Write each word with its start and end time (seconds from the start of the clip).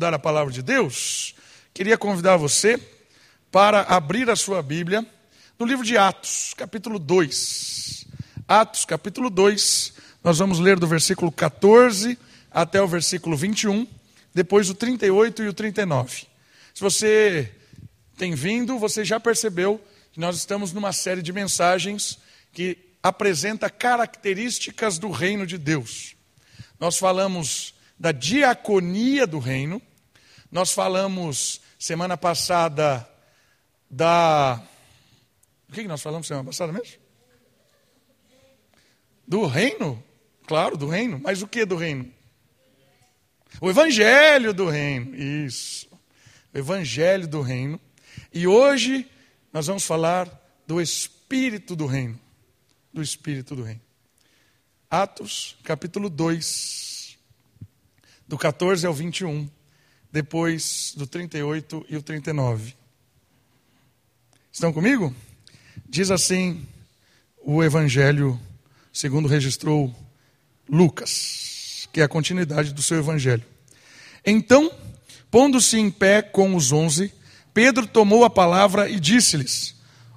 dar 0.00 0.14
a 0.14 0.18
palavra 0.18 0.52
de 0.52 0.62
Deus, 0.62 1.34
queria 1.74 1.98
convidar 1.98 2.36
você 2.36 2.80
para 3.50 3.80
abrir 3.80 4.30
a 4.30 4.36
sua 4.36 4.62
Bíblia 4.62 5.04
no 5.58 5.66
livro 5.66 5.84
de 5.84 5.98
Atos, 5.98 6.54
capítulo 6.56 7.00
2. 7.00 8.06
Atos, 8.46 8.84
capítulo 8.84 9.28
2, 9.28 9.92
nós 10.22 10.38
vamos 10.38 10.60
ler 10.60 10.78
do 10.78 10.86
versículo 10.86 11.32
14 11.32 12.16
até 12.48 12.80
o 12.80 12.86
versículo 12.86 13.36
21, 13.36 13.88
depois 14.32 14.70
o 14.70 14.74
38 14.76 15.42
e 15.42 15.48
o 15.48 15.52
39. 15.52 16.28
Se 16.72 16.80
você 16.80 17.52
tem 18.16 18.36
vindo, 18.36 18.78
você 18.78 19.04
já 19.04 19.18
percebeu 19.18 19.84
que 20.12 20.20
nós 20.20 20.36
estamos 20.36 20.72
numa 20.72 20.92
série 20.92 21.22
de 21.22 21.32
mensagens 21.32 22.20
que 22.52 22.78
apresenta 23.02 23.68
características 23.68 24.96
do 24.96 25.10
reino 25.10 25.44
de 25.44 25.58
Deus. 25.58 26.14
Nós 26.78 26.96
falamos 26.96 27.74
da 27.98 28.12
diaconia 28.12 29.26
do 29.26 29.40
reino, 29.40 29.82
nós 30.50 30.72
falamos 30.72 31.60
semana 31.78 32.16
passada 32.16 33.08
da. 33.90 34.62
O 35.68 35.72
que 35.72 35.86
nós 35.86 36.00
falamos 36.00 36.26
semana 36.26 36.46
passada 36.46 36.72
mesmo? 36.72 36.96
Do 39.26 39.46
reino? 39.46 40.02
Claro, 40.46 40.76
do 40.76 40.88
reino. 40.88 41.20
Mas 41.22 41.42
o 41.42 41.46
que 41.46 41.66
do 41.66 41.76
reino? 41.76 42.10
O 43.60 43.68
evangelho 43.68 44.54
do 44.54 44.66
reino. 44.66 45.14
Isso. 45.14 45.88
O 46.54 46.58
evangelho 46.58 47.28
do 47.28 47.42
reino. 47.42 47.78
E 48.32 48.46
hoje 48.46 49.06
nós 49.52 49.66
vamos 49.66 49.84
falar 49.84 50.28
do 50.66 50.80
espírito 50.80 51.76
do 51.76 51.84
reino. 51.84 52.18
Do 52.92 53.02
espírito 53.02 53.54
do 53.54 53.62
reino. 53.62 53.82
Atos, 54.90 55.58
capítulo 55.62 56.08
2, 56.08 57.18
do 58.26 58.38
14 58.38 58.86
ao 58.86 58.94
21 58.94 59.50
depois 60.12 60.92
do 60.96 61.06
38 61.06 61.86
e 61.88 61.96
o 61.96 62.02
39. 62.02 62.74
Estão 64.52 64.72
comigo? 64.72 65.14
Diz 65.88 66.10
assim 66.10 66.66
o 67.42 67.62
Evangelho, 67.62 68.38
segundo 68.92 69.28
registrou 69.28 69.94
Lucas, 70.68 71.88
que 71.92 72.00
é 72.00 72.04
a 72.04 72.08
continuidade 72.08 72.72
do 72.72 72.82
seu 72.82 72.98
Evangelho. 72.98 73.44
Então, 74.24 74.70
pondo-se 75.30 75.78
em 75.78 75.90
pé 75.90 76.22
com 76.22 76.54
os 76.54 76.72
onze, 76.72 77.12
Pedro 77.54 77.86
tomou 77.86 78.24
a 78.24 78.30
palavra 78.30 78.88
e 78.88 79.00
disse-lhes: 79.00 79.74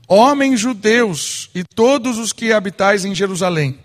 Homens 0.08 0.60
judeus 0.60 1.50
e 1.56 1.64
todos 1.64 2.18
os 2.18 2.34
que 2.34 2.52
habitais 2.52 3.06
em 3.06 3.16
Jerusalém, 3.16 3.80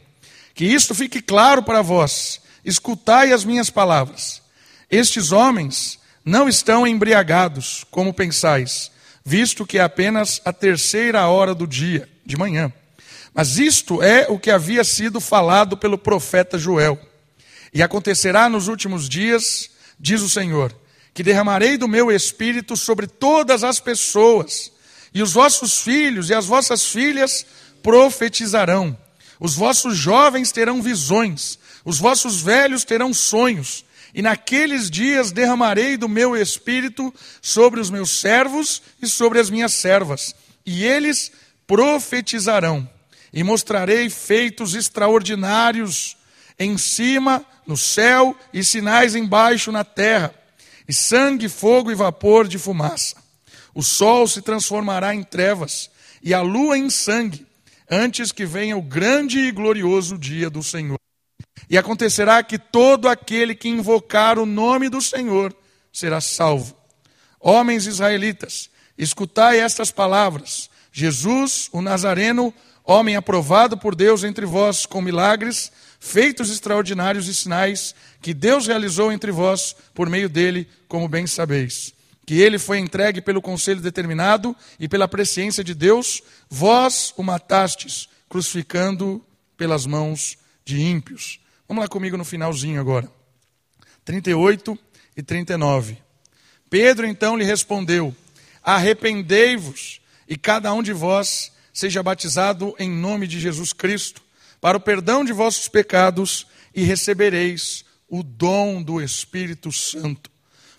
que 0.55 0.65
isto 0.65 0.95
fique 0.95 1.21
claro 1.21 1.63
para 1.63 1.83
vós, 1.83 2.41
escutai 2.65 3.33
as 3.33 3.45
minhas 3.45 3.71
palavras. 3.71 4.43
Estes 4.91 5.33
homens 5.33 5.99
não 6.27 6.49
estão 6.49 6.85
embriagados, 6.85 7.87
como 7.89 8.13
pensais, 8.13 8.91
visto 9.25 9.65
que 9.65 9.79
é 9.79 9.81
apenas 9.81 10.41
a 10.45 10.53
terceira 10.53 11.25
hora 11.29 11.55
do 11.55 11.69
dia, 11.69 12.09
de 12.27 12.37
manhã. 12.37 12.73
Mas 13.33 13.59
isto 13.59 14.03
é 14.03 14.27
o 14.29 14.37
que 14.37 14.51
havia 14.51 14.83
sido 14.83 15.21
falado 15.21 15.77
pelo 15.77 15.97
profeta 15.97 16.59
Joel. 16.59 16.99
E 17.73 17.81
acontecerá 17.81 18.49
nos 18.49 18.67
últimos 18.67 19.09
dias, 19.09 19.71
diz 20.01 20.21
o 20.21 20.29
Senhor, 20.29 20.75
que 21.15 21.23
derramarei 21.23 21.77
do 21.77 21.87
meu 21.87 22.11
espírito 22.11 22.77
sobre 22.77 23.07
todas 23.07 23.63
as 23.63 23.79
pessoas, 23.79 24.73
e 25.15 25.23
os 25.23 25.33
vossos 25.33 25.81
filhos 25.81 26.29
e 26.29 26.35
as 26.35 26.47
vossas 26.47 26.87
filhas 26.87 27.47
profetizarão. 27.85 28.99
Os 29.39 29.55
vossos 29.55 29.97
jovens 29.97 30.51
terão 30.51 30.83
visões, 30.83 31.57
os 31.85 31.99
vossos 32.01 32.41
velhos 32.41 32.85
terão 32.85 33.15
sonhos, 33.15 33.85
e 34.15 34.23
naqueles 34.23 34.91
dias 34.91 35.33
derramarei 35.33 35.97
do 35.97 36.09
meu 36.09 36.37
espírito 36.37 37.13
sobre 37.41 37.81
os 37.81 37.91
meus 37.91 38.21
servos 38.21 38.83
e 39.01 39.07
sobre 39.07 39.39
as 39.39 39.51
minhas 39.51 39.75
servas, 39.75 40.35
e 40.65 40.85
eles 40.85 41.31
profetizarão, 41.67 42.89
e 43.33 43.43
mostrarei 43.43 44.09
feitos 44.09 44.75
extraordinários 44.75 46.17
em 46.59 46.79
cima, 46.79 47.45
no 47.67 47.77
céu, 47.77 48.35
e 48.53 48.65
sinais 48.65 49.15
embaixo 49.15 49.71
na 49.71 49.85
terra, 49.85 50.35
e 50.89 50.95
sangue, 50.95 51.49
fogo 51.49 51.91
e 51.91 51.95
vapor 51.95 52.49
de 52.49 52.59
fumaça. 52.59 53.17
O 53.75 53.83
sol 53.83 54.27
se 54.27 54.41
transformará 54.41 55.15
em 55.15 55.23
trevas, 55.23 55.91
e 56.23 56.33
a 56.33 56.41
lua 56.41 56.79
em 56.79 56.89
sangue, 56.89 57.47
antes 57.91 58.33
que 58.33 58.47
venha 58.47 58.77
o 58.77 58.83
grande 58.83 59.39
e 59.39 59.53
glorioso 59.53 60.17
dia 60.17 60.49
do 60.49 60.63
Senhor. 60.63 60.99
E 61.69 61.77
acontecerá 61.77 62.43
que 62.43 62.59
todo 62.59 63.09
aquele 63.09 63.55
que 63.55 63.69
invocar 63.69 64.39
o 64.39 64.47
nome 64.47 64.89
do 64.89 65.01
Senhor 65.01 65.55
será 65.93 66.21
salvo. 66.21 66.77
Homens 67.41 67.87
israelitas, 67.87 68.71
escutai 68.97 69.59
estas 69.59 69.91
palavras: 69.91 70.71
Jesus, 70.93 71.69
o 71.73 71.83
Nazareno, 71.83 72.55
homem 72.85 73.17
aprovado 73.17 73.77
por 73.77 73.95
Deus 73.95 74.23
entre 74.23 74.47
vós 74.47 74.87
com 74.87 75.03
milagres, 75.03 75.73
feitos 75.99 76.51
extraordinários 76.51 77.27
e 77.27 77.35
sinais 77.35 77.95
que 78.23 78.33
Deus 78.33 78.67
realizou 78.67 79.11
entre 79.11 79.33
vós 79.33 79.75
por 79.93 80.09
meio 80.09 80.29
dele, 80.29 80.69
como 80.89 81.09
bem 81.09 81.27
sabeis. 81.27 81.93
Que 82.25 82.41
ele 82.41 82.59
foi 82.59 82.79
entregue 82.79 83.21
pelo 83.21 83.43
conselho 83.43 83.81
determinado 83.81 84.55
e 84.81 84.89
pela 84.89 85.07
presciência 85.07 85.63
de 85.63 85.75
Deus, 85.75 86.23
vós 86.49 87.13
o 87.17 87.23
matastes, 87.23 88.09
crucificando 88.29 89.25
pelas 89.57 89.87
mãos 89.87 90.37
de 90.65 90.81
ímpios. 90.81 91.41
Vamos 91.69 91.83
lá 91.83 91.89
comigo 91.89 92.17
no 92.17 92.25
finalzinho 92.25 92.81
agora. 92.81 93.11
38 94.05 94.79
e 95.17 95.23
39. 95.23 95.99
Pedro 96.71 97.07
então 97.07 97.37
lhe 97.37 97.45
respondeu: 97.45 98.15
Arrependei-vos 98.63 100.01
e 100.29 100.37
cada 100.37 100.73
um 100.73 100.83
de 100.83 100.93
vós 100.93 101.53
seja 101.73 102.03
batizado 102.03 102.75
em 102.79 102.91
nome 102.91 103.27
de 103.27 103.41
Jesus 103.41 103.73
Cristo, 103.73 104.23
para 104.61 104.79
o 104.79 104.81
perdão 104.81 105.25
de 105.25 105.33
vossos 105.33 105.69
pecados, 105.69 106.47
e 106.75 106.83
recebereis 106.83 107.85
o 108.09 108.23
dom 108.23 108.83
do 108.83 109.01
Espírito 109.01 109.73
Santo. 109.73 110.31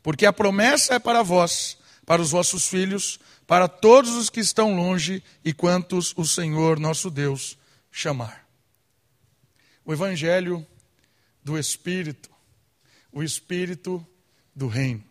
Porque 0.01 0.25
a 0.25 0.31
promessa 0.31 0.95
é 0.95 0.99
para 0.99 1.21
vós, 1.21 1.77
para 2.05 2.21
os 2.21 2.31
vossos 2.31 2.67
filhos, 2.67 3.19
para 3.45 3.67
todos 3.67 4.11
os 4.11 4.29
que 4.29 4.39
estão 4.39 4.75
longe 4.75 5.23
e 5.43 5.53
quantos 5.53 6.13
o 6.15 6.25
Senhor 6.25 6.79
nosso 6.79 7.09
Deus 7.09 7.57
chamar. 7.91 8.47
O 9.83 9.91
Evangelho 9.93 10.65
do 11.47 11.57
Espírito, 11.57 12.29
o 13.09 13.23
Espírito 13.23 14.05
do 14.53 14.67
Reino. 14.67 15.01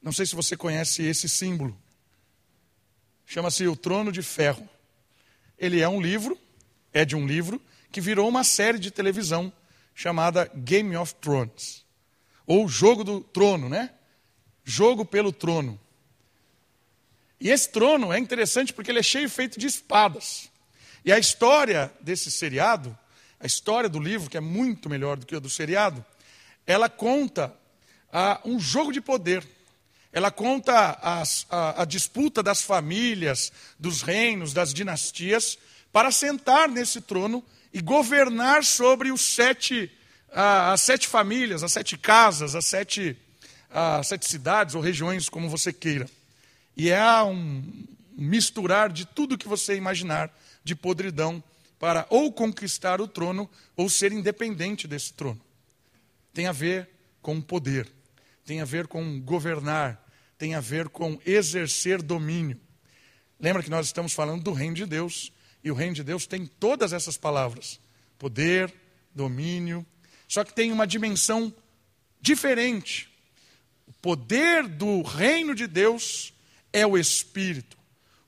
Não 0.00 0.12
sei 0.12 0.24
se 0.24 0.34
você 0.34 0.56
conhece 0.56 1.02
esse 1.02 1.28
símbolo. 1.28 1.78
Chama-se 3.26 3.68
o 3.68 3.76
Trono 3.76 4.10
de 4.10 4.22
Ferro. 4.22 4.66
Ele 5.58 5.82
é 5.82 5.86
um 5.86 6.00
livro, 6.00 6.38
é 6.90 7.04
de 7.04 7.14
um 7.14 7.26
livro, 7.26 7.60
que 7.92 8.00
virou 8.00 8.26
uma 8.26 8.42
série 8.42 8.78
de 8.78 8.90
televisão 8.90 9.52
chamada 9.94 10.50
Game 10.54 10.96
of 10.96 11.14
Thrones. 11.16 11.84
Ou 12.46 12.66
Jogo 12.66 13.04
do 13.04 13.20
Trono, 13.20 13.68
né? 13.68 13.92
Jogo 14.64 15.04
pelo 15.04 15.32
Trono. 15.32 15.78
E 17.38 17.50
esse 17.50 17.68
trono 17.68 18.10
é 18.10 18.18
interessante 18.18 18.72
porque 18.72 18.90
ele 18.90 19.00
é 19.00 19.02
cheio 19.02 19.28
feito 19.28 19.60
de 19.60 19.66
espadas. 19.66 20.48
E 21.04 21.12
a 21.12 21.18
história 21.18 21.92
desse 22.00 22.30
seriado 22.30 22.98
a 23.40 23.46
história 23.46 23.88
do 23.88 23.98
livro, 23.98 24.28
que 24.28 24.36
é 24.36 24.40
muito 24.40 24.90
melhor 24.90 25.16
do 25.16 25.24
que 25.24 25.34
a 25.34 25.38
do 25.38 25.48
seriado, 25.48 26.04
ela 26.66 26.90
conta 26.90 27.52
ah, 28.12 28.38
um 28.44 28.60
jogo 28.60 28.92
de 28.92 29.00
poder. 29.00 29.46
Ela 30.12 30.30
conta 30.30 30.98
as, 31.00 31.46
a, 31.48 31.82
a 31.82 31.84
disputa 31.86 32.42
das 32.42 32.62
famílias, 32.62 33.50
dos 33.78 34.02
reinos, 34.02 34.52
das 34.52 34.74
dinastias, 34.74 35.58
para 35.90 36.10
sentar 36.10 36.68
nesse 36.68 37.00
trono 37.00 37.42
e 37.72 37.80
governar 37.80 38.62
sobre 38.62 39.10
os 39.10 39.22
sete, 39.22 39.90
ah, 40.32 40.72
as 40.72 40.82
sete 40.82 41.08
famílias, 41.08 41.62
as 41.62 41.72
sete 41.72 41.96
casas, 41.96 42.54
as 42.54 42.66
sete, 42.66 43.16
as 43.70 44.06
sete 44.06 44.28
cidades 44.28 44.74
ou 44.74 44.82
regiões, 44.82 45.30
como 45.30 45.48
você 45.48 45.72
queira. 45.72 46.08
E 46.76 46.90
é 46.90 47.22
um 47.22 47.64
misturar 48.16 48.92
de 48.92 49.06
tudo 49.06 49.38
que 49.38 49.48
você 49.48 49.76
imaginar 49.76 50.30
de 50.62 50.74
podridão 50.74 51.42
para 51.80 52.06
ou 52.10 52.30
conquistar 52.30 53.00
o 53.00 53.08
trono 53.08 53.50
ou 53.74 53.88
ser 53.88 54.12
independente 54.12 54.86
desse 54.86 55.14
trono. 55.14 55.40
Tem 56.32 56.46
a 56.46 56.52
ver 56.52 56.90
com 57.22 57.40
poder, 57.40 57.90
tem 58.44 58.60
a 58.60 58.66
ver 58.66 58.86
com 58.86 59.18
governar, 59.22 60.06
tem 60.36 60.54
a 60.54 60.60
ver 60.60 60.90
com 60.90 61.18
exercer 61.24 62.02
domínio. 62.02 62.60
Lembra 63.40 63.62
que 63.62 63.70
nós 63.70 63.86
estamos 63.86 64.12
falando 64.12 64.44
do 64.44 64.52
reino 64.52 64.74
de 64.74 64.84
Deus, 64.84 65.32
e 65.64 65.70
o 65.70 65.74
reino 65.74 65.94
de 65.94 66.04
Deus 66.04 66.26
tem 66.26 66.44
todas 66.44 66.92
essas 66.92 67.16
palavras: 67.16 67.80
poder, 68.18 68.72
domínio, 69.14 69.84
só 70.28 70.44
que 70.44 70.52
tem 70.52 70.70
uma 70.70 70.86
dimensão 70.86 71.52
diferente. 72.20 73.08
O 73.86 73.92
poder 74.02 74.68
do 74.68 75.00
reino 75.00 75.54
de 75.54 75.66
Deus 75.66 76.34
é 76.74 76.86
o 76.86 76.98
Espírito. 76.98 77.78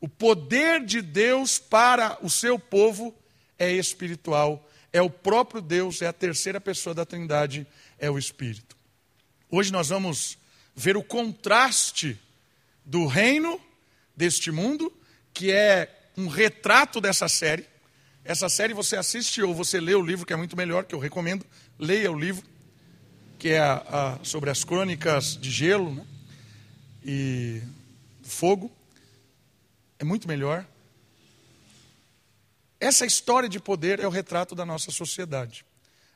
O 0.00 0.08
poder 0.08 0.84
de 0.84 1.02
Deus 1.02 1.58
para 1.58 2.18
o 2.22 2.30
seu 2.30 2.58
povo 2.58 3.14
é 3.62 3.70
espiritual, 3.70 4.68
é 4.92 5.00
o 5.00 5.08
próprio 5.08 5.62
Deus, 5.62 6.02
é 6.02 6.08
a 6.08 6.12
terceira 6.12 6.60
pessoa 6.60 6.92
da 6.92 7.06
Trindade, 7.06 7.64
é 7.96 8.10
o 8.10 8.18
Espírito. 8.18 8.76
Hoje 9.48 9.72
nós 9.72 9.90
vamos 9.90 10.36
ver 10.74 10.96
o 10.96 11.02
contraste 11.02 12.18
do 12.84 13.06
reino 13.06 13.60
deste 14.16 14.50
mundo, 14.50 14.92
que 15.32 15.52
é 15.52 15.88
um 16.16 16.26
retrato 16.26 17.00
dessa 17.00 17.28
série. 17.28 17.64
Essa 18.24 18.48
série 18.48 18.74
você 18.74 18.96
assiste 18.96 19.40
ou 19.40 19.54
você 19.54 19.80
lê 19.80 19.94
o 19.94 20.02
livro, 20.02 20.26
que 20.26 20.32
é 20.32 20.36
muito 20.36 20.56
melhor, 20.56 20.84
que 20.84 20.94
eu 20.94 20.98
recomendo. 20.98 21.46
Leia 21.78 22.10
o 22.10 22.18
livro, 22.18 22.44
que 23.38 23.50
é 23.50 23.60
a, 23.60 23.74
a, 23.74 24.24
sobre 24.24 24.50
as 24.50 24.64
crônicas 24.64 25.36
de 25.36 25.52
gelo 25.52 25.94
né? 25.94 26.04
e 27.04 27.62
fogo. 28.24 28.72
É 30.00 30.04
muito 30.04 30.26
melhor. 30.26 30.66
Essa 32.82 33.06
história 33.06 33.48
de 33.48 33.60
poder 33.60 34.00
é 34.00 34.08
o 34.08 34.10
retrato 34.10 34.56
da 34.56 34.66
nossa 34.66 34.90
sociedade. 34.90 35.64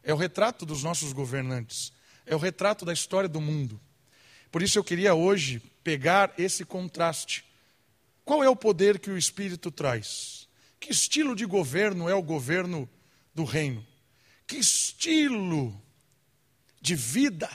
É 0.02 0.12
o 0.12 0.16
retrato 0.16 0.66
dos 0.66 0.82
nossos 0.82 1.12
governantes. 1.12 1.92
É 2.26 2.34
o 2.34 2.40
retrato 2.40 2.84
da 2.84 2.92
história 2.92 3.28
do 3.28 3.40
mundo. 3.40 3.80
Por 4.50 4.64
isso 4.64 4.76
eu 4.76 4.82
queria 4.82 5.14
hoje 5.14 5.62
pegar 5.84 6.34
esse 6.36 6.64
contraste. 6.64 7.44
Qual 8.24 8.42
é 8.42 8.50
o 8.50 8.56
poder 8.56 8.98
que 8.98 9.10
o 9.10 9.16
Espírito 9.16 9.70
traz? 9.70 10.48
Que 10.80 10.90
estilo 10.90 11.36
de 11.36 11.46
governo 11.46 12.08
é 12.08 12.16
o 12.16 12.22
governo 12.22 12.90
do 13.32 13.44
reino? 13.44 13.86
Que 14.44 14.56
estilo 14.56 15.80
de 16.80 16.96
vida 16.96 17.48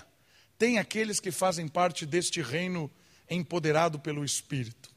tem 0.58 0.78
aqueles 0.78 1.20
que 1.20 1.32
fazem 1.32 1.68
parte 1.68 2.06
deste 2.06 2.42
reino 2.42 2.90
empoderado 3.30 4.00
pelo 4.00 4.24
Espírito? 4.24 4.90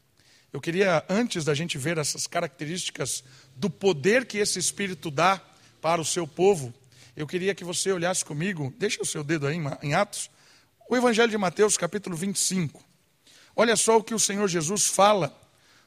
Eu 0.55 0.61
queria, 0.61 1.05
antes 1.09 1.45
da 1.45 1.53
gente 1.53 1.77
ver 1.77 1.99
essas 1.99 2.29
características 2.29 3.25
do 3.57 3.71
poder 3.71 4.27
que 4.27 4.39
esse 4.39 4.59
Espírito 4.59 5.11
dá 5.11 5.41
para 5.81 6.01
o 6.01 6.05
seu 6.05 6.27
povo, 6.27 6.73
eu 7.17 7.27
queria 7.27 7.55
que 7.55 7.65
você 7.65 7.93
olhasse 7.93 8.25
comigo, 8.25 8.75
deixa 8.79 9.03
o 9.03 9.07
seu 9.07 9.23
dedo 9.23 9.47
aí 9.47 9.57
em 9.83 9.95
Atos, 9.95 10.31
o 10.89 10.97
Evangelho 10.97 11.31
de 11.31 11.39
Mateus, 11.39 11.77
capítulo 11.77 12.17
25. 12.17 12.83
Olha 13.57 13.77
só 13.77 13.99
o 13.99 14.03
que 14.03 14.15
o 14.15 14.19
Senhor 14.19 14.49
Jesus 14.49 14.87
fala 14.87 15.35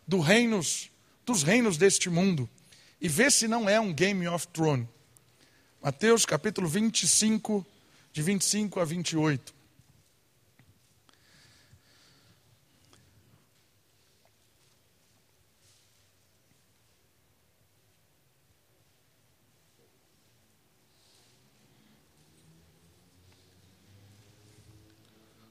do 0.08 0.20
reinos, 0.20 0.90
dos 1.26 1.44
reinos 1.44 1.78
deste 1.78 2.10
mundo, 2.10 2.50
e 3.00 3.08
vê 3.08 3.30
se 3.30 3.48
não 3.48 3.68
é 3.68 3.80
um 3.80 3.94
Game 3.94 4.28
of 4.28 4.48
Thrones. 4.48 4.88
Mateus, 5.84 6.26
capítulo 6.26 6.68
25, 6.68 7.66
de 8.12 8.22
25 8.22 8.80
a 8.80 8.86
28. 8.86 9.57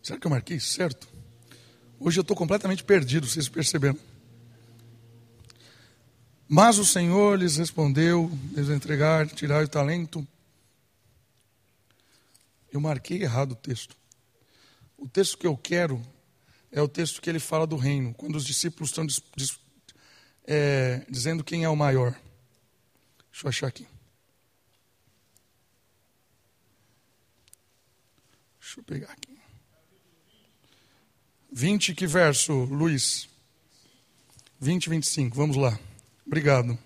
Será 0.06 0.20
que 0.20 0.24
eu 0.24 0.30
marquei 0.30 0.60
certo? 0.60 1.08
Hoje 1.98 2.20
eu 2.20 2.22
estou 2.22 2.36
completamente 2.36 2.84
perdido, 2.84 3.26
vocês 3.26 3.48
perceberam. 3.48 3.98
Mas 6.46 6.78
o 6.78 6.84
Senhor 6.84 7.36
lhes 7.36 7.56
respondeu: 7.56 8.30
Deus 8.32 8.68
entregar, 8.68 9.26
tirar 9.26 9.64
o 9.64 9.68
talento. 9.68 10.24
Eu 12.72 12.80
marquei 12.80 13.20
errado 13.20 13.50
o 13.50 13.56
texto. 13.56 13.96
O 14.96 15.08
texto 15.08 15.36
que 15.36 15.44
eu 15.44 15.56
quero 15.56 16.00
é 16.70 16.80
o 16.80 16.86
texto 16.86 17.20
que 17.20 17.28
ele 17.28 17.40
fala 17.40 17.66
do 17.66 17.74
reino, 17.74 18.14
quando 18.14 18.36
os 18.36 18.44
discípulos 18.44 18.90
estão 18.90 19.04
é, 20.46 21.04
dizendo 21.10 21.42
quem 21.42 21.64
é 21.64 21.68
o 21.68 21.74
maior. 21.74 22.12
Deixa 23.32 23.44
eu 23.44 23.48
achar 23.48 23.66
aqui. 23.66 23.88
Deixa 28.60 28.78
eu 28.78 28.84
pegar 28.84 29.10
aqui. 29.10 29.35
20, 31.56 31.94
que 31.94 32.06
verso, 32.06 32.52
Luiz? 32.64 33.30
20, 34.60 34.90
25, 34.90 35.34
vamos 35.34 35.56
lá. 35.56 35.80
Obrigado. 36.26 36.78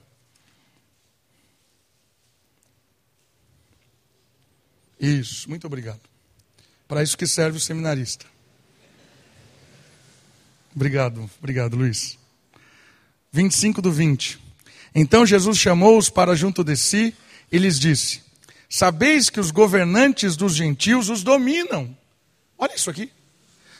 Isso, 5.00 5.50
muito 5.50 5.66
obrigado. 5.66 5.98
Para 6.86 7.02
isso 7.02 7.18
que 7.18 7.26
serve 7.26 7.58
o 7.58 7.60
seminarista. 7.60 8.26
Obrigado, 10.72 11.28
obrigado, 11.40 11.74
Luiz. 11.74 12.16
25 13.32 13.82
do 13.82 13.90
20. 13.90 14.38
Então 14.94 15.26
Jesus 15.26 15.58
chamou-os 15.58 16.08
para 16.08 16.36
junto 16.36 16.62
de 16.62 16.76
si 16.76 17.12
e 17.50 17.58
lhes 17.58 17.76
disse: 17.76 18.22
Sabeis 18.68 19.28
que 19.28 19.40
os 19.40 19.50
governantes 19.50 20.36
dos 20.36 20.54
gentios 20.54 21.08
os 21.08 21.24
dominam. 21.24 21.98
Olha 22.56 22.76
isso 22.76 22.88
aqui. 22.88 23.10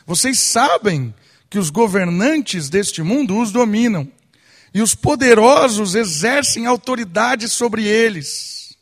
Vocês 0.05 0.39
sabem 0.39 1.13
que 1.49 1.59
os 1.59 1.69
governantes 1.69 2.69
deste 2.69 3.03
mundo 3.03 3.37
os 3.37 3.51
dominam, 3.51 4.11
e 4.73 4.81
os 4.81 4.95
poderosos 4.95 5.95
exercem 5.95 6.65
autoridade 6.65 7.49
sobre 7.49 7.85
eles. 7.85 8.77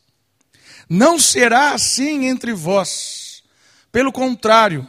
Não 0.88 1.18
será 1.18 1.72
assim 1.72 2.26
entre 2.26 2.52
vós. 2.52 3.42
Pelo 3.90 4.12
contrário, 4.12 4.88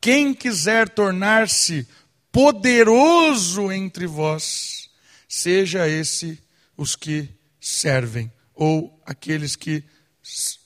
quem 0.00 0.34
quiser 0.34 0.88
tornar-se 0.88 1.88
poderoso 2.30 3.72
entre 3.72 4.06
vós, 4.06 4.90
seja 5.26 5.88
esse 5.88 6.38
os 6.76 6.94
que 6.94 7.28
servem, 7.60 8.30
ou 8.54 9.00
aqueles 9.06 9.56
que 9.56 9.82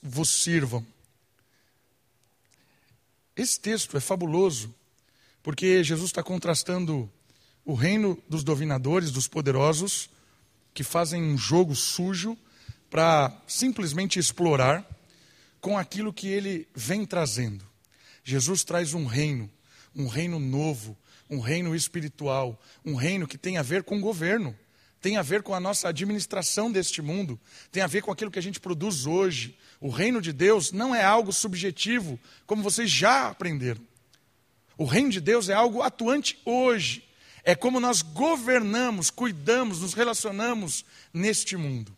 vos 0.03 0.29
sirvam. 0.43 0.85
Esse 3.37 3.61
texto 3.61 3.97
é 3.97 4.01
fabuloso, 4.01 4.75
porque 5.43 5.83
Jesus 5.83 6.11
está 6.11 6.23
contrastando 6.23 7.11
o 7.65 7.75
reino 7.75 8.19
dos 8.29 8.43
dominadores, 8.43 9.11
dos 9.11 9.29
poderosos, 9.29 10.11
que 10.73 10.83
fazem 10.83 11.23
um 11.23 11.37
jogo 11.37 11.75
sujo 11.75 12.37
para 12.91 13.37
simplesmente 13.47 14.19
explorar, 14.19 14.87
com 15.61 15.77
aquilo 15.77 16.13
que 16.13 16.29
ele 16.29 16.69
vem 16.75 17.05
trazendo. 17.05 17.65
Jesus 18.25 18.63
traz 18.63 18.95
um 18.95 19.07
reino, 19.07 19.51
um 19.95 20.07
reino 20.07 20.39
novo, 20.39 20.97
um 21.29 21.41
reino 21.41 21.75
espiritual, 21.75 22.61
um 22.85 22.95
reino 22.95 23.27
que 23.27 23.37
tem 23.37 23.59
a 23.59 23.63
ver 23.63 23.83
com 23.83 23.99
o 23.99 24.01
governo, 24.01 24.57
tem 25.01 25.17
a 25.17 25.23
ver 25.23 25.43
com 25.43 25.55
a 25.55 25.61
nossa 25.61 25.89
administração 25.89 26.71
deste 26.71 27.03
mundo, 27.03 27.39
tem 27.71 27.83
a 27.83 27.87
ver 27.87 28.03
com 28.03 28.11
aquilo 28.11 28.31
que 28.31 28.39
a 28.39 28.43
gente 28.43 28.61
produz 28.61 29.07
hoje. 29.07 29.57
O 29.81 29.91
reino 29.91 30.21
de 30.21 30.33
Deus 30.33 30.73
não 30.73 30.95
é 30.95 31.05
algo 31.05 31.33
subjetivo, 31.33 32.19
como 32.47 32.63
vocês 32.63 32.91
já 32.91 33.29
aprenderam. 33.29 33.88
O 34.79 34.85
reino 34.85 35.11
de 35.11 35.21
Deus 35.21 35.49
é 35.49 35.55
algo 35.55 35.83
atuante 35.83 36.41
hoje. 36.45 37.05
É 37.43 37.55
como 37.55 37.81
nós 37.81 38.01
governamos, 38.01 39.11
cuidamos, 39.11 39.81
nos 39.81 39.93
relacionamos 39.93 40.85
neste 41.13 41.57
mundo. 41.57 41.95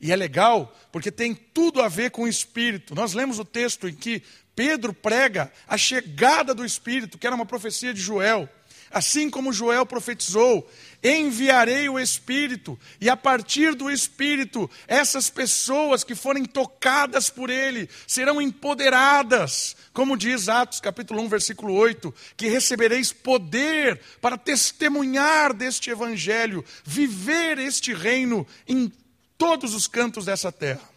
E 0.00 0.12
é 0.12 0.16
legal 0.16 0.74
porque 0.92 1.10
tem 1.10 1.34
tudo 1.34 1.82
a 1.82 1.88
ver 1.88 2.12
com 2.12 2.22
o 2.22 2.28
Espírito. 2.28 2.94
Nós 2.94 3.14
lemos 3.14 3.40
o 3.40 3.44
texto 3.44 3.88
em 3.88 3.94
que 3.94 4.22
Pedro 4.54 4.94
prega 4.94 5.52
a 5.66 5.76
chegada 5.76 6.54
do 6.54 6.64
Espírito, 6.64 7.18
que 7.18 7.26
era 7.26 7.34
uma 7.34 7.44
profecia 7.44 7.92
de 7.92 8.00
Joel. 8.00 8.48
Assim 8.92 9.28
como 9.28 9.52
Joel 9.52 9.84
profetizou, 9.84 10.68
enviarei 11.02 11.88
o 11.88 11.98
Espírito, 11.98 12.78
e 13.00 13.08
a 13.08 13.16
partir 13.16 13.74
do 13.74 13.90
Espírito, 13.90 14.70
essas 14.86 15.30
pessoas 15.30 16.04
que 16.04 16.14
forem 16.14 16.44
tocadas 16.44 17.30
por 17.30 17.48
Ele 17.50 17.88
serão 18.06 18.40
empoderadas, 18.40 19.76
como 19.92 20.16
diz 20.16 20.48
Atos 20.48 20.80
capítulo 20.80 21.22
1, 21.22 21.28
versículo 21.28 21.74
8, 21.74 22.14
que 22.36 22.48
recebereis 22.48 23.12
poder 23.12 24.00
para 24.20 24.36
testemunhar 24.36 25.54
deste 25.54 25.90
Evangelho, 25.90 26.64
viver 26.84 27.58
este 27.58 27.94
reino 27.94 28.46
em 28.68 28.92
todos 29.38 29.74
os 29.74 29.86
cantos 29.86 30.26
dessa 30.26 30.52
terra. 30.52 30.88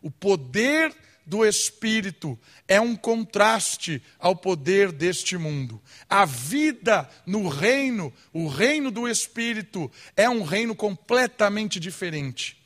O 0.00 0.10
poder 0.10 0.94
do 1.24 1.44
Espírito 1.46 2.38
é 2.66 2.80
um 2.80 2.96
contraste 2.96 4.02
ao 4.18 4.34
poder 4.34 4.90
deste 4.90 5.36
mundo. 5.36 5.80
A 6.08 6.24
vida 6.24 7.08
no 7.26 7.48
reino, 7.48 8.12
o 8.32 8.48
reino 8.48 8.90
do 8.90 9.08
Espírito, 9.08 9.90
é 10.16 10.28
um 10.28 10.42
reino 10.42 10.74
completamente 10.74 11.78
diferente. 11.78 12.60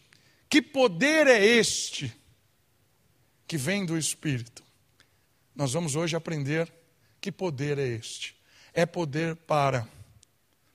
Que 0.49 0.63
poder 0.63 1.27
é 1.27 1.45
este 1.45 2.13
que 3.47 3.57
vem 3.57 3.85
do 3.85 3.97
Espírito? 3.99 4.65
Nós 5.55 5.73
vamos 5.73 5.97
hoje 5.97 6.17
aprender 6.17 6.73
que 7.21 7.33
poder 7.33 7.79
é 7.79 7.87
este. 7.87 8.37
É 8.73 8.85
poder 8.85 9.35
para. 9.35 9.89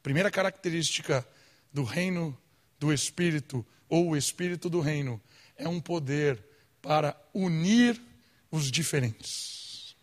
Primeira 0.02 0.32
característica 0.32 1.26
do 1.72 1.84
reino 1.84 2.38
do 2.80 2.92
Espírito, 2.92 3.66
ou 3.88 4.10
o 4.10 4.18
Espírito 4.18 4.70
do 4.70 4.80
reino, 4.80 5.22
é 5.56 5.68
um 5.68 5.80
poder 5.80 6.44
para 6.82 7.16
unir 7.34 8.02
os 8.50 8.72
diferentes. 8.72 9.96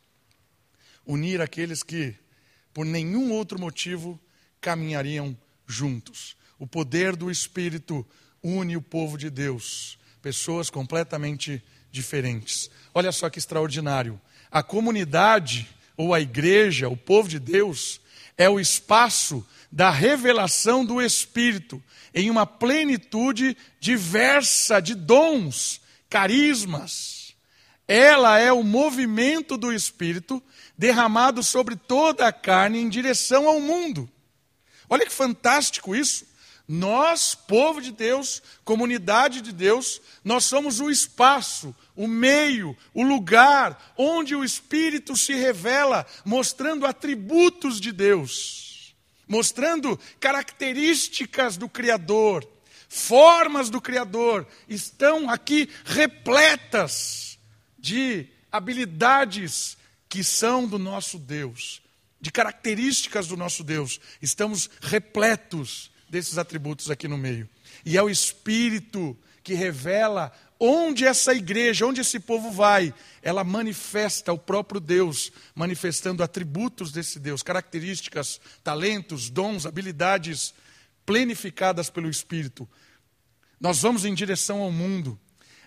Unir 1.07 1.41
aqueles 1.41 1.83
que, 1.83 2.15
por 2.73 2.85
nenhum 2.85 3.33
outro 3.33 3.59
motivo, 3.59 4.21
caminhariam 4.61 5.37
juntos. 5.67 6.37
O 6.59 6.67
poder 6.67 7.17
do 7.17 7.31
Espírito 7.31 8.07
une 8.43 8.77
o 8.77 8.83
povo 8.83 9.17
de 9.17 9.31
Deus, 9.31 9.99
pessoas 10.23 10.71
completamente 10.71 11.63
diferentes. 11.91 12.71
Olha 12.95 13.13
só 13.13 13.29
que 13.29 13.39
extraordinário. 13.39 14.21
A 14.51 14.63
comunidade 14.63 15.69
ou 15.97 16.15
a 16.15 16.21
igreja, 16.21 16.89
o 16.89 16.97
povo 16.97 17.29
de 17.29 17.39
Deus, 17.39 18.01
é 18.37 18.49
o 18.49 18.61
espaço 18.61 19.47
da 19.71 19.91
revelação 19.91 20.85
do 20.85 21.03
Espírito 21.03 21.83
em 22.15 22.31
uma 22.31 22.47
plenitude 22.47 23.57
diversa 23.81 24.81
de 24.81 24.95
dons, 24.95 25.81
carismas. 26.09 27.35
Ela 27.87 28.39
é 28.39 28.53
o 28.53 28.63
movimento 28.63 29.57
do 29.57 29.73
Espírito 29.73 30.43
derramado 30.77 31.43
sobre 31.43 31.75
toda 31.75 32.27
a 32.27 32.33
carne 32.33 32.79
em 32.79 32.89
direção 32.89 33.49
ao 33.49 33.61
mundo. 33.61 34.09
Olha 34.89 35.07
que 35.07 35.13
fantástico 35.13 35.95
isso. 35.97 36.27
Nós, 36.71 37.35
povo 37.35 37.81
de 37.81 37.91
Deus, 37.91 38.43
comunidade 38.63 39.41
de 39.41 39.53
Deus, 39.53 40.03
nós 40.23 40.45
somos 40.45 40.81
o 40.81 40.91
espaço, 40.91 41.75
o 41.97 42.07
meio, 42.07 42.77
o 42.93 43.03
lugar 43.03 43.95
onde 43.97 44.37
o 44.37 44.45
Espírito 44.45 45.17
se 45.17 45.33
revela, 45.33 46.07
mostrando 46.27 46.85
atributos 46.85 47.81
de 47.81 47.91
Deus, 47.91 48.95
mostrando 49.27 49.99
características 50.21 51.57
do 51.57 51.71
Criador, 51.71 52.47
formas 52.99 53.71
do 53.71 53.81
Criador, 53.81 54.47
estão 54.69 55.31
aqui 55.31 55.69
repletas 55.85 57.39
de 57.79 58.27
habilidades 58.51 59.77
que 60.09 60.25
são 60.25 60.67
do 60.67 60.79
nosso 60.79 61.19
Deus, 61.19 61.83
de 62.21 62.31
características 62.31 63.29
do 63.29 63.37
nosso 63.37 63.63
Deus. 63.63 64.01
Estamos 64.21 64.69
repletos 64.81 65.91
desses 66.09 66.39
atributos 66.39 66.91
aqui 66.91 67.07
no 67.07 67.19
meio. 67.19 67.49
E 67.85 67.97
é 67.97 68.03
o 68.03 68.11
Espírito 68.11 69.17
que 69.43 69.55
revela 69.55 70.33
onde 70.61 71.07
essa 71.07 71.33
igreja, 71.33 71.87
onde 71.87 72.01
esse 72.01 72.19
povo 72.19 72.51
vai, 72.51 72.93
ela 73.23 73.45
manifesta 73.45 74.33
o 74.33 74.39
próprio 74.39 74.81
Deus, 74.81 75.31
manifestando 75.55 76.23
atributos 76.23 76.91
desse 76.91 77.19
Deus, 77.21 77.43
características, 77.43 78.41
talentos, 78.65 79.31
dons, 79.31 79.67
habilidades 79.67 80.53
plenificadas 81.07 81.89
pelo 81.89 82.11
Espírito. 82.11 82.69
Nós 83.61 83.83
vamos 83.83 84.05
em 84.05 84.15
direção 84.15 84.61
ao 84.63 84.71
mundo. 84.71 85.19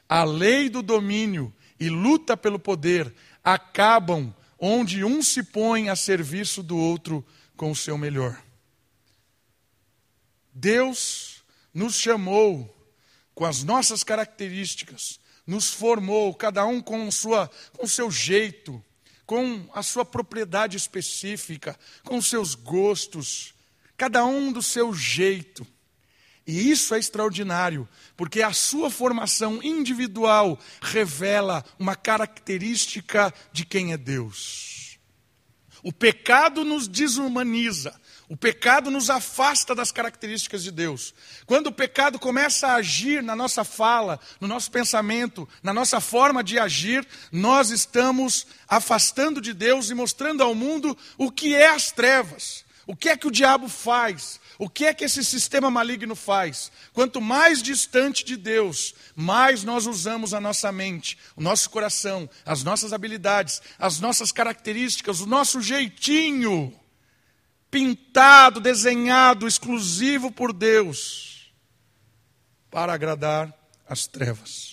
A 0.08 0.24
lei 0.24 0.70
do 0.70 0.82
domínio 0.82 1.54
e 1.80 1.90
luta 1.90 2.38
pelo 2.38 2.60
poder 2.60 3.14
acabam 3.44 4.34
onde 4.60 5.04
um 5.04 5.24
se 5.24 5.44
põe 5.44 5.90
a 5.90 5.96
serviço 5.96 6.62
do 6.62 6.78
outro 6.78 7.26
com 7.58 7.72
o 7.72 7.76
seu 7.76 7.98
melhor. 7.98 8.42
Deus 10.54 11.44
nos 11.74 11.96
chamou 11.96 12.78
com 13.34 13.46
as 13.46 13.64
nossas 13.64 14.04
características, 14.04 15.20
nos 15.48 15.74
formou, 15.74 16.34
cada 16.36 16.66
um 16.66 16.82
com, 16.82 17.10
sua, 17.10 17.50
com 17.76 17.88
seu 17.88 18.12
jeito, 18.12 18.84
com 19.26 19.68
a 19.74 19.82
sua 19.82 20.06
propriedade 20.06 20.78
específica, 20.78 21.78
com 22.04 22.22
seus 22.22 22.54
gostos, 22.54 23.54
cada 23.98 24.26
um 24.26 24.52
do 24.52 24.62
seu 24.62 24.94
jeito. 24.94 25.66
E 26.52 26.70
isso 26.70 26.94
é 26.94 27.00
extraordinário, 27.00 27.88
porque 28.18 28.42
a 28.42 28.52
sua 28.52 28.90
formação 28.90 29.64
individual 29.64 30.60
revela 30.82 31.64
uma 31.80 31.96
característica 31.96 33.34
de 33.54 33.64
quem 33.64 33.94
é 33.94 33.98
Deus. 33.98 35.00
O 35.82 35.94
pecado 35.94 36.66
nos 36.66 36.90
desumaniza, 36.90 37.98
o 38.28 38.36
pecado 38.36 38.92
nos 38.92 39.10
afasta 39.10 39.74
das 39.74 39.94
características 39.94 40.62
de 40.62 40.72
Deus. 40.72 41.14
Quando 41.46 41.68
o 41.68 41.72
pecado 41.72 42.20
começa 42.20 42.68
a 42.68 42.76
agir 42.76 43.24
na 43.24 43.34
nossa 43.34 43.64
fala, 43.64 44.20
no 44.42 44.46
nosso 44.46 44.70
pensamento, 44.70 45.48
na 45.64 45.74
nossa 45.74 46.02
forma 46.02 46.44
de 46.44 46.60
agir, 46.60 47.08
nós 47.32 47.70
estamos 47.70 48.46
afastando 48.68 49.40
de 49.40 49.54
Deus 49.54 49.90
e 49.90 49.94
mostrando 49.94 50.44
ao 50.44 50.54
mundo 50.54 50.98
o 51.18 51.32
que 51.32 51.56
é 51.56 51.70
as 51.70 51.94
trevas, 51.94 52.66
o 52.86 52.94
que 52.94 53.08
é 53.08 53.16
que 53.16 53.28
o 53.28 53.32
diabo 53.32 53.70
faz, 53.70 54.38
o 54.62 54.70
que 54.70 54.86
é 54.86 54.94
que 54.94 55.06
esse 55.06 55.26
sistema 55.26 55.72
maligno 55.72 56.16
faz. 56.16 56.72
Quanto 56.94 57.20
mais 57.20 57.64
distante 57.64 58.24
de 58.24 58.38
Deus, 58.38 58.94
mais 59.16 59.64
nós 59.64 59.88
usamos 59.88 60.36
a 60.36 60.40
nossa 60.40 60.72
mente, 60.72 61.18
o 61.36 61.42
nosso 61.42 61.68
coração, 61.72 62.30
as 62.46 62.64
nossas 62.64 62.94
habilidades, 62.94 63.60
as 63.80 64.00
nossas 64.00 64.32
características, 64.32 65.20
o 65.20 65.26
nosso 65.26 65.62
jeitinho 65.62 66.80
pintado, 67.72 68.60
desenhado, 68.60 69.48
exclusivo 69.48 70.32
por 70.32 70.54
Deus, 70.54 71.52
para 72.70 72.94
agradar 72.94 73.52
as 73.90 74.06
trevas. 74.06 74.71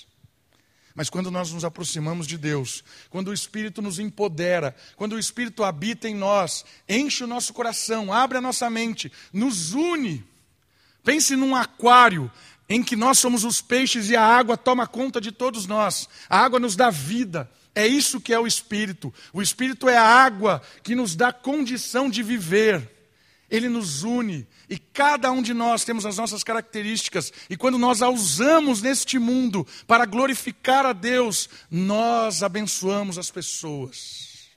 Mas 0.99 1.09
quando 1.09 1.31
nós 1.31 1.53
nos 1.53 1.65
aproximamos 1.65 2.27
de 2.27 2.37
Deus, 2.37 2.83
quando 3.09 3.29
o 3.29 3.33
Espírito 3.33 3.81
nos 3.81 4.01
empodera, 4.01 4.75
quando 4.97 5.13
o 5.13 5.19
Espírito 5.19 5.63
habita 5.63 6.09
em 6.09 6.15
nós, 6.17 6.65
enche 6.89 7.23
o 7.23 7.27
nosso 7.29 7.55
coração, 7.55 8.13
abre 8.13 8.39
a 8.39 8.41
nossa 8.41 8.69
mente, 8.69 9.13
nos 9.33 9.75
une. 9.75 10.25
Pense 11.05 11.37
num 11.37 11.55
aquário 11.55 12.29
em 12.69 12.83
que 12.83 12.97
nós 12.97 13.21
somos 13.21 13.45
os 13.45 13.61
peixes 13.63 14.11
e 14.11 14.17
a 14.17 14.25
água 14.25 14.57
toma 14.57 14.89
conta 14.89 15.21
de 15.21 15.31
todos 15.31 15.69
nós. 15.69 16.09
A 16.29 16.41
água 16.41 16.59
nos 16.59 16.75
dá 16.75 16.91
vida. 16.91 17.49
É 17.77 17.87
isso 17.87 18.21
que 18.21 18.35
é 18.35 18.41
o 18.41 18.45
Espírito. 18.45 19.15
O 19.33 19.41
Espírito 19.41 19.89
é 19.89 19.97
a 19.97 20.03
água 20.03 20.61
que 20.83 20.97
nos 20.97 21.15
dá 21.15 21.33
condição 21.33 22.11
de 22.11 22.25
viver. 22.25 22.98
Ele 23.51 23.69
nos 23.69 24.03
une 24.03 24.47
e 24.69 24.79
cada 24.79 25.31
um 25.31 25.41
de 25.41 25.55
nós 25.55 25.85
temos 25.85 26.05
as 26.05 26.19
nossas 26.19 26.45
características, 26.45 27.33
e 27.49 27.57
quando 27.57 27.79
nós 27.79 28.03
a 28.03 28.09
usamos 28.11 28.83
neste 28.83 29.19
mundo 29.19 29.67
para 29.87 30.05
glorificar 30.05 30.85
a 30.85 30.93
Deus, 30.93 31.49
nós 31.71 32.43
abençoamos 32.43 33.17
as 33.17 33.31
pessoas. 33.31 34.49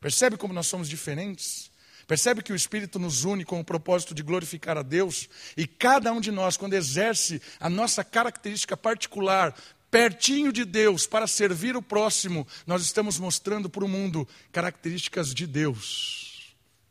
Percebe 0.00 0.36
como 0.36 0.54
nós 0.54 0.66
somos 0.66 0.88
diferentes? 0.88 1.70
Percebe 2.06 2.42
que 2.42 2.52
o 2.52 2.56
Espírito 2.56 2.98
nos 2.98 3.24
une 3.24 3.44
com 3.44 3.58
o 3.58 3.64
propósito 3.64 4.14
de 4.14 4.22
glorificar 4.22 4.76
a 4.76 4.82
Deus? 4.82 5.28
E 5.56 5.66
cada 5.66 6.12
um 6.12 6.20
de 6.20 6.30
nós, 6.30 6.56
quando 6.56 6.74
exerce 6.74 7.40
a 7.58 7.70
nossa 7.70 8.04
característica 8.04 8.76
particular, 8.76 9.54
pertinho 9.90 10.52
de 10.52 10.64
Deus, 10.64 11.06
para 11.06 11.26
servir 11.26 11.76
o 11.76 11.82
próximo, 11.82 12.46
nós 12.66 12.82
estamos 12.82 13.18
mostrando 13.18 13.70
para 13.70 13.84
o 13.84 13.88
mundo 13.88 14.28
características 14.52 15.32
de 15.32 15.46
Deus. 15.46 16.33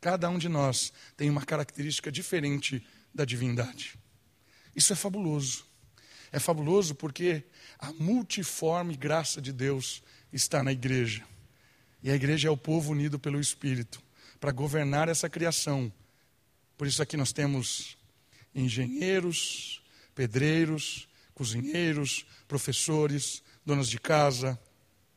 Cada 0.04 0.30
um 0.30 0.38
de 0.38 0.50
nós 0.50 0.92
tem 1.16 1.30
uma 1.30 1.46
característica 1.46 2.12
diferente 2.12 2.86
da 3.16 3.24
divindade. 3.24 3.98
Isso 4.76 4.92
é 4.92 4.98
fabuloso. 4.98 5.66
É 6.30 6.40
fabuloso 6.40 6.94
porque 6.94 7.46
a 7.80 7.90
multiforme 7.94 8.98
graça 8.98 9.42
de 9.42 9.54
Deus 9.54 10.04
está 10.34 10.62
na 10.62 10.74
igreja. 10.74 11.24
E 12.04 12.12
a 12.12 12.16
igreja 12.16 12.50
é 12.50 12.52
o 12.52 12.58
povo 12.58 12.92
unido 12.92 13.18
pelo 13.18 13.40
Espírito 13.40 14.04
para 14.42 14.52
governar 14.52 15.08
essa 15.08 15.30
criação. 15.30 15.90
Por 16.78 16.86
isso 16.86 17.02
aqui 17.02 17.16
nós 17.16 17.32
temos 17.32 17.98
engenheiros, 18.54 19.82
pedreiros, 20.14 21.08
cozinheiros, 21.34 22.26
professores, 22.46 23.42
donas 23.66 23.88
de 23.88 24.02
casa, 24.02 24.60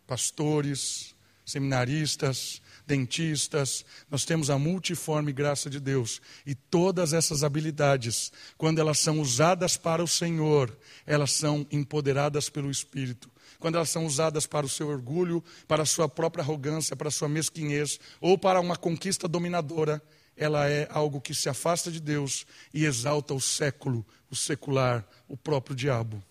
pastores, 0.06 1.12
seminaristas, 1.44 2.62
dentistas, 2.86 3.84
nós 4.10 4.24
temos 4.24 4.48
a 4.48 4.58
multiforme 4.58 5.32
graça 5.32 5.68
de 5.68 5.80
Deus. 5.80 6.20
E 6.46 6.54
todas 6.54 7.12
essas 7.12 7.42
habilidades, 7.42 8.32
quando 8.56 8.78
elas 8.78 8.98
são 8.98 9.20
usadas 9.20 9.76
para 9.76 10.02
o 10.02 10.08
Senhor, 10.08 10.76
elas 11.04 11.32
são 11.32 11.66
empoderadas 11.70 12.48
pelo 12.48 12.70
Espírito. 12.70 13.30
Quando 13.58 13.76
elas 13.76 13.90
são 13.90 14.06
usadas 14.06 14.46
para 14.46 14.66
o 14.66 14.68
seu 14.68 14.88
orgulho, 14.88 15.42
para 15.66 15.82
a 15.82 15.86
sua 15.86 16.08
própria 16.08 16.42
arrogância, 16.42 16.94
para 16.94 17.08
a 17.08 17.12
sua 17.12 17.28
mesquinhez, 17.28 17.98
ou 18.20 18.38
para 18.38 18.60
uma 18.60 18.76
conquista 18.76 19.26
dominadora, 19.26 20.02
ela 20.36 20.68
é 20.68 20.86
algo 20.90 21.20
que 21.20 21.34
se 21.34 21.48
afasta 21.48 21.90
de 21.90 22.00
Deus 22.00 22.46
e 22.72 22.84
exalta 22.84 23.32
o 23.32 23.40
século, 23.40 24.06
o 24.30 24.36
secular, 24.36 25.06
o 25.26 25.36
próprio 25.36 25.74
diabo. 25.74 26.22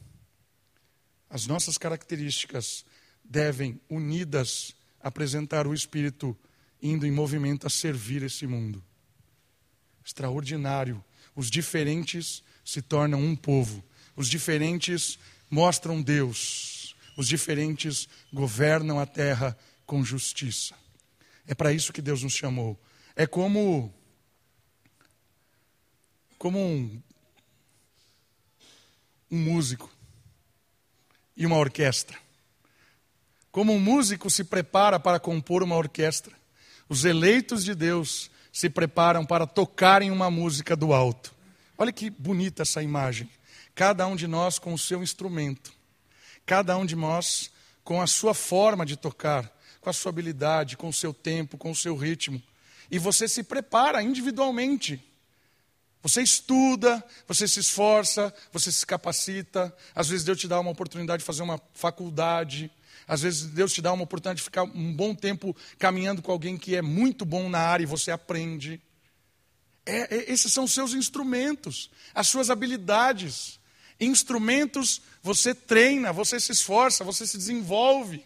As 1.30 1.48
nossas 1.48 1.78
características 1.78 2.86
devem, 3.24 3.80
unidas, 3.90 4.76
apresentar 5.02 5.68
o 5.68 5.74
Espírito 5.74 6.38
indo 6.82 7.06
em 7.06 7.12
movimento 7.12 7.66
a 7.66 7.70
servir 7.70 8.24
esse 8.24 8.46
mundo. 8.46 8.84
Extraordinário. 10.04 11.04
Os 11.36 11.50
diferentes 11.50 12.44
se 12.64 12.82
tornam 12.82 13.20
um 13.20 13.36
povo. 13.36 13.84
Os 14.16 14.30
diferentes 14.30 15.20
mostram 15.50 16.02
Deus. 16.02 16.96
Os 17.18 17.28
diferentes 17.28 18.08
governam 18.32 19.00
a 19.00 19.06
terra 19.06 19.58
com 19.86 20.04
justiça. 20.04 20.76
É 21.48 21.54
para 21.54 21.72
isso 21.72 21.94
que 21.94 22.02
Deus 22.02 22.24
nos 22.24 22.34
chamou. 22.34 22.80
É 23.16 23.26
como 23.26 23.94
como 26.38 26.60
um, 26.60 27.02
um 29.32 29.38
músico 29.38 29.90
e 31.36 31.46
uma 31.46 31.58
orquestra. 31.58 32.18
Como 33.52 33.74
um 33.74 33.80
músico 33.80 34.30
se 34.30 34.44
prepara 34.44 35.00
para 35.00 35.20
compor 35.20 35.64
uma 35.64 35.76
orquestra, 35.76 36.36
os 36.88 37.06
eleitos 37.06 37.64
de 37.64 37.74
Deus 37.74 38.30
se 38.52 38.70
preparam 38.70 39.26
para 39.26 39.46
tocarem 39.46 40.12
uma 40.12 40.32
música 40.32 40.76
do 40.76 40.94
alto. 40.94 41.34
Olha 41.78 41.92
que 41.92 42.10
bonita 42.10 42.62
essa 42.62 42.82
imagem. 42.82 43.30
Cada 43.74 44.08
um 44.08 44.16
de 44.16 44.28
nós 44.28 44.58
com 44.58 44.74
o 44.74 44.80
seu 44.80 45.04
instrumento, 45.04 45.74
cada 46.46 46.78
um 46.78 46.86
de 46.86 46.96
nós 46.96 47.52
com 47.84 48.02
a 48.02 48.08
sua 48.08 48.34
forma 48.34 48.86
de 48.86 48.96
tocar, 48.96 49.52
com 49.82 49.90
a 49.90 49.94
sua 49.94 50.10
habilidade, 50.10 50.78
com 50.78 50.88
o 50.88 50.94
seu 50.94 51.14
tempo, 51.14 51.58
com 51.58 51.72
o 51.72 51.76
seu 51.76 51.96
ritmo. 51.96 52.42
E 52.90 52.98
você 52.98 53.28
se 53.28 53.44
prepara 53.44 54.02
individualmente. 54.02 55.04
Você 56.02 56.22
estuda, 56.22 57.04
você 57.28 57.48
se 57.48 57.60
esforça, 57.60 58.34
você 58.54 58.72
se 58.72 58.86
capacita. 58.86 59.76
Às 59.94 60.08
vezes 60.08 60.24
Deus 60.24 60.40
te 60.40 60.48
dá 60.48 60.60
uma 60.60 60.72
oportunidade 60.72 61.22
de 61.22 61.26
fazer 61.26 61.44
uma 61.44 61.60
faculdade. 61.74 62.72
Às 63.08 63.22
vezes 63.22 63.48
Deus 63.48 63.74
te 63.74 63.82
dá 63.82 63.94
uma 63.94 64.04
oportunidade 64.04 64.38
de 64.38 64.44
ficar 64.44 64.64
um 64.64 64.94
bom 64.94 65.14
tempo 65.14 65.56
caminhando 65.78 66.22
com 66.22 66.32
alguém 66.32 66.58
que 66.58 66.76
é 66.76 66.82
muito 66.82 67.24
bom 67.24 67.50
na 67.50 67.60
área 67.60 67.84
e 67.84 67.88
você 67.88 68.12
aprende. 68.12 68.82
É, 69.86 70.16
é, 70.16 70.32
esses 70.32 70.52
são 70.52 70.68
seus 70.68 70.94
instrumentos, 70.94 71.90
as 72.14 72.28
suas 72.28 72.50
habilidades. 72.50 73.60
Instrumentos 74.00 75.02
você 75.22 75.54
treina, 75.54 76.12
você 76.12 76.40
se 76.40 76.52
esforça, 76.52 77.04
você 77.04 77.28
se 77.28 77.38
desenvolve. 77.38 78.26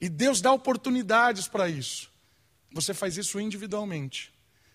E 0.00 0.08
Deus 0.08 0.40
dá 0.40 0.52
oportunidades 0.52 1.48
para 1.48 1.68
isso. 1.68 2.10
Você 2.72 2.94
faz 2.94 3.16
isso 3.16 3.40
individualmente. 3.40 4.32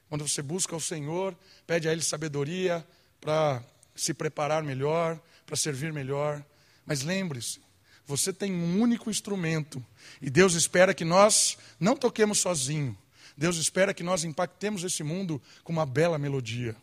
Quando 0.09 0.27
você 0.27 0.41
busca 0.41 0.75
o 0.75 0.81
Senhor, 0.81 1.35
pede 1.65 1.87
a 1.87 1.91
Ele 1.91 2.01
sabedoria 2.01 2.85
para 3.21 3.63
se 3.95 4.13
preparar 4.13 4.61
melhor, 4.61 5.19
para 5.45 5.55
servir 5.55 5.93
melhor. 5.93 6.43
Mas 6.85 7.01
lembre-se, 7.01 7.61
você 8.05 8.33
tem 8.33 8.51
um 8.53 8.81
único 8.81 9.09
instrumento 9.09 9.83
e 10.21 10.29
Deus 10.29 10.53
espera 10.53 10.93
que 10.93 11.05
nós 11.05 11.57
não 11.79 11.95
toquemos 11.95 12.39
sozinho. 12.39 12.97
Deus 13.35 13.57
espera 13.57 13.93
que 13.93 14.03
nós 14.03 14.23
impactemos 14.23 14.83
esse 14.83 15.03
mundo 15.03 15.41
com 15.63 15.73
uma 15.73 15.85
bela 15.85 16.17
melodia. 16.17 16.75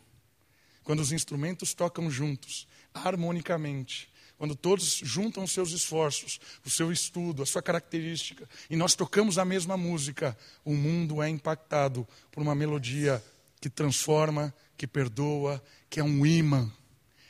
Quando 0.83 0.99
os 0.99 1.11
instrumentos 1.11 1.73
tocam 1.73 2.09
juntos, 2.09 2.67
harmonicamente, 2.93 4.09
quando 4.37 4.55
todos 4.55 4.99
juntam 5.03 5.43
os 5.43 5.51
seus 5.51 5.71
esforços, 5.71 6.39
o 6.65 6.69
seu 6.69 6.91
estudo, 6.91 7.43
a 7.43 7.45
sua 7.45 7.61
característica, 7.61 8.49
e 8.69 8.75
nós 8.75 8.95
tocamos 8.95 9.37
a 9.37 9.45
mesma 9.45 9.77
música, 9.77 10.35
o 10.65 10.73
mundo 10.73 11.21
é 11.21 11.29
impactado 11.29 12.07
por 12.31 12.41
uma 12.41 12.55
melodia 12.55 13.23
que 13.61 13.69
transforma, 13.69 14.51
que 14.75 14.87
perdoa, 14.87 15.63
que 15.87 15.99
é 15.99 16.03
um 16.03 16.25
imã, 16.25 16.71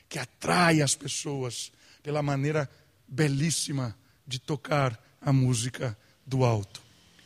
que 0.07 0.17
atrai 0.17 0.81
as 0.81 0.95
pessoas 0.95 1.69
pela 2.01 2.23
maneira 2.23 2.69
belíssima 3.11 3.95
de 4.25 4.39
tocar 4.39 4.99
a 5.21 5.31
música 5.31 5.95
do 6.25 6.43
alto. 6.43 6.81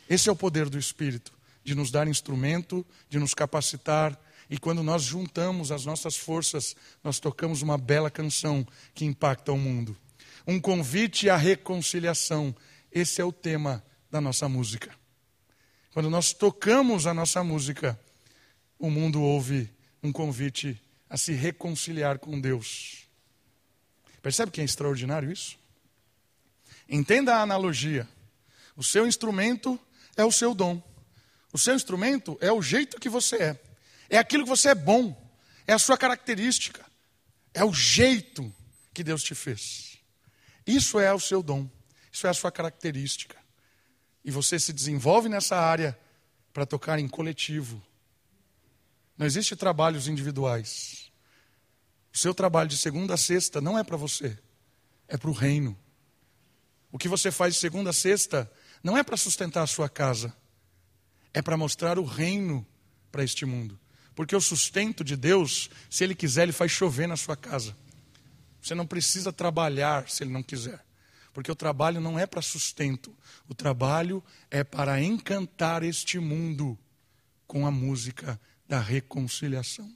Esse 0.09 0.27
é 0.27 0.31
o 0.31 0.35
poder 0.35 0.67
do 0.67 0.77
Espírito, 0.77 1.31
de 1.63 1.73
nos 1.73 1.91
dar 1.91 2.07
instrumento, 2.07 2.85
de 3.09 3.19
nos 3.19 3.33
capacitar 3.33 4.19
e 4.49 4.57
quando 4.57 4.83
nós 4.83 5.03
juntamos 5.03 5.71
as 5.71 5.85
nossas 5.85 6.15
forças, 6.15 6.75
nós 7.03 7.19
tocamos 7.19 7.61
uma 7.61 7.77
bela 7.77 8.11
canção 8.11 8.65
que 8.93 9.05
impacta 9.05 9.51
o 9.51 9.57
mundo. 9.57 9.97
Um 10.45 10.59
convite 10.59 11.29
à 11.29 11.35
reconciliação. 11.35 12.55
Esse 12.91 13.21
é 13.21 13.25
o 13.25 13.31
tema 13.31 13.83
da 14.11 14.21
nossa 14.21 14.47
música. 14.47 14.93
Quando 15.93 16.09
nós 16.09 16.33
tocamos 16.33 17.07
a 17.07 17.13
nossa 17.13 17.43
música, 17.43 17.99
o 18.77 18.89
mundo 18.91 19.21
ouve 19.21 19.69
um 20.03 20.11
convite 20.11 20.79
a 21.09 21.17
se 21.17 21.31
reconciliar 21.31 22.19
com 22.19 22.39
Deus. 22.39 23.07
Percebe 24.21 24.51
que 24.51 24.61
é 24.61 24.63
extraordinário 24.63 25.31
isso? 25.31 25.57
Entenda 26.87 27.35
a 27.35 27.41
analogia. 27.41 28.07
O 28.75 28.83
seu 28.83 29.07
instrumento 29.07 29.79
é 30.15 30.23
o 30.23 30.31
seu 30.31 30.53
dom. 30.53 30.81
O 31.51 31.57
seu 31.57 31.73
instrumento 31.73 32.37
é 32.41 32.51
o 32.51 32.61
jeito 32.61 32.99
que 32.99 33.09
você 33.09 33.37
é. 33.37 33.61
É 34.09 34.17
aquilo 34.17 34.43
que 34.43 34.49
você 34.49 34.69
é 34.69 34.75
bom, 34.75 35.15
é 35.65 35.73
a 35.73 35.79
sua 35.79 35.97
característica, 35.97 36.85
é 37.53 37.63
o 37.63 37.73
jeito 37.73 38.53
que 38.93 39.03
Deus 39.03 39.23
te 39.23 39.33
fez. 39.33 39.97
Isso 40.65 40.99
é 40.99 41.13
o 41.13 41.19
seu 41.19 41.41
dom, 41.41 41.69
isso 42.11 42.27
é 42.27 42.29
a 42.29 42.33
sua 42.33 42.51
característica. 42.51 43.37
E 44.23 44.31
você 44.31 44.59
se 44.59 44.73
desenvolve 44.73 45.29
nessa 45.29 45.55
área 45.55 45.97
para 46.51 46.65
tocar 46.65 46.99
em 46.99 47.07
coletivo. 47.07 47.81
Não 49.17 49.25
existe 49.25 49.55
trabalhos 49.55 50.07
individuais. 50.07 51.11
O 52.13 52.17
seu 52.17 52.33
trabalho 52.33 52.69
de 52.69 52.77
segunda 52.77 53.13
a 53.13 53.17
sexta 53.17 53.61
não 53.61 53.77
é 53.77 53.83
para 53.83 53.97
você, 53.97 54.37
é 55.07 55.17
para 55.17 55.29
o 55.29 55.33
reino. 55.33 55.77
O 56.95 56.97
que 56.97 57.09
você 57.09 57.29
faz 57.29 57.55
de 57.55 57.59
segunda 57.59 57.89
a 57.89 57.93
sexta 57.93 58.49
não 58.81 58.97
é 58.97 59.03
para 59.03 59.17
sustentar 59.17 59.61
a 59.61 59.67
sua 59.67 59.89
casa, 59.89 60.33
é 61.33 61.41
para 61.41 61.57
mostrar 61.57 61.99
o 61.99 62.05
reino 62.05 62.65
para 63.11 63.21
este 63.21 63.45
mundo. 63.45 63.77
Porque 64.15 64.33
o 64.33 64.39
sustento 64.39 65.03
de 65.03 65.17
Deus, 65.17 65.69
se 65.89 66.05
Ele 66.05 66.15
quiser, 66.15 66.43
Ele 66.43 66.53
faz 66.53 66.71
chover 66.71 67.05
na 67.05 67.17
sua 67.17 67.35
casa. 67.35 67.75
Você 68.61 68.73
não 68.73 68.87
precisa 68.87 69.33
trabalhar 69.33 70.09
se 70.09 70.23
Ele 70.23 70.31
não 70.31 70.41
quiser. 70.41 70.85
Porque 71.33 71.51
o 71.51 71.55
trabalho 71.55 71.99
não 71.99 72.17
é 72.17 72.25
para 72.25 72.41
sustento. 72.41 73.13
O 73.49 73.53
trabalho 73.53 74.23
é 74.49 74.63
para 74.63 75.01
encantar 75.01 75.83
este 75.83 76.17
mundo 76.17 76.79
com 77.45 77.67
a 77.67 77.71
música 77.71 78.39
da 78.69 78.79
reconciliação. 78.79 79.93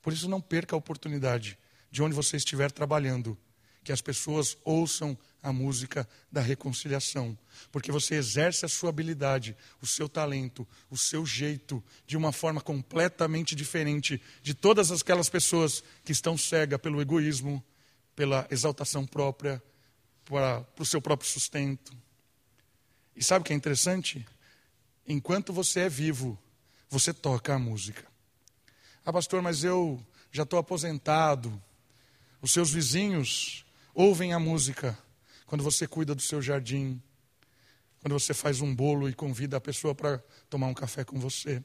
Por 0.00 0.14
isso, 0.14 0.26
não 0.26 0.40
perca 0.40 0.74
a 0.74 0.78
oportunidade 0.78 1.58
de 1.90 2.02
onde 2.02 2.14
você 2.14 2.38
estiver 2.38 2.72
trabalhando, 2.72 3.36
que 3.84 3.92
as 3.92 4.00
pessoas 4.00 4.56
ouçam 4.64 5.14
a 5.42 5.52
música 5.52 6.08
da 6.30 6.40
reconciliação, 6.40 7.38
porque 7.70 7.92
você 7.92 8.16
exerce 8.16 8.64
a 8.64 8.68
sua 8.68 8.90
habilidade, 8.90 9.56
o 9.80 9.86
seu 9.86 10.08
talento, 10.08 10.66
o 10.90 10.96
seu 10.96 11.24
jeito, 11.24 11.82
de 12.06 12.16
uma 12.16 12.32
forma 12.32 12.60
completamente 12.60 13.54
diferente 13.54 14.20
de 14.42 14.54
todas 14.54 14.90
aquelas 14.90 15.28
pessoas 15.28 15.82
que 16.04 16.12
estão 16.12 16.36
cegas 16.36 16.80
pelo 16.80 17.00
egoísmo, 17.00 17.64
pela 18.16 18.46
exaltação 18.50 19.06
própria, 19.06 19.62
para, 20.24 20.60
para 20.62 20.82
o 20.82 20.86
seu 20.86 21.00
próprio 21.00 21.30
sustento. 21.30 21.96
E 23.14 23.22
sabe 23.22 23.42
o 23.42 23.44
que 23.44 23.52
é 23.52 23.56
interessante? 23.56 24.26
Enquanto 25.06 25.52
você 25.52 25.80
é 25.80 25.88
vivo, 25.88 26.38
você 26.90 27.12
toca 27.12 27.54
a 27.54 27.58
música. 27.58 28.04
Ah, 29.04 29.12
pastor, 29.12 29.40
mas 29.40 29.64
eu 29.64 30.04
já 30.30 30.42
estou 30.42 30.58
aposentado. 30.58 31.62
Os 32.42 32.52
seus 32.52 32.70
vizinhos 32.70 33.64
ouvem 33.94 34.32
a 34.32 34.38
música 34.38 34.98
quando 35.48 35.64
você 35.64 35.88
cuida 35.88 36.14
do 36.14 36.20
seu 36.20 36.42
jardim, 36.42 37.02
quando 38.02 38.12
você 38.12 38.34
faz 38.34 38.60
um 38.60 38.74
bolo 38.74 39.08
e 39.08 39.14
convida 39.14 39.56
a 39.56 39.60
pessoa 39.60 39.94
para 39.94 40.18
tomar 40.50 40.66
um 40.66 40.74
café 40.74 41.04
com 41.04 41.18
você, 41.18 41.64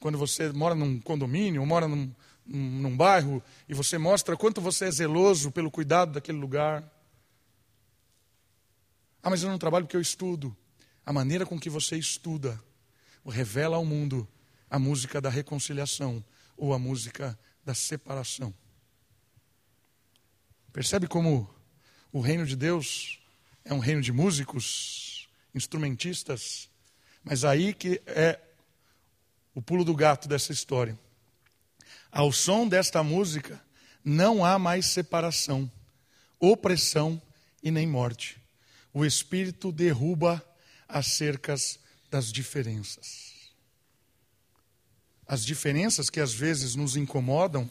quando 0.00 0.16
você 0.16 0.50
mora 0.50 0.74
num 0.74 0.98
condomínio, 0.98 1.60
ou 1.60 1.66
mora 1.66 1.86
num, 1.86 2.10
num, 2.46 2.80
num 2.80 2.96
bairro 2.96 3.42
e 3.68 3.74
você 3.74 3.98
mostra 3.98 4.34
quanto 4.34 4.62
você 4.62 4.86
é 4.86 4.90
zeloso 4.90 5.52
pelo 5.52 5.70
cuidado 5.70 6.12
daquele 6.12 6.38
lugar. 6.38 6.90
Ah, 9.22 9.28
mas 9.28 9.42
eu 9.42 9.50
não 9.50 9.58
trabalho 9.58 9.84
porque 9.84 9.96
eu 9.96 10.00
estudo. 10.00 10.56
A 11.04 11.12
maneira 11.12 11.44
com 11.44 11.60
que 11.60 11.68
você 11.68 11.98
estuda 11.98 12.58
revela 13.26 13.76
ao 13.76 13.84
mundo 13.84 14.26
a 14.70 14.78
música 14.78 15.20
da 15.20 15.28
reconciliação 15.28 16.24
ou 16.56 16.72
a 16.72 16.78
música 16.78 17.38
da 17.62 17.74
separação. 17.74 18.54
Percebe 20.72 21.06
como 21.06 21.55
o 22.12 22.20
reino 22.20 22.46
de 22.46 22.56
Deus 22.56 23.18
é 23.64 23.74
um 23.74 23.78
reino 23.78 24.00
de 24.00 24.12
músicos, 24.12 25.28
instrumentistas, 25.54 26.68
mas 27.24 27.44
aí 27.44 27.74
que 27.74 28.00
é 28.06 28.38
o 29.54 29.60
pulo 29.60 29.84
do 29.84 29.94
gato 29.94 30.28
dessa 30.28 30.52
história. 30.52 30.98
Ao 32.10 32.30
som 32.30 32.68
desta 32.68 33.02
música, 33.02 33.60
não 34.04 34.44
há 34.44 34.58
mais 34.58 34.86
separação, 34.86 35.70
opressão 36.38 37.20
e 37.62 37.70
nem 37.70 37.86
morte. 37.86 38.40
O 38.92 39.04
Espírito 39.04 39.72
derruba 39.72 40.44
as 40.88 41.08
cercas 41.08 41.78
das 42.10 42.30
diferenças. 42.30 43.34
As 45.26 45.44
diferenças 45.44 46.08
que 46.08 46.20
às 46.20 46.32
vezes 46.32 46.76
nos 46.76 46.94
incomodam 46.94 47.68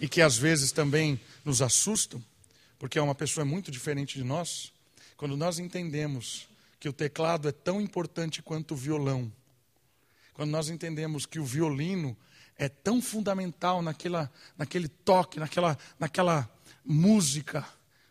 e 0.00 0.08
que 0.08 0.20
às 0.20 0.36
vezes 0.36 0.72
também 0.72 1.20
nos 1.44 1.62
assustam 1.62 2.22
porque 2.78 2.98
é 2.98 3.02
uma 3.02 3.14
pessoa 3.14 3.44
muito 3.44 3.70
diferente 3.70 4.18
de 4.18 4.24
nós, 4.24 4.72
quando 5.16 5.36
nós 5.36 5.58
entendemos 5.58 6.48
que 6.78 6.88
o 6.88 6.92
teclado 6.92 7.48
é 7.48 7.52
tão 7.52 7.80
importante 7.80 8.42
quanto 8.42 8.74
o 8.74 8.76
violão, 8.76 9.32
quando 10.34 10.50
nós 10.50 10.68
entendemos 10.68 11.24
que 11.24 11.38
o 11.38 11.44
violino 11.44 12.16
é 12.58 12.68
tão 12.68 13.00
fundamental 13.00 13.82
naquela, 13.82 14.30
naquele 14.56 14.88
toque, 14.88 15.38
naquela, 15.38 15.78
naquela 15.98 16.50
música, 16.84 17.66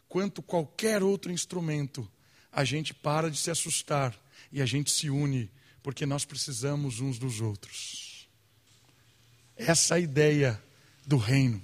quanto 0.07 0.41
qualquer 0.41 1.03
outro 1.03 1.31
instrumento, 1.31 2.09
a 2.51 2.63
gente 2.63 2.93
para 2.93 3.29
de 3.29 3.37
se 3.37 3.51
assustar 3.51 4.17
e 4.51 4.61
a 4.61 4.65
gente 4.65 4.89
se 4.89 5.09
une, 5.09 5.51
porque 5.83 6.05
nós 6.05 6.25
precisamos 6.25 6.99
uns 6.99 7.19
dos 7.19 7.41
outros. 7.41 8.27
Essa 9.55 9.95
é 9.95 9.97
a 9.97 9.99
ideia 9.99 10.63
do 11.05 11.17
reino. 11.17 11.61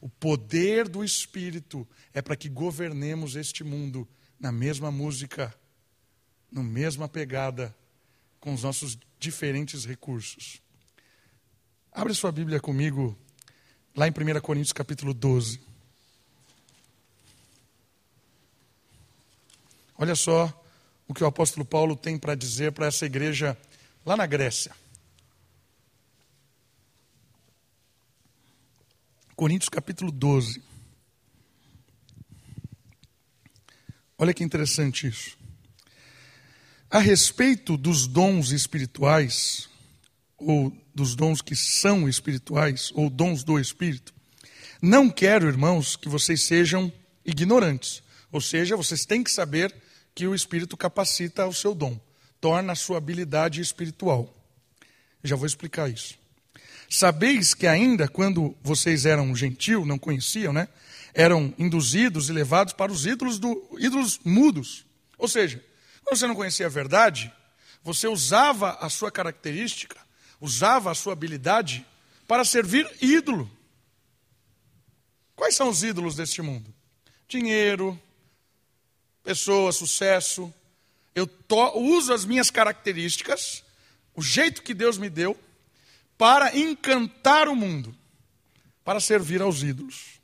O 0.00 0.08
poder 0.08 0.88
do 0.88 1.04
Espírito 1.04 1.86
é 2.14 2.22
para 2.22 2.36
que 2.36 2.48
governemos 2.48 3.36
este 3.36 3.62
mundo 3.62 4.08
na 4.38 4.50
mesma 4.50 4.90
música, 4.90 5.54
na 6.50 6.62
mesma 6.62 7.08
pegada, 7.08 7.74
com 8.40 8.54
os 8.54 8.62
nossos 8.62 8.98
diferentes 9.18 9.84
recursos. 9.84 10.62
Abre 11.92 12.14
sua 12.14 12.32
Bíblia 12.32 12.58
comigo, 12.58 13.16
lá 13.94 14.08
em 14.08 14.10
1 14.10 14.40
Coríntios 14.40 14.72
capítulo 14.72 15.12
12. 15.12 15.60
Olha 19.98 20.14
só 20.14 20.64
o 21.06 21.12
que 21.12 21.22
o 21.22 21.26
apóstolo 21.26 21.66
Paulo 21.66 21.94
tem 21.94 22.16
para 22.16 22.34
dizer 22.34 22.72
para 22.72 22.86
essa 22.86 23.04
igreja 23.04 23.58
lá 24.06 24.16
na 24.16 24.24
Grécia. 24.24 24.74
Coríntios 29.40 29.70
capítulo 29.70 30.12
12. 30.12 30.62
Olha 34.18 34.34
que 34.34 34.44
interessante 34.44 35.06
isso. 35.06 35.34
A 36.90 36.98
respeito 36.98 37.78
dos 37.78 38.06
dons 38.06 38.50
espirituais, 38.50 39.66
ou 40.36 40.70
dos 40.94 41.16
dons 41.16 41.40
que 41.40 41.56
são 41.56 42.06
espirituais, 42.06 42.92
ou 42.94 43.08
dons 43.08 43.42
do 43.42 43.58
Espírito, 43.58 44.12
não 44.82 45.08
quero, 45.08 45.48
irmãos, 45.48 45.96
que 45.96 46.06
vocês 46.06 46.42
sejam 46.42 46.92
ignorantes. 47.24 48.02
Ou 48.30 48.42
seja, 48.42 48.76
vocês 48.76 49.06
têm 49.06 49.24
que 49.24 49.32
saber 49.32 49.74
que 50.14 50.26
o 50.26 50.34
Espírito 50.34 50.76
capacita 50.76 51.46
o 51.46 51.54
seu 51.54 51.74
dom, 51.74 51.98
torna 52.42 52.74
a 52.74 52.76
sua 52.76 52.98
habilidade 52.98 53.62
espiritual. 53.62 54.36
Já 55.24 55.34
vou 55.34 55.46
explicar 55.46 55.90
isso. 55.90 56.19
Sabeis 56.92 57.54
que 57.54 57.68
ainda 57.68 58.08
quando 58.08 58.56
vocês 58.60 59.06
eram 59.06 59.34
gentil, 59.36 59.86
não 59.86 59.96
conheciam, 59.96 60.52
né? 60.52 60.66
Eram 61.14 61.54
induzidos 61.56 62.28
e 62.28 62.32
levados 62.32 62.72
para 62.72 62.90
os 62.90 63.06
ídolos, 63.06 63.38
do, 63.38 63.76
ídolos 63.78 64.18
mudos. 64.24 64.84
Ou 65.16 65.28
seja, 65.28 65.64
quando 66.02 66.18
você 66.18 66.26
não 66.26 66.34
conhecia 66.34 66.66
a 66.66 66.68
verdade, 66.68 67.32
você 67.84 68.08
usava 68.08 68.72
a 68.80 68.90
sua 68.90 69.08
característica, 69.08 69.96
usava 70.40 70.90
a 70.90 70.94
sua 70.94 71.12
habilidade 71.12 71.86
para 72.26 72.44
servir 72.44 72.90
ídolo. 73.00 73.48
Quais 75.36 75.54
são 75.54 75.68
os 75.68 75.84
ídolos 75.84 76.16
deste 76.16 76.42
mundo? 76.42 76.74
Dinheiro, 77.28 78.00
pessoa, 79.22 79.70
sucesso. 79.70 80.52
Eu 81.14 81.28
to, 81.28 81.78
uso 81.78 82.12
as 82.12 82.24
minhas 82.24 82.50
características, 82.50 83.62
o 84.12 84.20
jeito 84.20 84.62
que 84.62 84.74
Deus 84.74 84.98
me 84.98 85.08
deu, 85.08 85.38
para 86.20 86.54
encantar 86.54 87.48
o 87.48 87.56
mundo, 87.56 87.96
para 88.84 89.00
servir 89.00 89.40
aos 89.40 89.62
ídolos. 89.62 90.20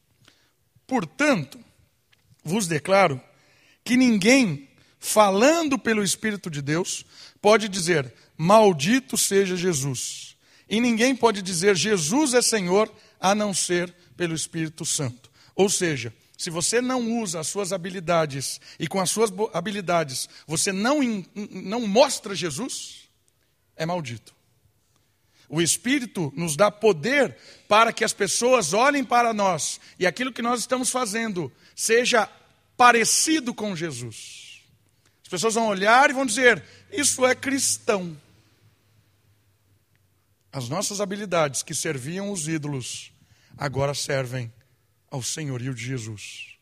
Portanto, 0.86 1.58
vos 2.44 2.68
declaro 2.68 3.18
que 3.82 3.96
ninguém 3.96 4.68
falando 5.06 5.78
pelo 5.78 6.02
Espírito 6.02 6.50
de 6.50 6.60
Deus, 6.60 7.06
pode 7.40 7.66
dizer: 7.66 8.12
Maldito 8.36 9.16
seja 9.16 9.56
Jesus. 9.56 10.36
E 10.68 10.80
ninguém 10.80 11.16
pode 11.16 11.40
dizer 11.40 11.74
Jesus 11.76 12.34
é 12.34 12.42
Senhor 12.42 12.92
a 13.18 13.34
não 13.34 13.54
ser 13.54 13.94
pelo 14.18 14.34
Espírito 14.34 14.84
Santo. 14.84 15.30
Ou 15.54 15.70
seja, 15.70 16.12
se 16.36 16.50
você 16.50 16.82
não 16.82 17.22
usa 17.22 17.40
as 17.40 17.46
suas 17.46 17.72
habilidades 17.72 18.60
e 18.78 18.86
com 18.86 19.00
as 19.00 19.08
suas 19.10 19.32
habilidades 19.54 20.28
você 20.46 20.72
não, 20.72 20.98
não 21.50 21.86
mostra 21.86 22.34
Jesus, 22.34 23.08
é 23.76 23.86
maldito. 23.86 24.35
O 25.48 25.62
Espírito 25.62 26.32
nos 26.36 26.56
dá 26.56 26.70
poder 26.70 27.36
para 27.68 27.92
que 27.92 28.04
as 28.04 28.12
pessoas 28.12 28.72
olhem 28.72 29.04
para 29.04 29.32
nós 29.32 29.80
e 29.98 30.06
aquilo 30.06 30.32
que 30.32 30.42
nós 30.42 30.60
estamos 30.60 30.90
fazendo 30.90 31.52
seja 31.74 32.28
parecido 32.76 33.54
com 33.54 33.74
Jesus. 33.74 34.62
As 35.22 35.28
pessoas 35.28 35.54
vão 35.54 35.68
olhar 35.68 36.10
e 36.10 36.12
vão 36.12 36.26
dizer: 36.26 36.62
Isso 36.90 37.24
é 37.26 37.34
cristão. 37.34 38.16
As 40.52 40.68
nossas 40.68 41.00
habilidades 41.00 41.62
que 41.62 41.74
serviam 41.74 42.30
os 42.30 42.48
ídolos 42.48 43.12
agora 43.56 43.94
servem 43.94 44.52
ao 45.10 45.22
senhorio 45.22 45.74
de 45.74 45.84
Jesus. 45.84 46.56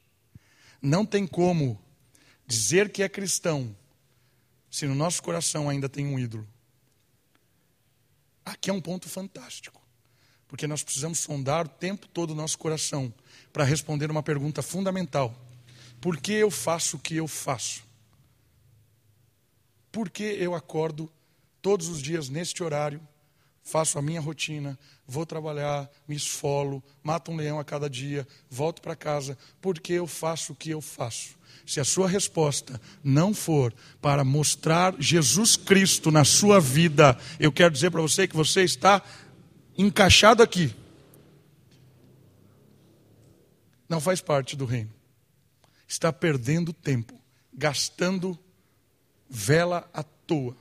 Não 0.80 1.06
tem 1.06 1.26
como 1.26 1.80
dizer 2.46 2.90
que 2.90 3.02
é 3.02 3.08
cristão 3.08 3.74
se 4.70 4.86
no 4.86 4.94
nosso 4.94 5.22
coração 5.22 5.68
ainda 5.68 5.88
tem 5.88 6.06
um 6.06 6.18
ídolo. 6.18 6.48
Aqui 8.44 8.70
é 8.70 8.72
um 8.72 8.80
ponto 8.80 9.08
fantástico, 9.08 9.80
porque 10.46 10.66
nós 10.66 10.82
precisamos 10.82 11.18
sondar 11.18 11.66
o 11.66 11.68
tempo 11.68 12.06
todo 12.08 12.30
o 12.30 12.34
nosso 12.34 12.58
coração 12.58 13.12
para 13.52 13.64
responder 13.64 14.10
uma 14.10 14.22
pergunta 14.22 14.62
fundamental: 14.62 15.34
por 16.00 16.18
que 16.18 16.32
eu 16.32 16.50
faço 16.50 16.96
o 16.96 17.00
que 17.00 17.16
eu 17.16 17.26
faço? 17.26 17.84
porque 19.94 20.24
eu 20.24 20.56
acordo 20.56 21.08
todos 21.62 21.86
os 21.86 22.02
dias 22.02 22.28
neste 22.28 22.64
horário, 22.64 23.00
faço 23.62 23.96
a 23.96 24.02
minha 24.02 24.20
rotina, 24.20 24.76
vou 25.06 25.24
trabalhar, 25.24 25.88
me 26.08 26.16
esfolo, 26.16 26.82
mato 27.00 27.30
um 27.30 27.36
leão 27.36 27.60
a 27.60 27.64
cada 27.64 27.88
dia, 27.88 28.26
volto 28.50 28.82
para 28.82 28.96
casa, 28.96 29.38
porque 29.60 29.92
eu 29.92 30.08
faço 30.08 30.52
o 30.52 30.56
que 30.56 30.70
eu 30.70 30.80
faço. 30.80 31.38
Se 31.66 31.80
a 31.80 31.84
sua 31.84 32.08
resposta 32.08 32.80
não 33.02 33.32
for 33.32 33.74
para 34.00 34.22
mostrar 34.24 34.94
Jesus 34.98 35.56
Cristo 35.56 36.10
na 36.10 36.24
sua 36.24 36.60
vida, 36.60 37.18
eu 37.40 37.50
quero 37.50 37.72
dizer 37.72 37.90
para 37.90 38.02
você 38.02 38.28
que 38.28 38.36
você 38.36 38.62
está 38.62 39.02
encaixado 39.76 40.42
aqui. 40.42 40.74
Não 43.88 44.00
faz 44.00 44.20
parte 44.20 44.56
do 44.56 44.64
reino. 44.64 44.92
Está 45.88 46.12
perdendo 46.12 46.72
tempo, 46.72 47.18
gastando 47.52 48.38
vela 49.28 49.88
à 49.92 50.02
toa. 50.02 50.56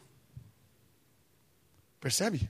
Percebe? 1.99 2.49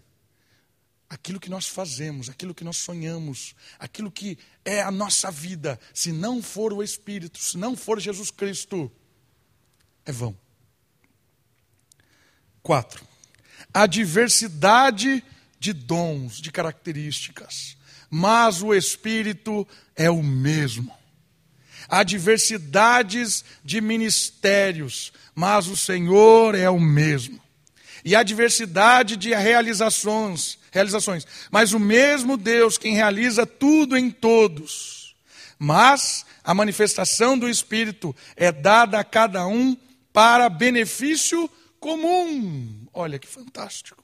Aquilo 1.13 1.39
que 1.39 1.49
nós 1.49 1.67
fazemos, 1.67 2.27
aquilo 2.27 2.55
que 2.55 2.63
nós 2.63 2.77
sonhamos, 2.77 3.53
aquilo 3.77 4.11
que 4.11 4.35
é 4.65 4.81
a 4.81 4.89
nossa 4.89 5.29
vida, 5.29 5.79
se 5.93 6.11
não 6.11 6.41
for 6.41 6.73
o 6.73 6.81
Espírito, 6.81 7.37
se 7.37 7.55
não 7.55 7.77
for 7.77 7.99
Jesus 7.99 8.31
Cristo, 8.31 8.91
é 10.07 10.11
vão. 10.11 10.35
Quatro, 12.63 13.07
a 13.71 13.85
diversidade 13.85 15.23
de 15.59 15.71
dons, 15.71 16.41
de 16.41 16.51
características, 16.51 17.77
mas 18.09 18.63
o 18.63 18.73
Espírito 18.73 19.67
é 19.95 20.09
o 20.09 20.23
mesmo. 20.23 20.91
Há 21.87 22.01
diversidades 22.01 23.45
de 23.63 23.79
ministérios, 23.81 25.13
mas 25.35 25.67
o 25.67 25.77
Senhor 25.77 26.55
é 26.55 26.71
o 26.71 26.79
mesmo. 26.79 27.39
E 28.03 28.15
há 28.15 28.23
diversidade 28.23 29.15
de 29.15 29.29
realizações, 29.29 30.57
realizações, 30.73 31.25
mas 31.51 31.71
o 31.71 31.79
mesmo 31.79 32.35
Deus 32.35 32.79
quem 32.79 32.95
realiza 32.95 33.45
tudo 33.45 33.95
em 33.95 34.09
todos. 34.09 35.15
Mas 35.59 36.25
a 36.43 36.53
manifestação 36.53 37.37
do 37.37 37.47
Espírito 37.47 38.13
é 38.35 38.51
dada 38.51 38.99
a 38.99 39.03
cada 39.03 39.45
um 39.45 39.77
para 40.11 40.49
benefício 40.49 41.49
comum. 41.79 42.87
Olha 42.91 43.19
que 43.19 43.27
fantástico. 43.27 44.03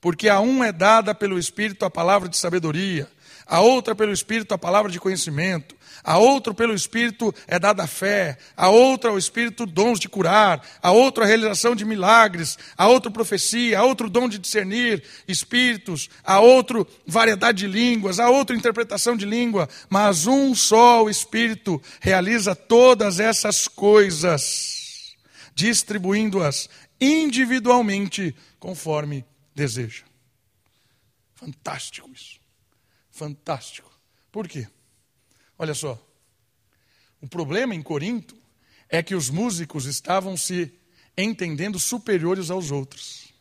Porque 0.00 0.28
a 0.28 0.40
um 0.40 0.62
é 0.62 0.72
dada 0.72 1.14
pelo 1.14 1.38
Espírito 1.38 1.84
a 1.84 1.90
palavra 1.90 2.28
de 2.28 2.36
sabedoria, 2.36 3.08
a 3.48 3.60
outra 3.60 3.94
pelo 3.94 4.12
Espírito 4.12 4.52
a 4.52 4.58
palavra 4.58 4.92
de 4.92 5.00
conhecimento, 5.00 5.74
a 6.04 6.18
outro 6.18 6.54
pelo 6.54 6.74
Espírito 6.74 7.34
é 7.46 7.58
dada 7.58 7.84
a 7.84 7.86
fé, 7.86 8.36
a 8.54 8.68
outra 8.68 9.10
o 9.10 9.18
Espírito 9.18 9.64
dons 9.64 9.98
de 9.98 10.08
curar, 10.08 10.62
a 10.82 10.92
outra 10.92 11.24
a 11.24 11.26
realização 11.26 11.74
de 11.74 11.84
milagres, 11.84 12.58
a 12.76 12.86
outro 12.86 13.10
profecia, 13.10 13.78
a 13.78 13.84
outro 13.84 14.10
dom 14.10 14.28
de 14.28 14.38
discernir 14.38 15.02
espíritos, 15.26 16.10
a 16.22 16.40
outro 16.40 16.86
variedade 17.06 17.58
de 17.58 17.66
línguas, 17.66 18.20
a 18.20 18.28
outra 18.28 18.54
interpretação 18.54 19.16
de 19.16 19.24
língua, 19.24 19.68
mas 19.88 20.26
um 20.26 20.54
só 20.54 21.04
o 21.04 21.10
Espírito 21.10 21.82
realiza 22.00 22.54
todas 22.54 23.18
essas 23.18 23.66
coisas, 23.66 25.16
distribuindo-as 25.54 26.68
individualmente 27.00 28.34
conforme 28.58 29.24
deseja. 29.54 30.04
Fantástico 31.34 32.10
isso. 32.12 32.37
Fantástico. 33.18 33.90
Por 34.30 34.46
quê? 34.46 34.68
Olha 35.58 35.74
só. 35.74 36.00
O 37.20 37.26
problema 37.26 37.74
em 37.74 37.82
Corinto 37.82 38.36
é 38.88 39.02
que 39.02 39.12
os 39.12 39.28
músicos 39.28 39.86
estavam 39.86 40.36
se 40.36 40.72
entendendo 41.16 41.80
superiores 41.80 42.48
aos 42.48 42.70
outros. 42.70 43.34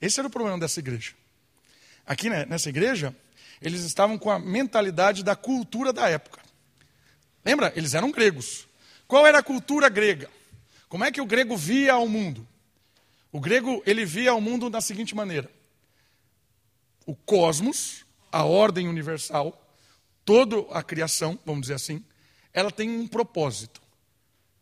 Esse 0.00 0.18
era 0.18 0.26
o 0.26 0.30
problema 0.30 0.58
dessa 0.58 0.80
igreja. 0.80 1.12
Aqui 2.04 2.28
né, 2.28 2.44
nessa 2.46 2.68
igreja, 2.68 3.14
eles 3.62 3.82
estavam 3.82 4.18
com 4.18 4.32
a 4.32 4.38
mentalidade 4.40 5.22
da 5.22 5.36
cultura 5.36 5.92
da 5.92 6.08
época. 6.08 6.42
Lembra? 7.44 7.72
Eles 7.76 7.94
eram 7.94 8.10
gregos. 8.10 8.66
Qual 9.06 9.24
era 9.24 9.38
a 9.38 9.44
cultura 9.44 9.88
grega? 9.88 10.28
Como 10.88 11.04
é 11.04 11.12
que 11.12 11.20
o 11.20 11.26
grego 11.26 11.56
via 11.56 11.96
o 11.98 12.08
mundo? 12.08 12.44
O 13.30 13.38
grego, 13.38 13.80
ele 13.86 14.04
via 14.04 14.34
o 14.34 14.40
mundo 14.40 14.68
da 14.68 14.80
seguinte 14.80 15.14
maneira: 15.14 15.48
o 17.06 17.14
cosmos, 17.14 18.03
a 18.34 18.42
ordem 18.42 18.88
universal, 18.88 19.64
toda 20.24 20.56
a 20.76 20.82
criação, 20.82 21.38
vamos 21.46 21.62
dizer 21.62 21.74
assim, 21.74 22.04
ela 22.52 22.68
tem 22.68 22.90
um 22.90 23.06
propósito. 23.06 23.80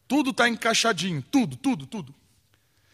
Tudo 0.06 0.28
está 0.28 0.46
encaixadinho, 0.46 1.22
tudo, 1.22 1.56
tudo, 1.56 1.86
tudo. 1.86 2.14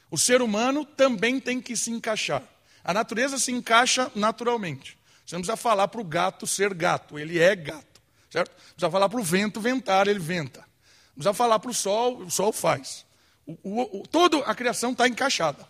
O 0.09 0.17
ser 0.17 0.41
humano 0.41 0.85
também 0.85 1.41
tem 1.41 1.61
que 1.61 1.77
se 1.77 1.91
encaixar. 1.91 2.45
A 2.85 2.95
natureza 2.95 3.39
se 3.39 3.51
encaixa 3.51 4.09
naturalmente. 4.15 4.97
Você 5.27 5.35
não 5.35 5.41
precisa 5.43 5.57
falar 5.57 5.89
para 5.89 6.01
o 6.01 6.05
gato 6.05 6.47
ser 6.47 6.73
gato, 6.73 7.19
ele 7.19 7.41
é 7.41 7.57
gato. 7.57 8.01
Certo? 8.31 8.51
Não 8.51 8.75
precisa 8.75 8.91
falar 8.93 9.09
para 9.09 9.19
o 9.19 9.25
vento 9.25 9.61
ventar, 9.61 10.07
ele 10.07 10.21
venta. 10.21 10.61
Não 10.61 11.15
precisa 11.15 11.35
falar 11.35 11.59
para 11.59 11.73
o 11.73 11.75
sol, 11.75 12.19
o 12.19 12.31
sol 12.31 12.53
faz. 12.53 13.05
o, 13.45 14.03
o, 14.03 14.07
toda 14.07 14.39
a 14.45 14.55
criação 14.55 14.93
está 14.93 15.09
encaixada. 15.09 15.67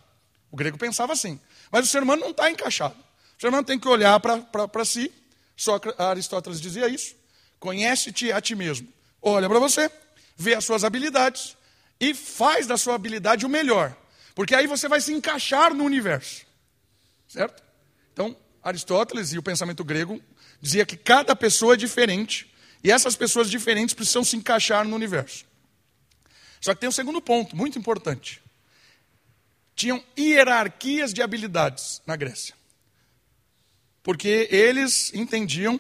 O 0.51 0.57
grego 0.57 0.77
pensava 0.77 1.15
assim. 1.15 1.41
Mas 1.73 1.87
o 1.87 1.89
ser 1.89 2.03
humano 2.03 2.21
não 2.21 2.31
está 2.33 2.51
encaixado. 2.51 3.08
O 3.39 3.41
ser 3.41 3.49
humano 3.49 3.65
tem 3.65 3.79
que 3.79 3.87
olhar 3.87 4.19
para 4.19 4.85
si. 4.85 5.13
Só 5.57 5.81
Aristóteles 5.97 6.61
dizia 6.61 6.89
isso. 6.89 7.15
Conhece-te 7.61 8.33
a 8.33 8.41
ti 8.41 8.55
mesmo. 8.55 8.93
Olha 9.23 9.49
para 9.49 9.59
você, 9.59 9.91
vê 10.37 10.55
as 10.55 10.65
suas 10.65 10.85
habilidades 10.85 11.57
e 12.01 12.15
faz 12.15 12.67
da 12.67 12.77
sua 12.77 12.95
habilidade 12.95 13.47
o 13.47 13.49
melhor. 13.49 13.97
Porque 14.35 14.55
aí 14.55 14.67
você 14.67 14.89
vai 14.89 15.01
se 15.01 15.13
encaixar 15.13 15.73
no 15.73 15.85
universo. 15.85 16.47
Certo? 17.29 17.63
Então, 18.13 18.37
Aristóteles 18.63 19.33
e 19.33 19.39
o 19.39 19.43
pensamento 19.43 19.85
grego 19.85 20.21
dizia 20.61 20.85
que 20.85 20.97
cada 20.97 21.35
pessoa 21.35 21.75
é 21.75 21.77
diferente 21.77 22.53
e 22.83 22.91
essas 22.91 23.17
pessoas 23.17 23.51
diferentes 23.51 23.95
precisam 23.95 24.25
se 24.25 24.37
encaixar 24.37 24.87
no 24.87 24.95
universo. 24.95 25.45
Só 26.61 26.75
que 26.75 26.81
tem 26.81 26.89
um 26.89 26.93
segundo 26.93 27.21
ponto, 27.21 27.57
muito 27.57 27.79
importante. 27.79 28.43
Tinham 29.77 30.03
hierarquias 30.19 31.13
de 31.13 31.23
habilidades 31.23 32.03
na 32.05 32.17
Grécia. 32.17 32.58
Porque 34.09 34.49
eles 34.51 35.13
entendiam 35.13 35.79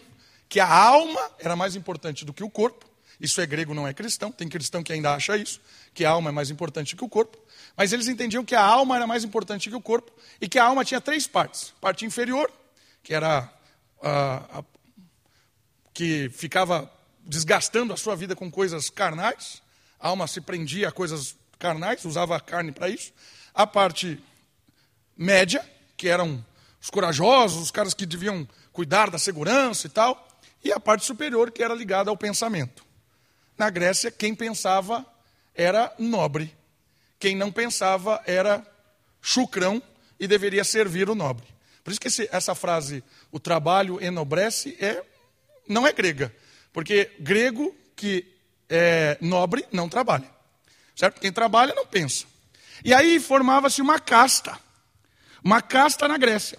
que 0.50 0.60
a 0.60 0.70
alma 0.70 1.30
era 1.38 1.56
mais 1.56 1.74
importante 1.74 2.26
do 2.26 2.32
que 2.34 2.44
o 2.44 2.50
corpo. 2.50 2.84
Isso 3.18 3.40
é 3.40 3.46
grego, 3.46 3.72
não 3.72 3.88
é 3.88 3.94
cristão. 3.94 4.30
Tem 4.30 4.46
cristão 4.46 4.82
que 4.82 4.92
ainda 4.92 5.14
acha 5.14 5.34
isso, 5.34 5.58
que 5.94 6.04
a 6.04 6.10
alma 6.10 6.28
é 6.28 6.32
mais 6.32 6.50
importante 6.50 6.94
que 6.94 7.02
o 7.02 7.08
corpo. 7.08 7.38
Mas 7.74 7.90
eles 7.90 8.06
entendiam 8.06 8.44
que 8.44 8.54
a 8.54 8.62
alma 8.62 8.96
era 8.96 9.06
mais 9.06 9.24
importante 9.24 9.70
que 9.70 9.74
o 9.74 9.80
corpo 9.80 10.12
e 10.42 10.46
que 10.46 10.58
a 10.58 10.64
alma 10.64 10.84
tinha 10.84 11.00
três 11.00 11.26
partes: 11.26 11.72
parte 11.80 12.04
inferior, 12.04 12.52
que 13.02 13.14
era 13.14 13.50
a, 14.02 14.58
a, 14.58 14.64
que 15.94 16.28
ficava 16.28 16.92
desgastando 17.24 17.94
a 17.94 17.96
sua 17.96 18.14
vida 18.14 18.36
com 18.36 18.50
coisas 18.50 18.90
carnais, 18.90 19.62
a 19.98 20.08
alma 20.08 20.26
se 20.26 20.42
prendia 20.42 20.88
a 20.88 20.92
coisas 20.92 21.34
carnais, 21.58 22.04
usava 22.04 22.36
a 22.36 22.40
carne 22.40 22.72
para 22.72 22.90
isso. 22.90 23.10
A 23.54 23.66
parte 23.66 24.22
média, 25.16 25.66
que 25.96 26.10
eram 26.10 26.44
os 26.80 26.90
corajosos, 26.90 27.62
os 27.62 27.70
caras 27.70 27.94
que 27.94 28.06
deviam 28.06 28.46
cuidar 28.72 29.10
da 29.10 29.18
segurança 29.18 29.86
e 29.86 29.90
tal, 29.90 30.28
e 30.62 30.72
a 30.72 30.80
parte 30.80 31.04
superior, 31.04 31.50
que 31.50 31.62
era 31.62 31.74
ligada 31.74 32.10
ao 32.10 32.16
pensamento. 32.16 32.84
Na 33.56 33.70
Grécia, 33.70 34.10
quem 34.10 34.34
pensava 34.34 35.04
era 35.54 35.92
nobre, 35.98 36.54
quem 37.18 37.34
não 37.34 37.50
pensava 37.50 38.22
era 38.26 38.64
chucrão 39.20 39.82
e 40.18 40.26
deveria 40.26 40.62
servir 40.62 41.10
o 41.10 41.14
nobre. 41.14 41.46
Por 41.82 41.90
isso 41.90 42.00
que 42.00 42.08
esse, 42.08 42.28
essa 42.30 42.54
frase, 42.54 43.02
o 43.32 43.40
trabalho 43.40 44.02
enobrece, 44.02 44.76
é, 44.80 45.02
não 45.68 45.86
é 45.86 45.92
grega. 45.92 46.34
Porque 46.72 47.10
grego 47.18 47.74
que 47.96 48.26
é 48.68 49.16
nobre 49.20 49.66
não 49.72 49.88
trabalha. 49.88 50.30
Certo? 50.94 51.20
Quem 51.20 51.32
trabalha 51.32 51.74
não 51.74 51.86
pensa. 51.86 52.26
E 52.84 52.92
aí 52.92 53.18
formava-se 53.18 53.80
uma 53.80 53.98
casta. 53.98 54.58
Uma 55.42 55.62
casta 55.62 56.06
na 56.06 56.18
Grécia. 56.18 56.58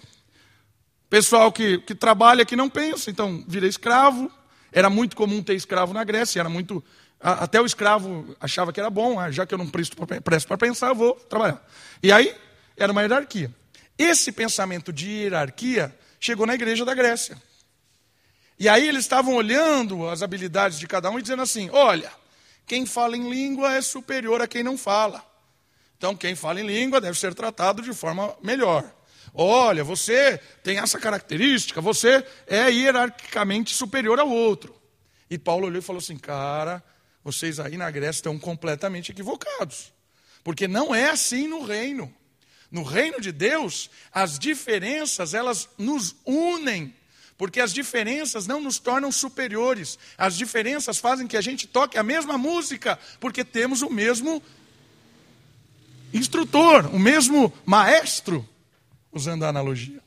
Pessoal 1.10 1.50
que, 1.50 1.78
que 1.78 1.94
trabalha, 1.94 2.44
que 2.44 2.54
não 2.54 2.70
pensa, 2.70 3.10
então 3.10 3.44
vira 3.48 3.66
escravo. 3.66 4.30
Era 4.70 4.88
muito 4.88 5.16
comum 5.16 5.42
ter 5.42 5.54
escravo 5.54 5.92
na 5.92 6.04
Grécia, 6.04 6.38
era 6.38 6.48
muito. 6.48 6.82
Até 7.20 7.60
o 7.60 7.66
escravo 7.66 8.36
achava 8.40 8.72
que 8.72 8.78
era 8.78 8.88
bom, 8.88 9.18
ah, 9.18 9.28
já 9.30 9.44
que 9.44 9.52
eu 9.52 9.58
não 9.58 9.68
presto 9.68 9.96
para 9.96 10.56
pensar, 10.56 10.92
vou 10.94 11.14
trabalhar. 11.14 11.60
E 12.00 12.12
aí 12.12 12.32
era 12.76 12.92
uma 12.92 13.02
hierarquia. 13.02 13.52
Esse 13.98 14.30
pensamento 14.30 14.92
de 14.92 15.08
hierarquia 15.08 15.94
chegou 16.20 16.46
na 16.46 16.54
igreja 16.54 16.84
da 16.84 16.94
Grécia. 16.94 17.36
E 18.56 18.68
aí 18.68 18.86
eles 18.86 19.00
estavam 19.00 19.34
olhando 19.34 20.08
as 20.08 20.22
habilidades 20.22 20.78
de 20.78 20.86
cada 20.86 21.10
um 21.10 21.18
e 21.18 21.22
dizendo 21.22 21.42
assim: 21.42 21.68
olha, 21.72 22.10
quem 22.66 22.86
fala 22.86 23.16
em 23.16 23.28
língua 23.28 23.74
é 23.74 23.82
superior 23.82 24.40
a 24.40 24.46
quem 24.46 24.62
não 24.62 24.78
fala. 24.78 25.28
Então, 25.98 26.16
quem 26.16 26.36
fala 26.36 26.60
em 26.60 26.66
língua 26.66 27.00
deve 27.00 27.18
ser 27.18 27.34
tratado 27.34 27.82
de 27.82 27.92
forma 27.92 28.34
melhor. 28.42 28.90
Olha, 29.32 29.84
você 29.84 30.38
tem 30.62 30.78
essa 30.78 30.98
característica, 30.98 31.80
você 31.80 32.24
é 32.46 32.70
hierarquicamente 32.70 33.74
superior 33.74 34.18
ao 34.18 34.28
outro. 34.28 34.74
E 35.30 35.38
Paulo 35.38 35.66
olhou 35.66 35.78
e 35.78 35.84
falou 35.84 36.00
assim: 36.00 36.16
cara, 36.16 36.82
vocês 37.22 37.60
aí 37.60 37.76
na 37.76 37.90
Grécia 37.90 38.18
estão 38.18 38.38
completamente 38.38 39.12
equivocados. 39.12 39.92
Porque 40.42 40.66
não 40.66 40.94
é 40.94 41.10
assim 41.10 41.46
no 41.46 41.62
reino. 41.62 42.12
No 42.70 42.82
reino 42.82 43.20
de 43.20 43.32
Deus, 43.32 43.90
as 44.12 44.38
diferenças, 44.38 45.34
elas 45.34 45.68
nos 45.76 46.14
unem 46.24 46.94
porque 47.40 47.58
as 47.58 47.72
diferenças 47.72 48.46
não 48.46 48.60
nos 48.60 48.78
tornam 48.78 49.10
superiores. 49.10 49.98
As 50.18 50.36
diferenças 50.36 50.98
fazem 50.98 51.26
que 51.26 51.38
a 51.38 51.40
gente 51.40 51.66
toque 51.66 51.96
a 51.96 52.02
mesma 52.02 52.36
música, 52.36 52.98
porque 53.18 53.42
temos 53.42 53.80
o 53.80 53.88
mesmo 53.88 54.42
instrutor, 56.12 56.94
o 56.94 56.98
mesmo 56.98 57.50
maestro, 57.64 58.46
usando 59.12 59.44
a 59.44 59.48
analogia. 59.48 60.02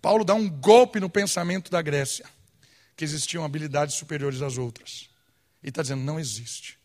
Paulo 0.00 0.24
dá 0.24 0.34
um 0.34 0.48
golpe 0.48 0.98
no 0.98 1.10
pensamento 1.10 1.70
da 1.70 1.82
Grécia, 1.82 2.24
que 2.96 3.04
existiam 3.04 3.44
habilidades 3.44 3.96
superiores 3.96 4.40
às 4.42 4.56
outras. 4.56 5.10
E 5.62 5.68
está 5.68 5.82
dizendo: 5.82 6.02
não 6.02 6.18
existe. 6.18 6.78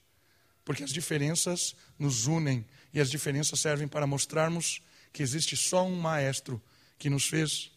Porque 0.64 0.84
as 0.84 0.92
diferenças 0.92 1.76
nos 1.98 2.26
unem 2.28 2.66
e 2.94 3.00
as 3.00 3.10
diferenças 3.10 3.60
servem 3.60 3.88
para 3.88 4.08
mostrarmos 4.08 4.82
que 5.14 5.24
existe 5.24 5.56
só 5.56 5.86
um 5.86 5.96
maestro 5.96 6.62
que 6.98 7.10
nos 7.10 7.28
fez 7.28 7.72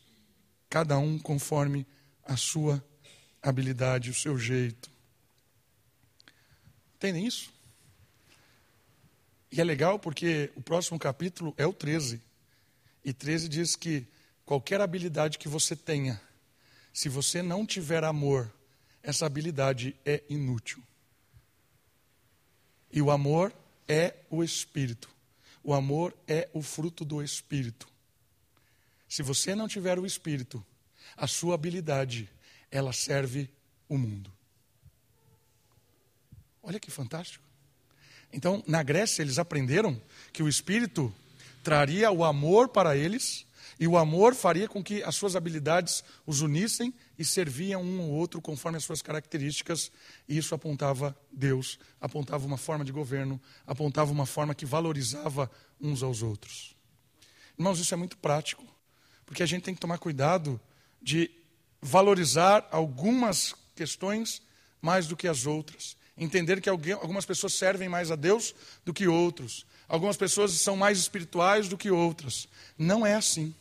cada 0.68 0.98
um 0.98 1.18
conforme 1.18 1.86
a 2.24 2.36
sua 2.36 2.82
habilidade, 3.42 4.10
o 4.10 4.14
seu 4.14 4.38
jeito. 4.38 4.90
Entendem 6.96 7.26
isso? 7.26 7.52
E 9.50 9.60
é 9.60 9.64
legal 9.64 9.98
porque 9.98 10.50
o 10.56 10.60
próximo 10.60 10.98
capítulo 10.98 11.54
é 11.56 11.66
o 11.66 11.72
13. 11.72 12.20
E 13.04 13.12
13 13.12 13.48
diz 13.48 13.76
que 13.76 14.06
qualquer 14.44 14.80
habilidade 14.80 15.38
que 15.38 15.48
você 15.48 15.76
tenha, 15.76 16.20
se 16.92 17.08
você 17.08 17.42
não 17.42 17.64
tiver 17.64 18.04
amor, 18.04 18.52
essa 19.02 19.26
habilidade 19.26 19.94
é 20.04 20.22
inútil. 20.28 20.82
E 22.92 23.00
o 23.00 23.10
amor 23.10 23.54
é 23.86 24.14
o 24.30 24.42
Espírito. 24.42 25.08
O 25.62 25.74
amor 25.74 26.16
é 26.26 26.48
o 26.52 26.62
fruto 26.62 27.04
do 27.04 27.22
Espírito. 27.22 27.88
Se 29.08 29.22
você 29.22 29.54
não 29.54 29.68
tiver 29.68 29.98
o 29.98 30.06
Espírito, 30.06 30.64
a 31.16 31.26
sua 31.26 31.54
habilidade, 31.54 32.28
ela 32.70 32.92
serve 32.92 33.50
o 33.88 33.96
mundo. 33.96 34.32
Olha 36.62 36.78
que 36.78 36.90
fantástico. 36.90 37.44
Então, 38.32 38.62
na 38.66 38.82
Grécia, 38.82 39.22
eles 39.22 39.38
aprenderam 39.38 40.00
que 40.32 40.42
o 40.42 40.48
Espírito 40.48 41.14
traria 41.68 42.10
o 42.10 42.24
amor 42.24 42.68
para 42.68 42.96
eles, 42.96 43.46
e 43.78 43.86
o 43.86 43.98
amor 43.98 44.34
faria 44.34 44.66
com 44.66 44.82
que 44.82 45.02
as 45.02 45.14
suas 45.14 45.36
habilidades 45.36 46.02
os 46.26 46.40
unissem 46.40 46.94
e 47.18 47.24
serviam 47.26 47.82
um 47.82 48.00
ao 48.00 48.08
outro 48.08 48.40
conforme 48.40 48.78
as 48.78 48.84
suas 48.84 49.02
características, 49.02 49.92
e 50.26 50.38
isso 50.38 50.54
apontava 50.54 51.14
Deus, 51.30 51.78
apontava 52.00 52.46
uma 52.46 52.56
forma 52.56 52.86
de 52.86 52.90
governo, 52.90 53.38
apontava 53.66 54.10
uma 54.10 54.24
forma 54.24 54.54
que 54.54 54.64
valorizava 54.64 55.50
uns 55.78 56.02
aos 56.02 56.22
outros. 56.22 56.74
Irmãos, 57.58 57.78
isso 57.78 57.92
é 57.92 57.98
muito 57.98 58.16
prático. 58.16 58.64
Porque 59.26 59.42
a 59.42 59.46
gente 59.46 59.62
tem 59.62 59.74
que 59.74 59.80
tomar 59.80 59.98
cuidado 59.98 60.58
de 61.02 61.30
valorizar 61.82 62.66
algumas 62.70 63.54
questões 63.76 64.40
mais 64.80 65.06
do 65.06 65.14
que 65.14 65.28
as 65.28 65.44
outras. 65.44 65.97
Entender 66.18 66.60
que 66.60 66.68
algumas 66.68 67.24
pessoas 67.24 67.54
servem 67.54 67.88
mais 67.88 68.10
a 68.10 68.16
Deus 68.16 68.54
do 68.84 68.92
que 68.92 69.06
outros. 69.06 69.64
Algumas 69.86 70.16
pessoas 70.16 70.52
são 70.52 70.76
mais 70.76 70.98
espirituais 70.98 71.68
do 71.68 71.78
que 71.78 71.90
outras. 71.90 72.48
Não 72.76 73.06
é 73.06 73.14
assim. 73.14 73.54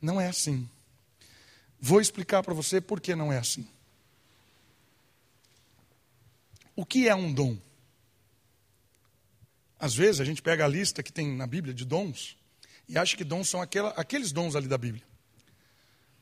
Não 0.00 0.20
é 0.20 0.28
assim. 0.28 0.68
Vou 1.80 2.00
explicar 2.00 2.42
para 2.42 2.54
você 2.54 2.80
por 2.80 3.00
que 3.00 3.14
não 3.14 3.32
é 3.32 3.38
assim. 3.38 3.68
O 6.74 6.86
que 6.86 7.08
é 7.08 7.14
um 7.14 7.32
dom? 7.32 7.58
Às 9.78 9.94
vezes 9.94 10.20
a 10.20 10.24
gente 10.24 10.42
pega 10.42 10.64
a 10.64 10.68
lista 10.68 11.02
que 11.02 11.12
tem 11.12 11.36
na 11.36 11.46
Bíblia 11.46 11.72
de 11.72 11.84
dons 11.84 12.36
e 12.88 12.96
acha 12.96 13.16
que 13.16 13.24
dons 13.24 13.48
são 13.48 13.60
aquela, 13.60 13.90
aqueles 13.90 14.32
dons 14.32 14.56
ali 14.56 14.66
da 14.66 14.78
Bíblia. 14.78 15.04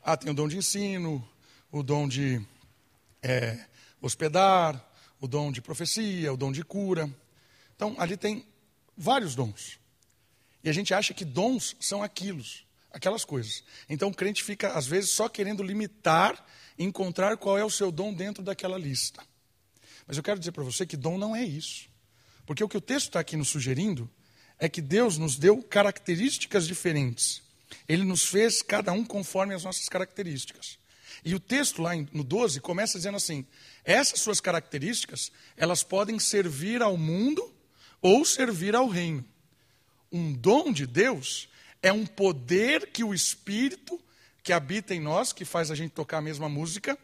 Ah, 0.03 0.17
tem 0.17 0.31
o 0.31 0.35
dom 0.35 0.49
de 0.49 0.59
ensino, 0.59 1.27
o 1.71 1.83
dom 1.83 2.07
de 2.07 2.45
é, 3.23 3.65
hospedar, 4.01 4.83
o 5.21 5.27
dom 5.27 5.51
de 5.51 5.61
profecia, 5.61 6.33
o 6.33 6.37
dom 6.37 6.53
de 6.53 6.63
cura. 6.63 7.11
Então, 7.75 7.95
ali 7.99 8.17
tem 8.17 8.45
vários 8.97 9.35
dons. 9.35 9.79
E 10.63 10.69
a 10.69 10.73
gente 10.73 10.93
acha 10.93 11.15
que 11.15 11.25
dons 11.25 11.77
são 11.79 12.03
aquilos, 12.03 12.67
aquelas 12.93 13.25
coisas. 13.25 13.63
Então, 13.89 14.09
o 14.09 14.15
crente 14.15 14.43
fica, 14.43 14.73
às 14.73 14.87
vezes, 14.87 15.11
só 15.11 15.29
querendo 15.29 15.63
limitar 15.63 16.45
encontrar 16.79 17.37
qual 17.37 17.57
é 17.59 17.65
o 17.65 17.71
seu 17.71 17.91
dom 17.91 18.13
dentro 18.13 18.43
daquela 18.43 18.79
lista. 18.79 19.23
Mas 20.07 20.17
eu 20.17 20.23
quero 20.23 20.39
dizer 20.39 20.53
para 20.53 20.63
você 20.63 20.87
que 20.87 20.97
dom 20.97 21.19
não 21.19 21.35
é 21.35 21.43
isso. 21.43 21.89
Porque 22.45 22.63
o 22.63 22.69
que 22.69 22.77
o 22.77 22.81
texto 22.81 23.07
está 23.07 23.21
aqui 23.21 23.37
nos 23.37 23.49
sugerindo 23.49 24.09
é 24.59 24.69
que 24.69 24.81
Deus 24.81 25.19
nos 25.19 25.37
deu 25.37 25.63
características 25.63 26.67
diferentes. 26.67 27.43
Ele 27.89 28.05
nos 28.05 28.25
fez 28.25 28.63
cada 28.63 28.93
um 28.93 29.05
conforme 29.05 29.55
as 29.55 29.65
nossas 29.65 29.89
características. 29.89 30.79
E 31.25 31.35
o 31.35 31.41
texto 31.41 31.83
lá 31.83 31.93
no 32.13 32.23
12 32.23 32.61
começa 32.61 32.99
dizendo 32.99 33.17
assim: 33.17 33.45
essas 33.87 34.21
suas 34.21 34.41
características, 34.41 35.31
elas 35.57 35.85
podem 35.85 36.19
servir 36.19 36.83
ao 36.83 36.97
mundo 36.97 37.55
ou 38.03 38.25
servir 38.25 38.75
ao 38.75 38.89
reino. 38.89 39.25
Um 40.11 40.33
dom 40.33 40.73
de 40.73 40.87
Deus 40.87 41.49
é 41.81 41.93
um 41.93 42.05
poder 42.05 42.91
que 42.91 43.05
o 43.05 43.15
Espírito 43.15 43.99
que 44.43 44.53
habita 44.53 44.95
em 44.95 45.01
nós, 45.01 45.33
que 45.33 45.45
faz 45.45 45.71
a 45.71 45.75
gente 45.75 45.91
tocar 45.91 46.19
a 46.19 46.23
mesma 46.23 46.49
música, 46.49 46.97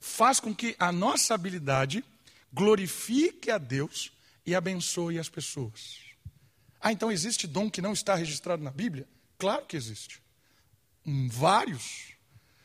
faz 0.00 0.40
com 0.40 0.54
que 0.54 0.76
a 0.78 0.92
nossa 0.92 1.34
habilidade 1.34 2.04
glorifique 2.52 3.50
a 3.50 3.56
Deus 3.56 4.12
e 4.44 4.54
abençoe 4.54 5.18
as 5.18 5.28
pessoas. 5.28 6.00
Ah, 6.80 6.92
então 6.92 7.10
existe 7.10 7.46
dom 7.46 7.70
que 7.70 7.82
não 7.82 7.92
está 7.92 8.14
registrado 8.14 8.62
na 8.62 8.70
Bíblia? 8.70 9.06
Claro 9.38 9.66
que 9.66 9.76
existe. 9.76 10.22
Vários. 11.04 12.12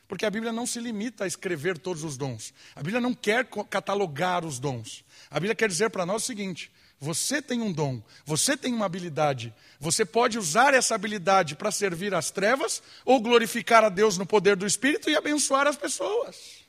Porque 0.06 0.26
a 0.26 0.30
Bíblia 0.30 0.52
não 0.52 0.66
se 0.66 0.78
limita 0.80 1.24
a 1.24 1.26
escrever 1.26 1.78
todos 1.78 2.04
os 2.04 2.16
dons. 2.16 2.52
A 2.74 2.82
Bíblia 2.82 3.00
não 3.00 3.14
quer 3.14 3.46
catalogar 3.70 4.44
os 4.44 4.58
dons. 4.58 5.04
A 5.30 5.34
Bíblia 5.34 5.54
quer 5.54 5.68
dizer 5.68 5.90
para 5.90 6.04
nós 6.04 6.22
o 6.22 6.26
seguinte: 6.26 6.70
você 7.00 7.42
tem 7.42 7.60
um 7.60 7.72
dom, 7.72 8.02
você 8.24 8.56
tem 8.56 8.72
uma 8.72 8.86
habilidade, 8.86 9.54
você 9.80 10.04
pode 10.04 10.38
usar 10.38 10.74
essa 10.74 10.94
habilidade 10.94 11.56
para 11.56 11.70
servir 11.70 12.14
as 12.14 12.30
trevas 12.30 12.82
ou 13.04 13.20
glorificar 13.20 13.84
a 13.84 13.88
Deus 13.88 14.16
no 14.16 14.26
poder 14.26 14.56
do 14.56 14.66
Espírito 14.66 15.10
e 15.10 15.16
abençoar 15.16 15.66
as 15.66 15.76
pessoas. 15.76 16.64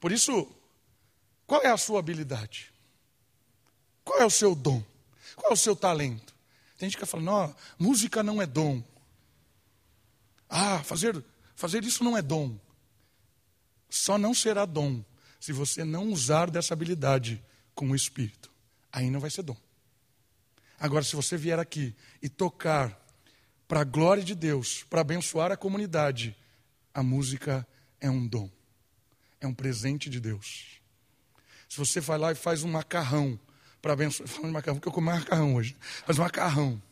Por 0.00 0.10
isso, 0.10 0.50
qual 1.46 1.62
é 1.62 1.68
a 1.68 1.76
sua 1.76 1.98
habilidade? 1.98 2.72
Qual 4.04 4.18
é 4.18 4.24
o 4.24 4.30
seu 4.30 4.54
dom? 4.54 4.82
Qual 5.36 5.50
é 5.50 5.54
o 5.54 5.56
seu 5.56 5.76
talento? 5.76 6.34
Tem 6.78 6.88
gente 6.88 6.98
que 6.98 7.06
fala, 7.06 7.22
não, 7.22 7.56
música 7.78 8.22
não 8.22 8.40
é 8.40 8.46
dom. 8.46 8.82
Ah, 10.48 10.82
fazer, 10.82 11.22
fazer 11.60 11.84
isso 11.84 12.02
não 12.02 12.16
é 12.16 12.22
dom. 12.22 12.58
Só 13.88 14.16
não 14.16 14.32
será 14.32 14.64
dom 14.64 15.04
se 15.38 15.52
você 15.52 15.84
não 15.84 16.10
usar 16.10 16.50
dessa 16.50 16.72
habilidade 16.72 17.44
com 17.74 17.90
o 17.90 17.94
Espírito. 17.94 18.50
Aí 18.90 19.10
não 19.10 19.20
vai 19.20 19.30
ser 19.30 19.42
dom. 19.42 19.56
Agora, 20.78 21.04
se 21.04 21.14
você 21.14 21.36
vier 21.36 21.58
aqui 21.58 21.94
e 22.22 22.28
tocar 22.28 22.98
para 23.68 23.80
a 23.80 23.84
glória 23.84 24.22
de 24.22 24.34
Deus, 24.34 24.82
para 24.84 25.02
abençoar 25.02 25.52
a 25.52 25.56
comunidade, 25.56 26.34
a 26.94 27.02
música 27.02 27.66
é 28.00 28.10
um 28.10 28.26
dom, 28.26 28.50
é 29.40 29.46
um 29.46 29.54
presente 29.54 30.08
de 30.08 30.18
Deus. 30.18 30.80
Se 31.68 31.76
você 31.76 32.00
vai 32.00 32.16
lá 32.16 32.32
e 32.32 32.34
faz 32.34 32.64
um 32.64 32.70
macarrão 32.70 33.38
para 33.82 33.92
abençoar, 33.92 34.26
falando 34.28 34.46
de 34.46 34.54
macarrão, 34.54 34.76
porque 34.78 34.88
eu 34.88 34.92
comi 34.92 35.08
macarrão 35.08 35.54
hoje, 35.54 35.76
faz 36.06 36.18
um 36.18 36.22
macarrão, 36.22 36.82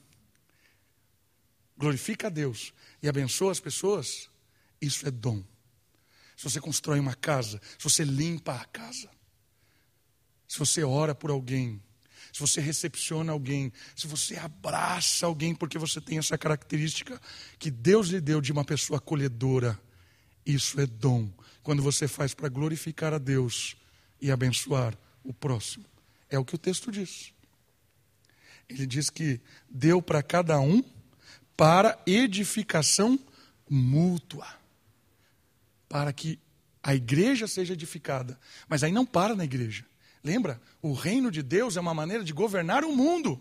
glorifica 1.76 2.26
a 2.26 2.30
Deus 2.30 2.74
e 3.02 3.08
abençoa 3.08 3.52
as 3.52 3.60
pessoas, 3.60 4.27
isso 4.80 5.06
é 5.06 5.10
dom. 5.10 5.42
Se 6.36 6.44
você 6.44 6.60
constrói 6.60 7.00
uma 7.00 7.14
casa, 7.14 7.60
se 7.78 7.84
você 7.84 8.04
limpa 8.04 8.54
a 8.54 8.64
casa, 8.66 9.10
se 10.46 10.58
você 10.58 10.84
ora 10.84 11.14
por 11.14 11.30
alguém, 11.30 11.82
se 12.32 12.40
você 12.40 12.60
recepciona 12.60 13.32
alguém, 13.32 13.72
se 13.96 14.06
você 14.06 14.36
abraça 14.36 15.26
alguém 15.26 15.54
porque 15.54 15.78
você 15.78 16.00
tem 16.00 16.18
essa 16.18 16.38
característica 16.38 17.20
que 17.58 17.70
Deus 17.70 18.08
lhe 18.08 18.20
deu 18.20 18.40
de 18.40 18.52
uma 18.52 18.64
pessoa 18.64 18.98
acolhedora, 18.98 19.78
isso 20.46 20.80
é 20.80 20.86
dom. 20.86 21.30
Quando 21.62 21.82
você 21.82 22.06
faz 22.06 22.34
para 22.34 22.48
glorificar 22.48 23.12
a 23.12 23.18
Deus 23.18 23.76
e 24.20 24.30
abençoar 24.30 24.96
o 25.22 25.32
próximo. 25.32 25.84
É 26.30 26.38
o 26.38 26.44
que 26.44 26.54
o 26.54 26.58
texto 26.58 26.90
diz. 26.90 27.32
Ele 28.68 28.86
diz 28.86 29.10
que 29.10 29.40
deu 29.68 30.00
para 30.00 30.22
cada 30.22 30.60
um 30.60 30.82
para 31.56 32.00
edificação 32.06 33.18
mútua. 33.68 34.46
Para 35.88 36.12
que 36.12 36.38
a 36.82 36.94
igreja 36.94 37.46
seja 37.46 37.74
edificada. 37.74 38.38
Mas 38.68 38.82
aí 38.82 38.92
não 38.92 39.04
para 39.04 39.34
na 39.34 39.44
igreja. 39.44 39.84
Lembra? 40.22 40.60
O 40.82 40.92
reino 40.92 41.30
de 41.30 41.42
Deus 41.42 41.76
é 41.76 41.80
uma 41.80 41.94
maneira 41.94 42.24
de 42.24 42.32
governar 42.32 42.84
o 42.84 42.94
mundo. 42.94 43.40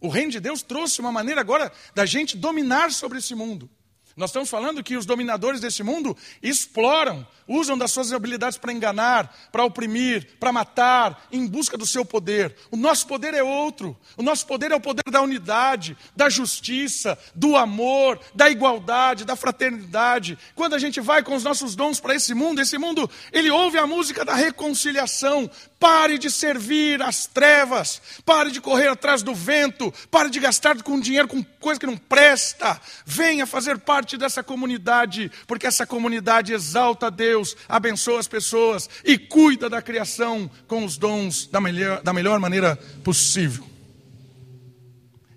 O 0.00 0.08
reino 0.08 0.30
de 0.30 0.40
Deus 0.40 0.62
trouxe 0.62 1.00
uma 1.00 1.10
maneira 1.10 1.40
agora 1.40 1.72
da 1.94 2.04
gente 2.04 2.36
dominar 2.36 2.92
sobre 2.92 3.18
esse 3.18 3.34
mundo. 3.34 3.70
Nós 4.16 4.30
estamos 4.30 4.48
falando 4.48 4.82
que 4.82 4.96
os 4.96 5.04
dominadores 5.04 5.60
desse 5.60 5.82
mundo 5.82 6.16
exploram, 6.40 7.26
usam 7.48 7.76
das 7.76 7.90
suas 7.90 8.12
habilidades 8.12 8.56
para 8.56 8.72
enganar, 8.72 9.34
para 9.50 9.64
oprimir, 9.64 10.36
para 10.38 10.52
matar, 10.52 11.26
em 11.32 11.46
busca 11.46 11.76
do 11.76 11.84
seu 11.84 12.04
poder. 12.04 12.54
O 12.70 12.76
nosso 12.76 13.08
poder 13.08 13.34
é 13.34 13.42
outro. 13.42 13.96
O 14.16 14.22
nosso 14.22 14.46
poder 14.46 14.70
é 14.70 14.74
o 14.76 14.80
poder 14.80 15.02
da 15.10 15.20
unidade, 15.20 15.96
da 16.14 16.28
justiça, 16.28 17.18
do 17.34 17.56
amor, 17.56 18.20
da 18.34 18.48
igualdade, 18.48 19.24
da 19.24 19.34
fraternidade. 19.34 20.38
Quando 20.54 20.74
a 20.74 20.78
gente 20.78 21.00
vai 21.00 21.22
com 21.22 21.34
os 21.34 21.42
nossos 21.42 21.74
dons 21.74 21.98
para 21.98 22.14
esse 22.14 22.34
mundo, 22.34 22.60
esse 22.60 22.78
mundo, 22.78 23.10
ele 23.32 23.50
ouve 23.50 23.78
a 23.78 23.86
música 23.86 24.24
da 24.24 24.34
reconciliação. 24.34 25.50
Pare 25.80 26.18
de 26.18 26.30
servir 26.30 27.02
às 27.02 27.26
trevas, 27.26 28.00
pare 28.24 28.50
de 28.50 28.60
correr 28.60 28.88
atrás 28.88 29.22
do 29.22 29.34
vento, 29.34 29.92
pare 30.10 30.30
de 30.30 30.40
gastar 30.40 30.82
com 30.82 30.98
dinheiro 30.98 31.28
com 31.28 31.44
coisa 31.60 31.78
que 31.78 31.84
não 31.84 31.96
presta. 31.96 32.80
Venha 33.04 33.44
fazer 33.46 33.78
parte 33.78 34.03
parte 34.04 34.18
dessa 34.18 34.42
comunidade, 34.44 35.32
porque 35.46 35.66
essa 35.66 35.86
comunidade 35.86 36.52
exalta 36.52 37.06
a 37.06 37.10
Deus, 37.10 37.56
abençoa 37.66 38.20
as 38.20 38.28
pessoas 38.28 38.88
e 39.02 39.16
cuida 39.16 39.70
da 39.70 39.80
criação 39.80 40.50
com 40.68 40.84
os 40.84 40.98
dons 40.98 41.46
da 41.46 41.58
melhor, 41.58 42.02
da 42.02 42.12
melhor 42.12 42.38
maneira 42.38 42.76
possível. 43.02 43.66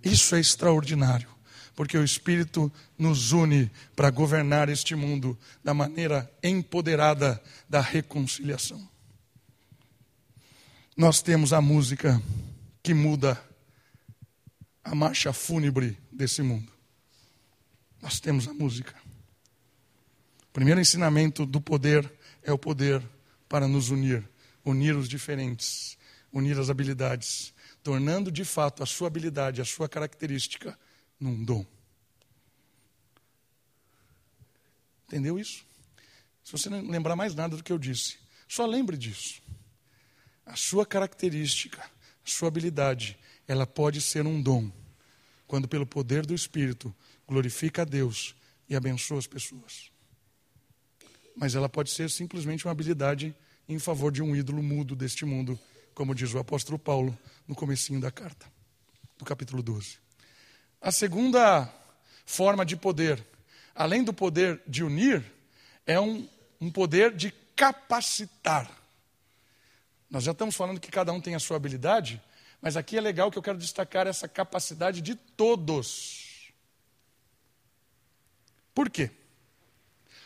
Isso 0.04 0.36
é 0.36 0.42
extraordinário, 0.42 1.30
porque 1.78 1.98
o 1.98 2.04
Espírito 2.04 2.70
nos 2.98 3.32
une 3.32 3.72
para 3.96 4.10
governar 4.10 4.68
este 4.68 4.94
mundo 4.96 5.38
da 5.64 5.74
maneira 5.74 6.30
empoderada 6.44 7.42
da 7.70 7.80
reconciliação. 7.80 8.86
Nós 10.96 11.22
temos 11.22 11.54
a 11.54 11.62
música 11.62 12.22
que 12.84 12.94
muda 12.94 13.42
a 14.84 14.94
marcha 14.94 15.32
fúnebre 15.32 15.98
desse 16.12 16.42
mundo. 16.42 16.77
Nós 18.08 18.22
temos 18.22 18.48
a 18.48 18.54
música. 18.54 18.96
O 20.50 20.54
primeiro 20.54 20.80
ensinamento 20.80 21.46
do 21.46 21.60
poder 21.60 22.10
é 22.42 22.54
o 22.54 22.58
poder 22.58 23.06
para 23.50 23.68
nos 23.68 23.90
unir, 23.90 24.26
unir 24.64 24.96
os 24.96 25.10
diferentes, 25.10 25.98
unir 26.32 26.58
as 26.58 26.70
habilidades, 26.70 27.54
tornando 27.84 28.32
de 28.32 28.46
fato 28.46 28.82
a 28.82 28.86
sua 28.86 29.08
habilidade, 29.08 29.60
a 29.60 29.66
sua 29.66 29.90
característica, 29.90 30.80
num 31.20 31.44
dom. 31.44 31.66
Entendeu 35.06 35.38
isso? 35.38 35.66
Se 36.46 36.54
você 36.54 36.70
não 36.70 36.90
lembrar 36.90 37.18
mais 37.18 37.36
nada 37.36 37.58
do 37.58 37.64
que 37.64 37.74
eu 37.74 37.78
disse, 37.78 38.20
só 38.48 38.66
lembre 38.66 38.96
disso. 38.96 39.42
A 40.46 40.56
sua 40.56 40.86
característica, 40.86 41.82
a 41.82 42.30
sua 42.30 42.48
habilidade, 42.48 43.20
ela 43.46 43.68
pode 43.68 44.00
ser 44.00 44.26
um 44.26 44.42
dom, 44.42 44.72
quando 45.46 45.68
pelo 45.68 45.86
poder 45.86 46.26
do 46.26 46.34
Espírito 46.34 46.96
glorifica 47.28 47.82
a 47.82 47.86
Deus 47.86 48.36
e 48.70 48.76
abençoa 48.76 49.20
as 49.20 49.28
pessoas. 49.28 49.92
Mas 51.36 51.56
ela 51.56 51.70
pode 51.70 51.92
ser 51.92 52.10
simplesmente 52.10 52.66
uma 52.66 52.72
habilidade 52.72 53.36
em 53.68 53.78
favor 53.78 54.12
de 54.12 54.24
um 54.24 54.36
ídolo 54.36 54.64
mudo 54.64 54.96
deste 54.96 55.26
mundo, 55.26 55.60
como 55.94 56.16
diz 56.16 56.34
o 56.34 56.40
apóstolo 56.40 56.80
Paulo 56.80 57.18
no 57.48 57.56
comecinho 57.56 58.00
da 58.00 58.10
carta, 58.10 58.46
do 59.18 59.26
capítulo 59.26 59.62
12. 59.62 59.98
A 60.82 60.92
segunda 60.92 61.72
forma 62.26 62.66
de 62.66 62.76
poder, 62.76 63.26
além 63.76 64.04
do 64.04 64.14
poder 64.14 64.62
de 64.68 64.84
unir, 64.84 65.24
é 65.86 66.00
um, 66.00 66.28
um 66.62 66.72
poder 66.72 67.16
de 67.16 67.32
capacitar. 67.56 68.70
Nós 70.10 70.24
já 70.24 70.32
estamos 70.32 70.56
falando 70.56 70.80
que 70.80 70.90
cada 70.90 71.12
um 71.12 71.20
tem 71.20 71.36
a 71.36 71.40
sua 71.40 71.58
habilidade, 71.58 72.22
mas 72.62 72.78
aqui 72.78 72.98
é 72.98 73.02
legal 73.02 73.30
que 73.30 73.38
eu 73.38 73.44
quero 73.44 73.58
destacar 73.58 74.08
essa 74.08 74.28
capacidade 74.28 75.02
de 75.02 75.16
todos. 75.16 76.27
Por 78.78 78.92
quê? 78.92 79.10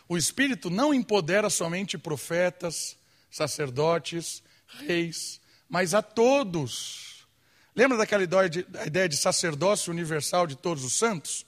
O 0.09 0.17
Espírito 0.17 0.69
não 0.69 0.93
empodera 0.93 1.49
somente 1.49 1.97
profetas, 1.97 2.97
sacerdotes, 3.29 4.43
reis, 4.67 5.39
mas 5.69 5.93
a 5.93 6.01
todos. 6.01 7.25
Lembra 7.73 7.97
daquela 7.97 8.23
ideia 8.23 9.07
de, 9.07 9.15
sacerdócio 9.15 9.89
universal 9.89 10.45
de 10.45 10.57
todos 10.57 10.83
os 10.83 10.97
santos? 10.97 11.45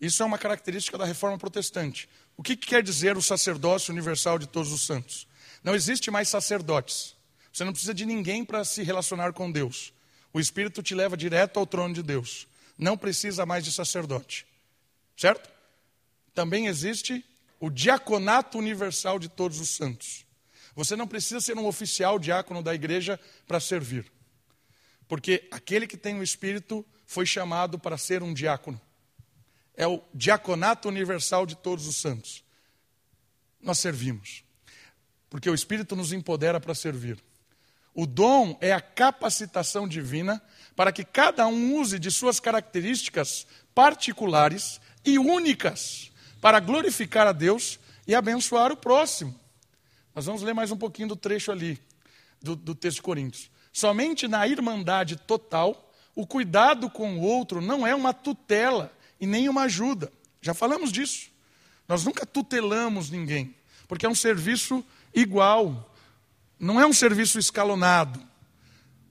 Isso 0.00 0.22
é 0.22 0.26
uma 0.26 0.38
característica 0.38 0.96
da 0.96 1.04
reforma 1.04 1.36
protestante. 1.36 2.08
O 2.36 2.42
que 2.44 2.54
quer 2.54 2.84
dizer 2.84 3.16
o 3.16 3.20
sacerdócio 3.20 3.90
universal 3.90 4.38
de 4.38 4.46
todos 4.46 4.70
os 4.70 4.86
santos? 4.86 5.26
Não 5.60 5.74
existe 5.74 6.08
mais 6.08 6.28
sacerdotes. 6.28 7.16
Você 7.52 7.64
não 7.64 7.72
precisa 7.72 7.92
de 7.92 8.06
ninguém 8.06 8.44
para 8.44 8.64
se 8.64 8.84
relacionar 8.84 9.32
com 9.32 9.50
Deus. 9.50 9.92
O 10.32 10.38
Espírito 10.38 10.84
te 10.84 10.94
leva 10.94 11.16
direto 11.16 11.58
ao 11.58 11.66
trono 11.66 11.92
de 11.92 12.02
Deus. 12.04 12.46
Não 12.78 12.96
precisa 12.96 13.44
mais 13.44 13.64
de 13.64 13.72
sacerdote. 13.72 14.46
Certo? 15.16 15.53
Também 16.34 16.66
existe 16.66 17.24
o 17.60 17.70
diaconato 17.70 18.58
universal 18.58 19.18
de 19.18 19.28
todos 19.28 19.60
os 19.60 19.70
santos. 19.70 20.26
Você 20.74 20.96
não 20.96 21.06
precisa 21.06 21.40
ser 21.40 21.56
um 21.56 21.66
oficial 21.66 22.18
diácono 22.18 22.62
da 22.62 22.74
igreja 22.74 23.18
para 23.46 23.60
servir. 23.60 24.12
Porque 25.06 25.46
aquele 25.50 25.86
que 25.86 25.96
tem 25.96 26.18
o 26.18 26.22
Espírito 26.22 26.84
foi 27.06 27.24
chamado 27.24 27.78
para 27.78 27.96
ser 27.96 28.22
um 28.22 28.34
diácono. 28.34 28.80
É 29.76 29.86
o 29.86 30.02
diaconato 30.12 30.88
universal 30.88 31.46
de 31.46 31.54
todos 31.54 31.86
os 31.86 31.96
santos. 31.96 32.44
Nós 33.60 33.78
servimos. 33.78 34.44
Porque 35.30 35.48
o 35.48 35.54
Espírito 35.54 35.94
nos 35.94 36.12
empodera 36.12 36.60
para 36.60 36.74
servir. 36.74 37.22
O 37.94 38.06
dom 38.06 38.58
é 38.60 38.72
a 38.72 38.80
capacitação 38.80 39.86
divina 39.86 40.42
para 40.74 40.92
que 40.92 41.04
cada 41.04 41.46
um 41.46 41.76
use 41.76 41.98
de 41.98 42.10
suas 42.10 42.40
características 42.40 43.46
particulares 43.72 44.80
e 45.04 45.18
únicas 45.18 46.12
para 46.44 46.60
glorificar 46.60 47.26
a 47.26 47.32
Deus 47.32 47.80
e 48.06 48.14
abençoar 48.14 48.70
o 48.70 48.76
próximo. 48.76 49.34
Nós 50.14 50.26
vamos 50.26 50.42
ler 50.42 50.52
mais 50.52 50.70
um 50.70 50.76
pouquinho 50.76 51.08
do 51.08 51.16
trecho 51.16 51.50
ali, 51.50 51.80
do, 52.42 52.54
do 52.54 52.74
texto 52.74 52.96
de 52.96 53.02
Coríntios. 53.02 53.50
Somente 53.72 54.28
na 54.28 54.46
irmandade 54.46 55.16
total, 55.16 55.90
o 56.14 56.26
cuidado 56.26 56.90
com 56.90 57.16
o 57.16 57.22
outro 57.22 57.62
não 57.62 57.86
é 57.86 57.94
uma 57.94 58.12
tutela 58.12 58.92
e 59.18 59.26
nem 59.26 59.48
uma 59.48 59.62
ajuda. 59.62 60.12
Já 60.42 60.52
falamos 60.52 60.92
disso. 60.92 61.30
Nós 61.88 62.04
nunca 62.04 62.26
tutelamos 62.26 63.08
ninguém, 63.08 63.54
porque 63.88 64.04
é 64.04 64.08
um 64.10 64.14
serviço 64.14 64.84
igual, 65.14 65.90
não 66.60 66.78
é 66.78 66.84
um 66.84 66.92
serviço 66.92 67.38
escalonado. 67.38 68.20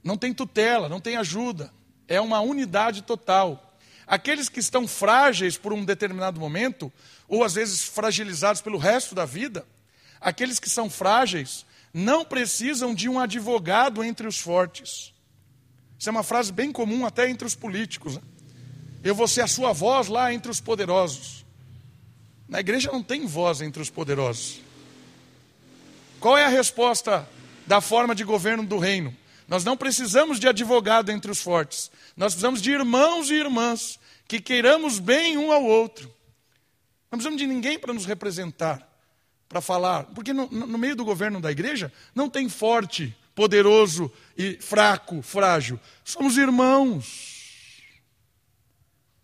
Não 0.03 0.17
tem 0.19 0.35
tutela, 0.35 0.87
não 0.87 0.99
tem 0.99 1.17
ajuda. 1.17 1.73
É 2.07 2.21
uma 2.21 2.41
unidade 2.41 3.01
total. 3.01 3.73
Aqueles 4.05 4.49
que 4.49 4.59
estão 4.59 4.87
frágeis 4.87 5.57
por 5.57 5.73
um 5.73 5.83
determinado 5.83 6.39
momento, 6.39 6.91
ou 7.27 7.43
às 7.43 7.53
vezes 7.53 7.83
fragilizados 7.83 8.61
pelo 8.61 8.77
resto 8.77 9.15
da 9.15 9.25
vida, 9.25 9.65
aqueles 10.19 10.59
que 10.59 10.69
são 10.69 10.89
frágeis 10.89 11.65
não 11.93 12.25
precisam 12.25 12.93
de 12.93 13.07
um 13.07 13.19
advogado 13.19 14.03
entre 14.03 14.27
os 14.27 14.39
fortes. 14.39 15.13
Isso 15.97 16.09
é 16.09 16.11
uma 16.11 16.23
frase 16.23 16.51
bem 16.51 16.71
comum 16.71 17.05
até 17.05 17.29
entre 17.29 17.47
os 17.47 17.55
políticos. 17.55 18.15
Né? 18.15 18.21
Eu 19.03 19.13
vou 19.13 19.27
ser 19.27 19.41
a 19.41 19.47
sua 19.47 19.71
voz 19.71 20.07
lá 20.07 20.33
entre 20.33 20.51
os 20.51 20.59
poderosos. 20.59 21.45
Na 22.47 22.59
igreja 22.59 22.91
não 22.91 23.03
tem 23.03 23.25
voz 23.25 23.61
entre 23.61 23.81
os 23.81 23.89
poderosos. 23.89 24.59
Qual 26.19 26.37
é 26.37 26.45
a 26.45 26.49
resposta 26.49 27.27
da 27.67 27.79
forma 27.81 28.15
de 28.15 28.23
governo 28.23 28.65
do 28.65 28.77
reino? 28.77 29.15
Nós 29.47 29.63
não 29.63 29.77
precisamos 29.77 30.39
de 30.39 30.47
advogado 30.47 31.11
entre 31.11 31.29
os 31.29 31.41
fortes. 31.41 31.91
Nós 32.15 32.33
precisamos 32.33 32.61
de 32.61 32.71
irmãos 32.71 33.29
e 33.29 33.35
irmãs 33.35 33.99
que 34.27 34.39
queiramos 34.39 34.99
bem 34.99 35.37
um 35.37 35.51
ao 35.51 35.63
outro. 35.63 36.13
Não 37.13 37.19
precisamos 37.19 37.39
de 37.39 37.45
ninguém 37.45 37.77
para 37.77 37.93
nos 37.93 38.07
representar, 38.07 38.91
para 39.47 39.61
falar. 39.61 40.05
Porque 40.15 40.33
no, 40.33 40.49
no 40.49 40.79
meio 40.79 40.95
do 40.95 41.05
governo 41.05 41.39
da 41.39 41.51
igreja 41.51 41.93
não 42.15 42.27
tem 42.27 42.49
forte, 42.49 43.15
poderoso 43.35 44.11
e 44.35 44.55
fraco, 44.55 45.21
frágil. 45.21 45.79
Somos 46.03 46.37
irmãos. 46.37 47.83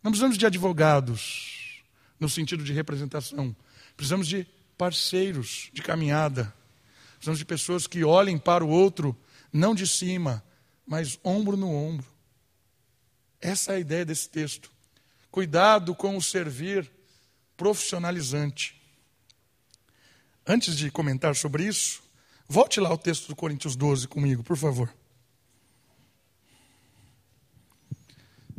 Não 0.03 0.11
precisamos 0.11 0.37
de 0.37 0.45
advogados, 0.45 1.81
no 2.19 2.29
sentido 2.29 2.63
de 2.63 2.73
representação. 2.73 3.55
Precisamos 3.97 4.27
de 4.27 4.45
parceiros 4.77 5.71
de 5.73 5.81
caminhada. 5.81 6.53
Precisamos 7.13 7.39
de 7.39 7.45
pessoas 7.45 7.87
que 7.87 8.03
olhem 8.03 8.37
para 8.37 8.63
o 8.63 8.69
outro 8.69 9.17
não 9.51 9.73
de 9.73 9.87
cima, 9.87 10.43
mas 10.85 11.17
ombro 11.23 11.57
no 11.57 11.73
ombro. 11.73 12.05
Essa 13.41 13.71
é 13.71 13.75
a 13.77 13.79
ideia 13.79 14.05
desse 14.05 14.29
texto. 14.29 14.69
Cuidado 15.31 15.95
com 15.95 16.15
o 16.15 16.21
servir 16.21 16.98
profissionalizante. 17.59 18.81
Antes 20.47 20.77
de 20.77 20.89
comentar 20.89 21.35
sobre 21.35 21.65
isso, 21.67 22.01
volte 22.47 22.79
lá 22.79 22.87
ao 22.87 22.97
texto 22.97 23.27
do 23.27 23.35
Coríntios 23.35 23.75
12 23.75 24.07
comigo, 24.07 24.41
por 24.41 24.55
favor. 24.55 24.89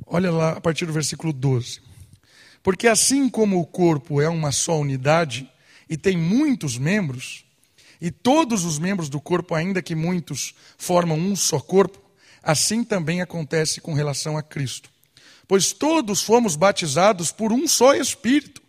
Olha 0.07 0.31
lá 0.31 0.53
a 0.53 0.61
partir 0.61 0.85
do 0.85 0.93
versículo 0.93 1.33
12. 1.33 1.81
Porque 2.63 2.87
assim 2.87 3.27
como 3.27 3.59
o 3.59 3.67
corpo 3.67 4.21
é 4.21 4.29
uma 4.29 4.53
só 4.53 4.79
unidade 4.79 5.51
e 5.89 5.97
tem 5.97 6.15
muitos 6.15 6.77
membros, 6.77 7.47
e 8.03 8.11
todos 8.11 8.67
os 8.67 8.79
membros 8.79 9.09
do 9.09 9.19
corpo, 9.19 9.55
ainda 9.55 9.81
que 9.81 9.95
muitos, 9.95 10.55
formam 10.77 11.19
um 11.19 11.35
só 11.35 11.59
corpo, 11.59 11.99
assim 12.43 12.85
também 12.85 13.23
acontece 13.23 13.81
com 13.81 13.95
relação 13.95 14.37
a 14.37 14.43
Cristo. 14.43 14.91
Pois 15.49 15.73
todos 15.73 16.21
fomos 16.21 16.55
batizados 16.55 17.33
por 17.33 17.51
um 17.51 17.67
só 17.67 17.95
Espírito, 17.95 18.61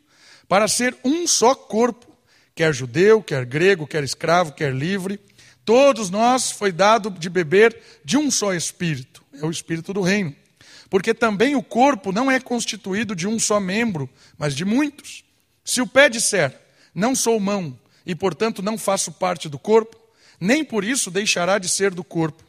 para 0.52 0.68
ser 0.68 0.98
um 1.02 1.26
só 1.26 1.56
corpo, 1.56 2.14
quer 2.54 2.74
judeu, 2.74 3.24
quer 3.24 3.46
grego, 3.46 3.88
quer 3.88 4.04
escravo, 4.04 4.52
quer 4.52 4.76
livre, 4.76 5.18
todos 5.64 6.10
nós 6.10 6.52
foi 6.52 6.74
dado 6.74 7.10
de 7.10 7.30
beber 7.30 7.80
de 8.04 8.18
um 8.18 8.30
só 8.30 8.54
Espírito, 8.54 9.24
é 9.42 9.46
o 9.46 9.50
Espírito 9.50 9.94
do 9.94 10.02
Reino. 10.02 10.36
Porque 10.90 11.14
também 11.14 11.56
o 11.56 11.64
corpo 11.64 12.12
não 12.12 12.30
é 12.30 12.38
constituído 12.38 13.16
de 13.16 13.30
um 13.30 13.40
só 13.40 13.62
membro, 13.62 14.10
mas 14.38 14.54
de 14.54 14.66
muitos. 14.66 15.24
Se 15.64 15.80
o 15.80 15.88
pé 15.88 16.10
disser, 16.10 16.54
não 16.94 17.16
sou 17.16 17.40
mão, 17.40 17.80
e 18.06 18.14
portanto 18.14 18.62
não 18.62 18.78
faço 18.78 19.10
parte 19.10 19.48
do 19.48 19.58
corpo, 19.58 19.96
nem 20.38 20.66
por 20.66 20.84
isso 20.84 21.10
deixará 21.10 21.60
de 21.60 21.70
ser 21.70 21.94
do 21.94 22.04
corpo. 22.04 22.44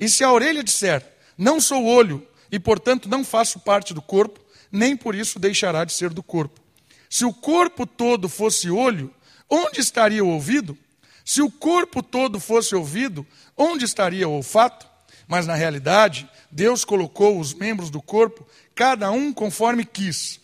E 0.00 0.08
se 0.08 0.24
a 0.24 0.32
orelha 0.32 0.64
disser, 0.64 1.00
não 1.38 1.60
sou 1.60 1.84
olho, 1.84 2.26
e 2.50 2.58
portanto 2.58 3.08
não 3.08 3.22
faço 3.24 3.60
parte 3.60 3.94
do 3.94 4.02
corpo, 4.02 4.40
nem 4.72 4.96
por 4.96 5.14
isso 5.14 5.38
deixará 5.38 5.84
de 5.84 5.92
ser 5.92 6.10
do 6.10 6.24
corpo. 6.24 6.65
Se 7.08 7.24
o 7.24 7.32
corpo 7.32 7.86
todo 7.86 8.28
fosse 8.28 8.70
olho, 8.70 9.12
onde 9.48 9.80
estaria 9.80 10.24
o 10.24 10.28
ouvido? 10.28 10.76
Se 11.24 11.42
o 11.42 11.50
corpo 11.50 12.02
todo 12.02 12.38
fosse 12.38 12.74
ouvido, 12.74 13.26
onde 13.56 13.84
estaria 13.84 14.28
o 14.28 14.32
olfato? 14.32 14.86
Mas 15.26 15.46
na 15.46 15.54
realidade, 15.54 16.28
Deus 16.50 16.84
colocou 16.84 17.40
os 17.40 17.52
membros 17.52 17.90
do 17.90 18.00
corpo, 18.00 18.46
cada 18.74 19.10
um 19.10 19.32
conforme 19.32 19.84
quis. 19.84 20.40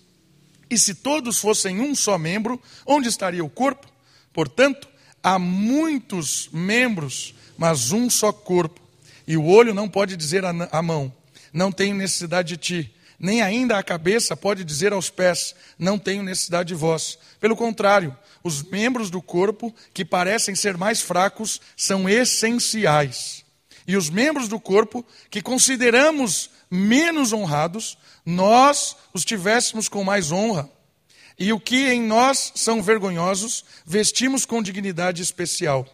E 0.68 0.78
se 0.78 0.94
todos 0.94 1.38
fossem 1.38 1.80
um 1.80 1.94
só 1.94 2.18
membro, 2.18 2.60
onde 2.86 3.08
estaria 3.08 3.44
o 3.44 3.50
corpo? 3.50 3.86
Portanto, 4.32 4.88
há 5.22 5.38
muitos 5.38 6.48
membros, 6.52 7.34
mas 7.56 7.92
um 7.92 8.08
só 8.08 8.32
corpo. 8.32 8.80
E 9.26 9.36
o 9.36 9.46
olho 9.46 9.74
não 9.74 9.88
pode 9.88 10.16
dizer 10.16 10.44
à 10.44 10.82
mão: 10.82 11.12
Não 11.52 11.70
tenho 11.70 11.94
necessidade 11.94 12.48
de 12.48 12.56
ti. 12.56 12.94
Nem 13.22 13.40
ainda 13.40 13.78
a 13.78 13.84
cabeça 13.84 14.36
pode 14.36 14.64
dizer 14.64 14.92
aos 14.92 15.08
pés: 15.08 15.54
Não 15.78 15.96
tenho 15.96 16.24
necessidade 16.24 16.68
de 16.68 16.74
vós. 16.74 17.16
Pelo 17.38 17.54
contrário, 17.54 18.16
os 18.42 18.64
membros 18.64 19.10
do 19.10 19.22
corpo, 19.22 19.72
que 19.94 20.04
parecem 20.04 20.56
ser 20.56 20.76
mais 20.76 21.00
fracos, 21.00 21.60
são 21.76 22.08
essenciais. 22.08 23.44
E 23.86 23.96
os 23.96 24.10
membros 24.10 24.48
do 24.48 24.58
corpo, 24.58 25.06
que 25.30 25.40
consideramos 25.40 26.50
menos 26.68 27.32
honrados, 27.32 27.96
nós 28.26 28.96
os 29.14 29.24
tivéssemos 29.24 29.88
com 29.88 30.02
mais 30.02 30.32
honra. 30.32 30.68
E 31.38 31.52
o 31.52 31.60
que 31.60 31.88
em 31.90 32.02
nós 32.02 32.52
são 32.56 32.82
vergonhosos, 32.82 33.64
vestimos 33.86 34.44
com 34.44 34.60
dignidade 34.60 35.22
especial. 35.22 35.86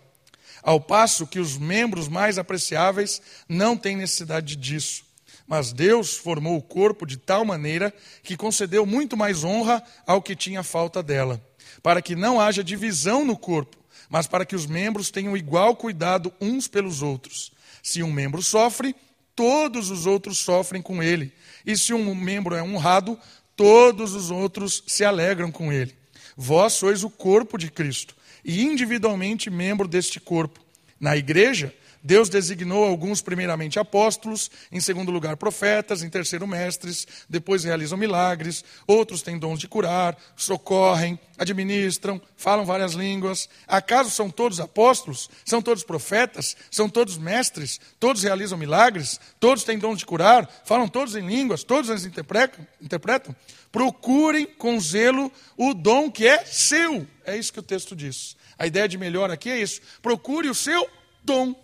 Ao 0.62 0.80
passo 0.80 1.26
que 1.26 1.38
os 1.38 1.58
membros 1.58 2.08
mais 2.08 2.38
apreciáveis 2.38 3.20
não 3.46 3.76
têm 3.76 3.96
necessidade 3.96 4.56
disso. 4.56 5.07
Mas 5.48 5.72
Deus 5.72 6.14
formou 6.14 6.58
o 6.58 6.62
corpo 6.62 7.06
de 7.06 7.16
tal 7.16 7.42
maneira 7.42 7.92
que 8.22 8.36
concedeu 8.36 8.84
muito 8.84 9.16
mais 9.16 9.42
honra 9.42 9.82
ao 10.06 10.20
que 10.20 10.36
tinha 10.36 10.62
falta 10.62 11.02
dela, 11.02 11.42
para 11.82 12.02
que 12.02 12.14
não 12.14 12.38
haja 12.38 12.62
divisão 12.62 13.24
no 13.24 13.36
corpo, 13.36 13.78
mas 14.10 14.26
para 14.26 14.44
que 14.44 14.54
os 14.54 14.66
membros 14.66 15.10
tenham 15.10 15.34
igual 15.34 15.74
cuidado 15.74 16.30
uns 16.38 16.68
pelos 16.68 17.00
outros. 17.00 17.50
Se 17.82 18.02
um 18.02 18.12
membro 18.12 18.42
sofre, 18.42 18.94
todos 19.34 19.90
os 19.90 20.04
outros 20.04 20.36
sofrem 20.38 20.82
com 20.82 21.02
ele. 21.02 21.32
E 21.64 21.76
se 21.78 21.94
um 21.94 22.14
membro 22.14 22.54
é 22.54 22.62
honrado, 22.62 23.18
todos 23.56 24.14
os 24.14 24.30
outros 24.30 24.84
se 24.86 25.02
alegram 25.02 25.50
com 25.50 25.72
ele. 25.72 25.94
Vós 26.36 26.74
sois 26.74 27.02
o 27.02 27.10
corpo 27.10 27.56
de 27.56 27.70
Cristo 27.70 28.14
e 28.44 28.62
individualmente 28.62 29.48
membro 29.48 29.88
deste 29.88 30.20
corpo. 30.20 30.60
Na 31.00 31.16
igreja, 31.16 31.74
Deus 32.02 32.28
designou 32.28 32.84
alguns, 32.84 33.20
primeiramente 33.20 33.78
apóstolos, 33.78 34.50
em 34.70 34.80
segundo 34.80 35.10
lugar 35.10 35.36
profetas, 35.36 36.02
em 36.02 36.08
terceiro 36.08 36.46
mestres, 36.46 37.06
depois 37.28 37.64
realizam 37.64 37.98
milagres, 37.98 38.64
outros 38.86 39.22
têm 39.22 39.38
dons 39.38 39.58
de 39.58 39.66
curar, 39.66 40.16
socorrem, 40.36 41.18
administram, 41.38 42.20
falam 42.36 42.64
várias 42.64 42.92
línguas. 42.92 43.48
Acaso 43.66 44.10
são 44.10 44.30
todos 44.30 44.60
apóstolos? 44.60 45.28
São 45.44 45.62
todos 45.62 45.84
profetas? 45.84 46.56
São 46.70 46.88
todos 46.88 47.16
mestres? 47.16 47.80
Todos 47.98 48.22
realizam 48.22 48.58
milagres? 48.58 49.20
Todos 49.40 49.64
têm 49.64 49.78
dons 49.78 49.98
de 49.98 50.06
curar? 50.06 50.48
Falam 50.64 50.88
todos 50.88 51.14
em 51.16 51.26
línguas? 51.26 51.62
Todos 51.64 51.90
eles 51.90 52.04
interpretam? 52.04 52.66
interpretam? 52.80 53.34
Procurem 53.70 54.46
com 54.46 54.80
zelo 54.80 55.30
o 55.56 55.74
dom 55.74 56.10
que 56.10 56.26
é 56.26 56.44
seu. 56.44 57.06
É 57.24 57.36
isso 57.36 57.52
que 57.52 57.60
o 57.60 57.62
texto 57.62 57.94
diz. 57.94 58.36
A 58.58 58.66
ideia 58.66 58.88
de 58.88 58.98
melhor 58.98 59.30
aqui 59.30 59.50
é 59.50 59.60
isso. 59.60 59.80
Procure 60.02 60.48
o 60.48 60.54
seu 60.54 60.88
dom. 61.22 61.54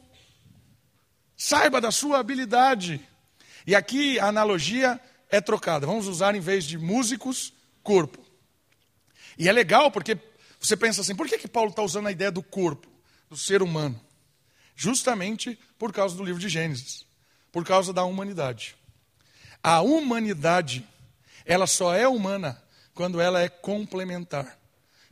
Saiba 1.47 1.79
da 1.79 1.91
sua 1.91 2.21
habilidade. 2.21 3.07
E 3.67 3.75
aqui 3.75 4.19
a 4.19 4.29
analogia 4.29 4.99
é 5.29 5.43
trocada. 5.43 5.87
Vamos 5.87 6.09
usar, 6.09 6.35
em 6.35 6.41
vez 6.41 6.65
de 6.65 6.79
músicos, 6.79 7.53
corpo. 7.83 8.25
E 9.37 9.47
é 9.47 9.53
legal 9.53 9.91
porque 9.91 10.17
você 10.59 10.75
pensa 10.75 11.03
assim: 11.03 11.15
por 11.15 11.29
que, 11.29 11.37
que 11.37 11.47
Paulo 11.47 11.69
está 11.69 11.83
usando 11.83 12.07
a 12.07 12.13
ideia 12.13 12.33
do 12.33 12.43
corpo, 12.43 12.89
do 13.29 13.37
ser 13.37 13.61
humano? 13.61 14.01
Justamente 14.75 15.59
por 15.79 15.93
causa 15.93 16.17
do 16.17 16.25
livro 16.25 16.41
de 16.41 16.49
Gênesis, 16.49 17.05
por 17.53 17.63
causa 17.63 17.93
da 17.93 18.05
humanidade. 18.05 18.75
A 19.63 19.83
humanidade, 19.83 20.83
ela 21.45 21.67
só 21.67 21.95
é 21.95 22.09
humana 22.09 22.59
quando 22.95 23.21
ela 23.21 23.39
é 23.43 23.51
complementar. 23.51 24.59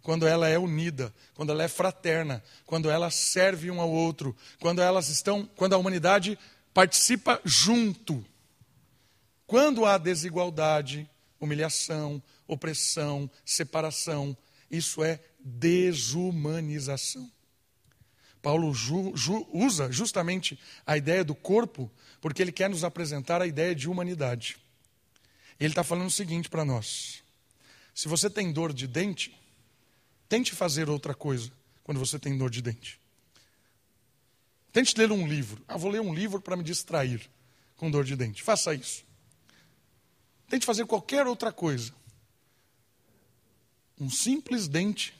Quando 0.02 0.26
ela 0.26 0.48
é 0.48 0.58
unida, 0.58 1.14
quando 1.34 1.50
ela 1.50 1.62
é 1.62 1.68
fraterna, 1.68 2.42
quando 2.66 2.90
ela 2.90 3.10
serve 3.10 3.70
um 3.70 3.80
ao 3.80 3.90
outro, 3.90 4.36
quando 4.60 4.82
elas 4.82 5.08
estão, 5.08 5.48
quando 5.56 5.74
a 5.74 5.78
humanidade 5.78 6.38
participa 6.74 7.40
junto. 7.44 8.24
Quando 9.46 9.84
há 9.84 9.98
desigualdade, 9.98 11.08
humilhação, 11.38 12.22
opressão, 12.46 13.30
separação, 13.44 14.36
isso 14.70 15.04
é 15.04 15.20
desumanização. 15.38 17.30
Paulo 18.40 18.74
ju, 18.74 19.12
ju, 19.14 19.46
usa 19.52 19.92
justamente 19.92 20.58
a 20.84 20.96
ideia 20.96 21.22
do 21.22 21.34
corpo 21.34 21.90
porque 22.20 22.42
ele 22.42 22.50
quer 22.50 22.68
nos 22.68 22.82
apresentar 22.82 23.40
a 23.40 23.46
ideia 23.46 23.74
de 23.74 23.88
humanidade. 23.88 24.56
Ele 25.60 25.70
está 25.70 25.84
falando 25.84 26.08
o 26.08 26.10
seguinte 26.10 26.48
para 26.48 26.64
nós: 26.64 27.22
se 27.94 28.08
você 28.08 28.28
tem 28.28 28.52
dor 28.52 28.72
de 28.72 28.86
dente, 28.88 29.36
tente 30.32 30.54
fazer 30.54 30.88
outra 30.88 31.14
coisa 31.14 31.52
quando 31.84 31.98
você 31.98 32.18
tem 32.18 32.38
dor 32.38 32.48
de 32.48 32.62
dente. 32.62 32.98
Tente 34.72 34.96
ler 34.96 35.12
um 35.12 35.28
livro. 35.28 35.62
Ah, 35.68 35.76
vou 35.76 35.90
ler 35.90 36.00
um 36.00 36.14
livro 36.14 36.40
para 36.40 36.56
me 36.56 36.64
distrair 36.64 37.28
com 37.76 37.90
dor 37.90 38.02
de 38.02 38.16
dente. 38.16 38.42
Faça 38.42 38.74
isso. 38.74 39.04
Tente 40.48 40.64
fazer 40.64 40.86
qualquer 40.86 41.26
outra 41.26 41.52
coisa. 41.52 41.92
Um 44.00 44.08
simples 44.08 44.68
dente 44.68 45.14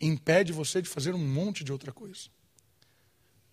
impede 0.00 0.52
você 0.52 0.82
de 0.82 0.88
fazer 0.88 1.14
um 1.14 1.24
monte 1.24 1.62
de 1.62 1.70
outra 1.70 1.92
coisa. 1.92 2.28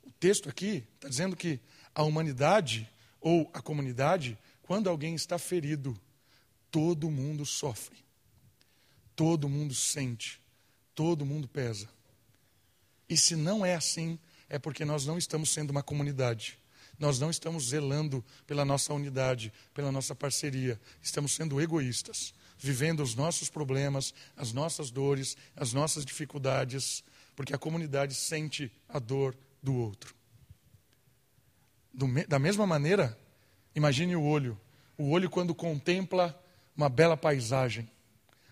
O 0.02 0.10
texto 0.14 0.50
aqui 0.50 0.84
está 0.96 1.08
dizendo 1.08 1.36
que 1.36 1.60
a 1.94 2.02
humanidade 2.02 2.90
ou 3.22 3.48
a 3.54 3.62
comunidade, 3.62 4.36
quando 4.64 4.90
alguém 4.90 5.14
está 5.14 5.38
ferido, 5.38 5.96
todo 6.72 7.12
mundo 7.12 7.46
sofre, 7.46 8.04
todo 9.16 9.48
mundo 9.48 9.76
sente, 9.76 10.42
todo 10.96 11.26
mundo 11.26 11.48
pesa. 11.48 11.88
E 13.10 13.18
se 13.18 13.36
não 13.36 13.66
é 13.66 13.76
assim, 13.76 14.18
é 14.50 14.58
porque 14.58 14.86
nós 14.86 15.06
não 15.06 15.18
estamos 15.18 15.52
sendo 15.52 15.72
uma 15.72 15.84
comunidade. 15.84 16.58
Nós 16.98 17.20
não 17.20 17.30
estamos 17.30 17.70
zelando 17.70 18.24
pela 18.46 18.64
nossa 18.64 18.94
unidade, 18.94 19.52
pela 19.74 19.92
nossa 19.92 20.14
parceria. 20.16 20.80
Estamos 21.02 21.34
sendo 21.34 21.60
egoístas, 21.60 22.34
vivendo 22.58 23.02
os 23.02 23.16
nossos 23.16 23.50
problemas, 23.50 24.14
as 24.38 24.54
nossas 24.54 24.92
dores, 24.92 25.36
as 25.56 25.74
nossas 25.74 26.06
dificuldades, 26.06 27.04
porque 27.36 27.54
a 27.54 27.58
comunidade 27.58 28.14
sente 28.14 28.72
a 28.88 29.00
dor 29.00 29.36
do 29.62 29.76
outro. 29.76 30.16
Do, 31.94 32.08
da 32.28 32.40
mesma 32.40 32.66
maneira, 32.66 33.18
imagine 33.76 34.16
o 34.16 34.24
olho. 34.24 34.60
O 34.98 35.10
olho, 35.10 35.30
quando 35.30 35.56
contempla 35.56 36.40
uma 36.76 36.90
bela 36.90 37.18
paisagem, 37.18 37.90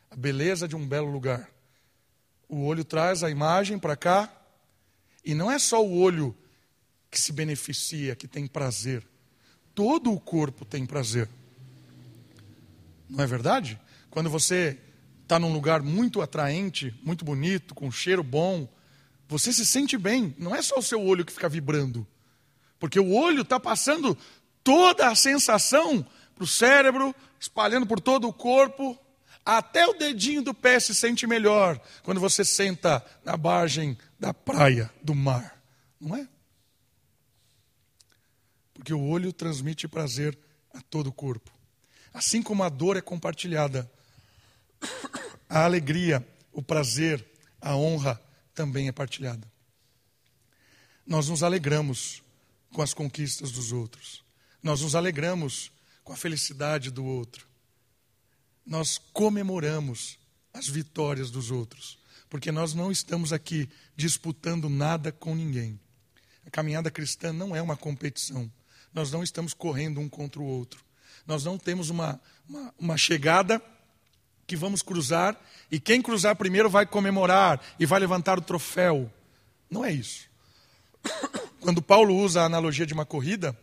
a 0.10 0.16
beleza 0.16 0.68
de 0.68 0.76
um 0.76 0.88
belo 0.88 1.12
lugar. 1.12 1.50
O 2.52 2.66
olho 2.66 2.84
traz 2.84 3.24
a 3.24 3.30
imagem 3.30 3.80
para 3.80 3.96
cá, 3.96 4.30
e 5.24 5.34
não 5.34 5.50
é 5.50 5.58
só 5.58 5.82
o 5.82 5.98
olho 5.98 6.36
que 7.10 7.18
se 7.18 7.32
beneficia, 7.32 8.14
que 8.14 8.28
tem 8.28 8.46
prazer. 8.46 9.08
Todo 9.74 10.12
o 10.12 10.20
corpo 10.20 10.66
tem 10.66 10.86
prazer. 10.86 11.30
Não 13.10 13.24
é 13.24 13.28
verdade? 13.28 13.80
Quando 14.10 14.30
você 14.30 14.78
está 15.24 15.40
num 15.40 15.54
lugar 15.54 15.82
muito 15.82 16.22
atraente, 16.22 16.94
muito 17.02 17.24
bonito, 17.24 17.74
com 17.74 17.88
um 17.88 17.92
cheiro 17.92 18.22
bom, 18.22 18.68
você 19.30 19.54
se 19.54 19.66
sente 19.66 19.98
bem. 19.98 20.36
Não 20.38 20.54
é 20.54 20.62
só 20.62 20.80
o 20.80 20.84
seu 20.84 21.02
olho 21.02 21.24
que 21.24 21.32
fica 21.32 21.48
vibrando. 21.48 22.06
Porque 22.78 23.00
o 23.00 23.14
olho 23.14 23.44
está 23.44 23.62
passando 23.62 24.18
toda 24.62 25.08
a 25.08 25.16
sensação 25.16 26.06
para 26.36 26.44
o 26.44 26.48
cérebro, 26.48 27.16
espalhando 27.40 27.88
por 27.88 28.02
todo 28.02 28.28
o 28.28 28.34
corpo. 28.34 29.00
Até 29.46 29.88
o 29.88 29.94
dedinho 29.94 30.44
do 30.44 30.54
pé 30.54 30.80
se 30.80 30.94
sente 30.94 31.26
melhor 31.26 31.80
quando 32.04 32.20
você 32.20 32.46
senta 32.46 33.04
na 33.26 33.36
margem 33.36 33.98
da 34.20 34.34
praia, 34.34 34.92
do 35.02 35.16
mar. 35.16 35.62
Não 36.00 36.16
é? 36.16 36.28
Porque 38.74 38.94
o 38.94 39.02
olho 39.02 39.34
transmite 39.34 39.88
prazer 39.88 40.38
a 40.74 40.82
todo 40.82 41.08
o 41.08 41.14
corpo. 41.14 41.52
Assim 42.14 42.42
como 42.42 42.64
a 42.64 42.70
dor 42.70 42.98
é 42.98 43.02
compartilhada, 43.02 43.90
a 45.50 45.64
alegria, 45.64 46.26
o 46.52 46.62
prazer, 46.62 47.26
a 47.60 47.76
honra 47.76 48.22
também 48.54 48.88
é 48.88 48.92
partilhada. 48.92 49.50
Nós 51.06 51.30
nos 51.30 51.44
alegramos 51.44 52.22
com 52.72 52.82
as 52.82 52.94
conquistas 52.94 53.52
dos 53.52 53.72
outros. 53.72 54.24
Nós 54.62 54.82
nos 54.82 54.96
alegramos 54.96 55.72
com 56.04 56.14
a 56.14 56.18
felicidade 56.18 56.92
do 56.92 57.04
outro. 57.04 57.51
Nós 58.72 58.98
comemoramos 59.12 60.18
as 60.54 60.66
vitórias 60.66 61.30
dos 61.30 61.52
outros, 61.52 62.00
porque 62.30 62.54
nós 62.54 62.74
não 62.74 62.90
estamos 62.90 63.34
aqui 63.34 63.70
disputando 63.98 64.70
nada 64.70 65.12
com 65.12 65.36
ninguém. 65.36 65.78
A 66.48 66.50
caminhada 66.50 66.90
cristã 66.90 67.34
não 67.34 67.54
é 67.54 67.62
uma 67.62 67.76
competição. 67.76 68.50
Nós 68.94 69.12
não 69.12 69.24
estamos 69.24 69.54
correndo 69.54 70.00
um 70.00 70.08
contra 70.08 70.40
o 70.42 70.46
outro. 70.46 70.86
Nós 71.28 71.44
não 71.44 71.58
temos 71.58 71.90
uma, 71.90 72.18
uma, 72.48 72.74
uma 72.80 72.98
chegada 72.98 73.62
que 74.48 74.56
vamos 74.56 74.82
cruzar 74.82 75.38
e 75.70 75.78
quem 75.78 76.02
cruzar 76.02 76.38
primeiro 76.38 76.70
vai 76.70 76.86
comemorar 76.86 77.62
e 77.78 77.86
vai 77.86 78.00
levantar 78.00 78.40
o 78.40 78.42
troféu. 78.42 79.12
Não 79.70 79.84
é 79.84 79.92
isso. 79.92 80.30
Quando 81.60 81.82
Paulo 81.82 82.16
usa 82.16 82.44
a 82.44 82.46
analogia 82.46 82.86
de 82.86 82.94
uma 82.94 83.06
corrida, 83.06 83.54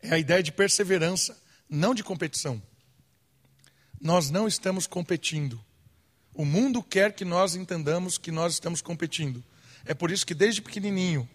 é 0.00 0.14
a 0.14 0.18
ideia 0.18 0.42
de 0.42 0.52
perseverança, 0.52 1.38
não 1.68 1.94
de 1.94 2.02
competição. 2.02 2.62
Nós 4.04 4.28
não 4.28 4.46
estamos 4.46 4.86
competindo. 4.86 5.58
O 6.34 6.44
mundo 6.44 6.82
quer 6.82 7.14
que 7.14 7.24
nós 7.24 7.54
entendamos 7.54 8.18
que 8.18 8.30
nós 8.30 8.52
estamos 8.52 8.82
competindo. 8.82 9.42
É 9.82 9.94
por 9.94 10.10
isso 10.10 10.26
que 10.26 10.34
desde 10.34 10.60
pequenininho 10.60 11.26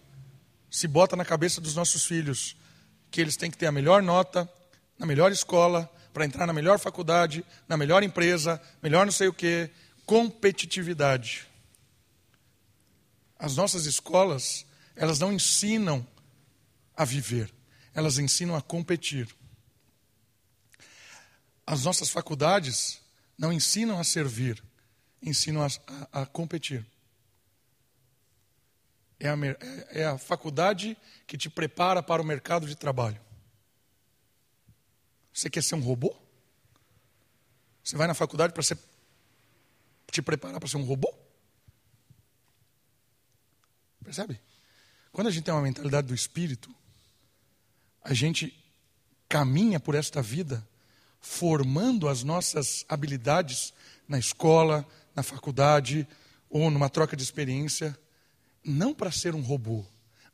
se 0.70 0.86
bota 0.86 1.16
na 1.16 1.24
cabeça 1.24 1.60
dos 1.60 1.74
nossos 1.74 2.06
filhos 2.06 2.56
que 3.10 3.20
eles 3.20 3.36
têm 3.36 3.50
que 3.50 3.58
ter 3.58 3.66
a 3.66 3.72
melhor 3.72 4.04
nota, 4.04 4.48
na 4.96 5.04
melhor 5.04 5.32
escola, 5.32 5.90
para 6.12 6.24
entrar 6.24 6.46
na 6.46 6.52
melhor 6.52 6.78
faculdade, 6.78 7.44
na 7.66 7.76
melhor 7.76 8.04
empresa, 8.04 8.62
melhor 8.80 9.04
não 9.04 9.12
sei 9.12 9.26
o 9.26 9.34
quê, 9.34 9.68
competitividade. 10.06 11.48
As 13.36 13.56
nossas 13.56 13.84
escolas 13.84 14.64
elas 14.94 15.18
não 15.18 15.32
ensinam 15.32 16.06
a 16.96 17.04
viver, 17.04 17.52
elas 17.92 18.16
ensinam 18.16 18.54
a 18.54 18.62
competir. 18.62 19.26
As 21.70 21.84
nossas 21.84 22.10
faculdades 22.10 23.00
não 23.38 23.52
ensinam 23.52 24.00
a 24.00 24.02
servir, 24.02 24.60
ensinam 25.22 25.62
a, 25.62 25.68
a, 26.10 26.22
a 26.22 26.26
competir. 26.26 26.84
É 29.20 29.28
a, 29.28 29.36
é 29.90 30.04
a 30.04 30.18
faculdade 30.18 30.96
que 31.28 31.38
te 31.38 31.48
prepara 31.48 32.02
para 32.02 32.20
o 32.20 32.24
mercado 32.24 32.66
de 32.66 32.74
trabalho. 32.74 33.20
Você 35.32 35.48
quer 35.48 35.62
ser 35.62 35.76
um 35.76 35.80
robô? 35.80 36.12
Você 37.84 37.96
vai 37.96 38.08
na 38.08 38.14
faculdade 38.14 38.52
para 38.52 38.64
te 40.10 40.22
preparar 40.22 40.58
para 40.58 40.68
ser 40.68 40.76
um 40.76 40.84
robô? 40.84 41.14
Percebe? 44.02 44.40
Quando 45.12 45.28
a 45.28 45.30
gente 45.30 45.44
tem 45.44 45.54
uma 45.54 45.62
mentalidade 45.62 46.08
do 46.08 46.14
espírito, 46.16 46.74
a 48.02 48.12
gente 48.12 48.60
caminha 49.28 49.78
por 49.78 49.94
esta 49.94 50.20
vida 50.20 50.68
formando 51.20 52.08
as 52.08 52.22
nossas 52.22 52.84
habilidades 52.88 53.72
na 54.08 54.18
escola, 54.18 54.86
na 55.14 55.22
faculdade 55.22 56.06
ou 56.48 56.70
numa 56.70 56.88
troca 56.88 57.16
de 57.16 57.22
experiência, 57.22 57.96
não 58.64 58.94
para 58.94 59.12
ser 59.12 59.34
um 59.34 59.40
robô, 59.40 59.84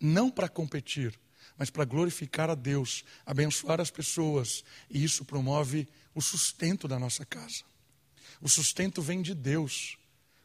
não 0.00 0.30
para 0.30 0.48
competir, 0.48 1.18
mas 1.58 1.70
para 1.70 1.84
glorificar 1.84 2.50
a 2.50 2.54
Deus, 2.54 3.04
abençoar 3.24 3.80
as 3.80 3.90
pessoas, 3.90 4.64
e 4.90 5.02
isso 5.02 5.24
promove 5.24 5.88
o 6.14 6.20
sustento 6.20 6.86
da 6.86 6.98
nossa 6.98 7.24
casa. 7.24 7.64
O 8.40 8.48
sustento 8.48 9.00
vem 9.00 9.22
de 9.22 9.34
Deus. 9.34 9.96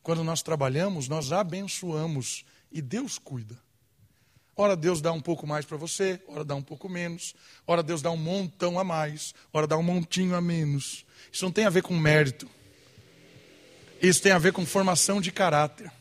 Quando 0.01 0.23
nós 0.23 0.41
trabalhamos, 0.41 1.07
nós 1.07 1.31
abençoamos 1.31 2.45
e 2.71 2.81
Deus 2.81 3.17
cuida. 3.17 3.59
Ora 4.55 4.75
Deus 4.75 5.01
dá 5.01 5.11
um 5.11 5.21
pouco 5.21 5.47
mais 5.47 5.65
para 5.65 5.77
você, 5.77 6.21
ora 6.27 6.43
dá 6.43 6.55
um 6.55 6.61
pouco 6.61 6.89
menos, 6.89 7.33
ora 7.65 7.81
Deus 7.81 8.01
dá 8.01 8.11
um 8.11 8.17
montão 8.17 8.77
a 8.77 8.83
mais, 8.83 9.33
ora 9.53 9.65
dá 9.65 9.77
um 9.77 9.83
montinho 9.83 10.35
a 10.35 10.41
menos. 10.41 11.05
Isso 11.31 11.45
não 11.45 11.51
tem 11.51 11.65
a 11.65 11.69
ver 11.69 11.83
com 11.83 11.97
mérito. 11.97 12.49
Isso 14.01 14.21
tem 14.21 14.31
a 14.31 14.39
ver 14.39 14.51
com 14.51 14.65
formação 14.65 15.21
de 15.21 15.31
caráter. 15.31 15.91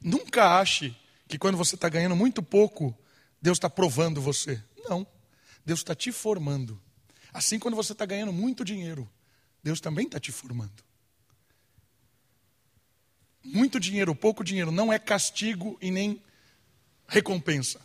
Nunca 0.00 0.58
ache 0.58 0.96
que 1.28 1.38
quando 1.38 1.58
você 1.58 1.74
está 1.74 1.88
ganhando 1.88 2.16
muito 2.16 2.42
pouco, 2.42 2.96
Deus 3.40 3.58
está 3.58 3.68
provando 3.68 4.20
você. 4.20 4.62
Não. 4.88 5.06
Deus 5.64 5.80
está 5.80 5.94
te 5.94 6.10
formando. 6.10 6.80
Assim, 7.32 7.58
quando 7.58 7.74
você 7.74 7.92
está 7.92 8.06
ganhando 8.06 8.32
muito 8.32 8.64
dinheiro, 8.64 9.08
Deus 9.62 9.80
também 9.80 10.06
está 10.06 10.18
te 10.18 10.32
formando. 10.32 10.85
Muito 13.46 13.80
dinheiro, 13.80 14.14
pouco 14.14 14.44
dinheiro, 14.44 14.70
não 14.70 14.92
é 14.92 14.98
castigo 14.98 15.78
e 15.80 15.90
nem 15.90 16.20
recompensa. 17.08 17.80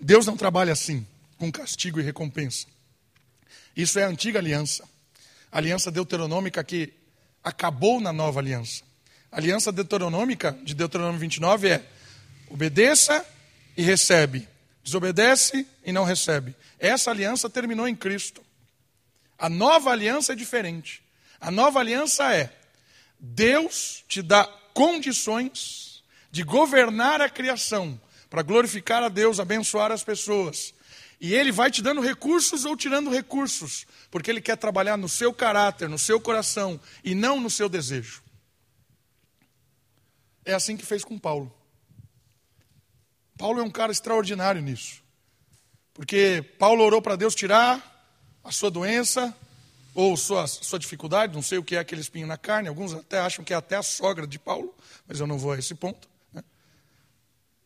Deus 0.00 0.26
não 0.26 0.36
trabalha 0.36 0.72
assim, 0.72 1.06
com 1.36 1.50
castigo 1.50 2.00
e 2.00 2.02
recompensa. 2.02 2.66
Isso 3.76 3.98
é 3.98 4.04
a 4.04 4.08
antiga 4.08 4.38
aliança. 4.38 4.88
A 5.50 5.58
aliança 5.58 5.90
deuteronômica 5.90 6.62
que 6.64 6.92
acabou 7.42 8.00
na 8.00 8.12
nova 8.12 8.40
aliança. 8.40 8.82
A 9.30 9.36
aliança 9.36 9.70
deuteronômica 9.70 10.58
de 10.62 10.74
Deuteronômio 10.74 11.20
29 11.20 11.68
é: 11.68 11.86
obedeça 12.48 13.24
e 13.76 13.82
recebe, 13.82 14.48
desobedece 14.82 15.66
e 15.84 15.92
não 15.92 16.04
recebe. 16.04 16.54
Essa 16.78 17.10
aliança 17.10 17.48
terminou 17.48 17.86
em 17.86 17.94
Cristo. 17.94 18.42
A 19.38 19.48
nova 19.48 19.90
aliança 19.90 20.32
é 20.32 20.36
diferente. 20.36 21.02
A 21.40 21.50
nova 21.50 21.78
aliança 21.78 22.34
é: 22.34 22.52
Deus 23.18 24.04
te 24.06 24.22
dá 24.22 24.44
condições 24.72 26.02
de 26.30 26.42
governar 26.42 27.20
a 27.20 27.28
criação 27.28 28.00
para 28.30 28.42
glorificar 28.42 29.02
a 29.02 29.08
Deus, 29.08 29.40
abençoar 29.40 29.90
as 29.90 30.04
pessoas. 30.04 30.74
E 31.20 31.34
Ele 31.34 31.50
vai 31.50 31.70
te 31.70 31.82
dando 31.82 32.00
recursos 32.00 32.64
ou 32.64 32.76
tirando 32.76 33.10
recursos, 33.10 33.86
porque 34.10 34.30
Ele 34.30 34.40
quer 34.40 34.56
trabalhar 34.56 34.96
no 34.96 35.08
seu 35.08 35.32
caráter, 35.32 35.88
no 35.88 35.98
seu 35.98 36.20
coração 36.20 36.80
e 37.02 37.14
não 37.14 37.40
no 37.40 37.50
seu 37.50 37.68
desejo. 37.68 38.22
É 40.44 40.54
assim 40.54 40.76
que 40.76 40.86
fez 40.86 41.04
com 41.04 41.18
Paulo. 41.18 41.52
Paulo 43.36 43.60
é 43.60 43.62
um 43.62 43.70
cara 43.70 43.92
extraordinário 43.92 44.62
nisso. 44.62 45.02
Porque 45.92 46.42
Paulo 46.58 46.84
orou 46.84 47.02
para 47.02 47.16
Deus 47.16 47.34
tirar 47.34 47.84
a 48.42 48.52
sua 48.52 48.70
doença 48.70 49.36
ou 49.98 50.16
sua, 50.16 50.46
sua 50.46 50.78
dificuldade, 50.78 51.34
não 51.34 51.42
sei 51.42 51.58
o 51.58 51.64
que 51.64 51.74
é 51.74 51.80
aquele 51.80 52.00
espinho 52.00 52.24
na 52.24 52.36
carne, 52.38 52.68
alguns 52.68 52.94
até 52.94 53.18
acham 53.18 53.44
que 53.44 53.52
é 53.52 53.56
até 53.56 53.74
a 53.74 53.82
sogra 53.82 54.28
de 54.28 54.38
Paulo, 54.38 54.72
mas 55.08 55.18
eu 55.18 55.26
não 55.26 55.36
vou 55.36 55.50
a 55.50 55.58
esse 55.58 55.74
ponto. 55.74 56.08
Né? 56.32 56.44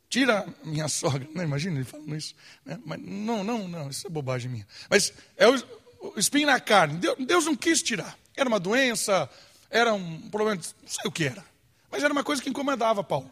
Tira 0.08 0.46
minha 0.64 0.88
sogra, 0.88 1.28
não 1.34 1.44
imagina 1.44 1.76
ele 1.76 1.84
falando 1.84 2.16
isso. 2.16 2.34
Né? 2.64 2.80
Mas, 2.86 2.98
não, 3.02 3.44
não, 3.44 3.68
não, 3.68 3.90
isso 3.90 4.06
é 4.06 4.10
bobagem 4.10 4.50
minha. 4.50 4.66
Mas 4.88 5.12
é 5.36 5.46
o, 5.46 5.62
o 6.00 6.18
espinho 6.18 6.46
na 6.46 6.58
carne, 6.58 6.96
Deus, 6.96 7.18
Deus 7.18 7.44
não 7.44 7.54
quis 7.54 7.82
tirar. 7.82 8.18
Era 8.34 8.48
uma 8.48 8.58
doença, 8.58 9.28
era 9.68 9.92
um 9.92 10.30
problema, 10.30 10.56
não 10.56 10.88
sei 10.88 11.06
o 11.06 11.12
que 11.12 11.24
era. 11.24 11.44
Mas 11.90 12.02
era 12.02 12.14
uma 12.14 12.24
coisa 12.24 12.42
que 12.42 12.48
incomodava 12.48 13.04
Paulo. 13.04 13.30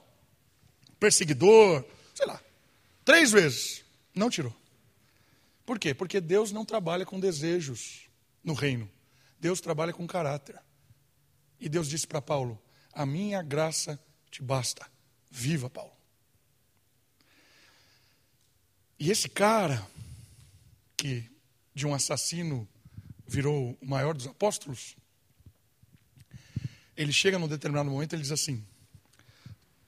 Perseguidor, 0.99 1.87
sei 2.15 2.27
lá. 2.27 2.39
Três 3.03 3.33
vezes, 3.33 3.83
não 4.15 4.29
tirou. 4.29 4.55
Por 5.65 5.79
quê? 5.79 5.95
Porque 5.95 6.21
Deus 6.21 6.53
não 6.53 6.67
trabalha 6.67 7.07
com 7.07 7.19
desejos 7.19 8.10
no 8.43 8.55
reino. 8.55 8.91
Deus 9.39 9.61
trabalha 9.61 9.93
com 9.93 10.07
caráter. 10.07 10.61
E 11.59 11.69
Deus 11.69 11.89
disse 11.89 12.07
para 12.07 12.23
Paulo: 12.23 12.61
A 12.93 13.05
minha 13.05 13.43
graça 13.43 13.99
te 14.31 14.43
basta. 14.43 14.91
Viva, 15.31 15.71
Paulo. 15.71 15.93
E 18.99 19.11
esse 19.11 19.29
cara, 19.29 19.87
que 20.97 21.31
de 21.75 21.87
um 21.87 21.95
assassino 21.95 22.69
virou 23.27 23.79
o 23.81 23.87
maior 23.87 24.15
dos 24.15 24.27
apóstolos, 24.27 24.97
ele 26.97 27.13
chega 27.13 27.39
num 27.39 27.49
determinado 27.49 27.91
momento 27.91 28.15
e 28.15 28.19
diz 28.19 28.31
assim: 28.31 28.65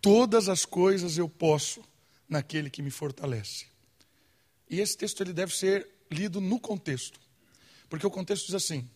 Todas 0.01 0.49
as 0.49 0.65
coisas 0.65 1.19
eu 1.19 1.29
posso 1.29 1.85
naquele 2.29 2.71
que 2.71 2.83
me 2.83 2.91
fortalece. 2.91 3.67
E 4.69 4.81
esse 4.81 4.97
texto 4.97 5.21
ele 5.21 5.35
deve 5.35 5.55
ser 5.55 5.89
lido 6.11 6.41
no 6.41 6.59
contexto. 6.59 7.21
Porque 7.93 8.07
o 8.07 8.11
contexto 8.11 8.47
diz 8.47 8.55
assim: 8.55 8.89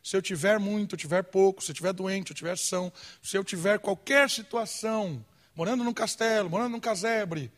se 0.00 0.16
eu 0.16 0.22
tiver 0.22 0.60
muito, 0.60 0.94
eu 0.94 0.96
tiver 0.96 1.24
pouco, 1.24 1.60
se 1.60 1.72
eu 1.72 1.74
tiver 1.74 1.92
doente, 1.92 2.30
eu 2.30 2.36
tiver 2.36 2.56
são, 2.56 2.92
se 3.20 3.36
eu 3.36 3.42
tiver 3.42 3.80
qualquer 3.80 4.30
situação, 4.30 5.26
morando 5.56 5.82
num 5.82 5.92
castelo, 5.92 6.48
morando 6.48 6.70
num 6.70 6.78
casebre, 6.78 7.50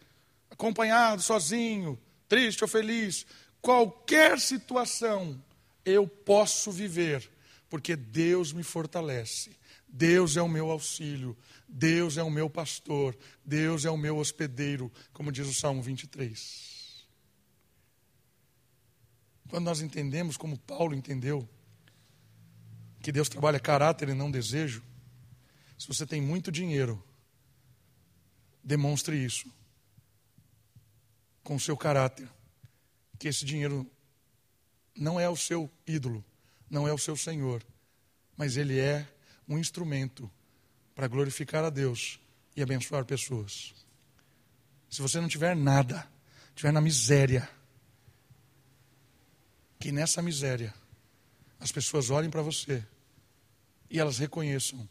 acompanhado, 0.51 1.20
sozinho, 1.20 2.01
triste 2.26 2.64
ou 2.64 2.68
feliz, 2.68 3.26
qualquer 3.61 4.40
situação 4.40 5.38
eu 5.84 6.09
posso 6.09 6.72
viver, 6.72 7.30
porque 7.68 7.94
Deus 7.94 8.51
me 8.55 8.62
fortalece. 8.62 9.51
Deus 9.86 10.38
é 10.38 10.40
o 10.40 10.49
meu 10.49 10.70
auxílio, 10.70 11.36
Deus 11.68 12.16
é 12.16 12.22
o 12.22 12.30
meu 12.30 12.49
pastor, 12.49 13.14
Deus 13.44 13.84
é 13.84 13.90
o 13.90 13.99
meu 13.99 14.16
hospedeiro, 14.16 14.90
como 15.12 15.30
diz 15.30 15.47
o 15.47 15.53
Salmo 15.53 15.82
23. 15.82 16.76
Quando 19.49 19.64
nós 19.64 19.80
entendemos, 19.80 20.36
como 20.36 20.59
Paulo 20.59 20.94
entendeu, 20.94 21.49
que 23.01 23.12
Deus 23.12 23.28
trabalha 23.28 23.61
caráter 23.61 24.09
e 24.09 24.14
não 24.14 24.30
desejo, 24.30 24.82
se 25.78 25.86
você 25.86 26.07
tem 26.07 26.20
muito 26.20 26.51
dinheiro, 26.51 27.03
demonstre 28.62 29.16
isso 29.16 29.53
com 31.44 31.55
o 31.55 31.61
seu 31.61 31.76
caráter, 31.76 32.28
que 33.18 33.28
esse 33.28 33.44
dinheiro 33.44 33.88
não 34.97 35.20
é 35.20 35.28
o 35.28 35.36
seu 35.36 35.70
ídolo, 35.86 36.24
não 36.68 36.88
é 36.88 36.92
o 36.92 36.99
seu 36.99 37.16
Senhor, 37.16 37.64
mas 38.36 38.57
ele 38.57 38.78
é 38.78 39.07
um 39.49 39.57
instrumento 39.57 40.28
para 40.94 41.07
glorificar 41.07 41.62
a 41.62 41.70
Deus 41.70 42.18
e 42.57 42.62
abençoar 42.62 43.05
pessoas. 43.05 43.74
Se 44.90 45.01
você 45.01 45.20
não 45.20 45.28
tiver 45.28 45.55
nada, 45.55 46.09
estiver 46.49 46.72
na 46.72 46.80
miséria, 46.80 47.49
que 49.79 49.93
nessa 49.93 50.22
miséria 50.22 50.74
as 51.59 51.72
pessoas 51.72 52.11
olhem 52.11 52.31
para 52.31 52.43
você 52.43 52.85
e 53.91 53.99
elas 53.99 54.18
reconheçam 54.18 54.89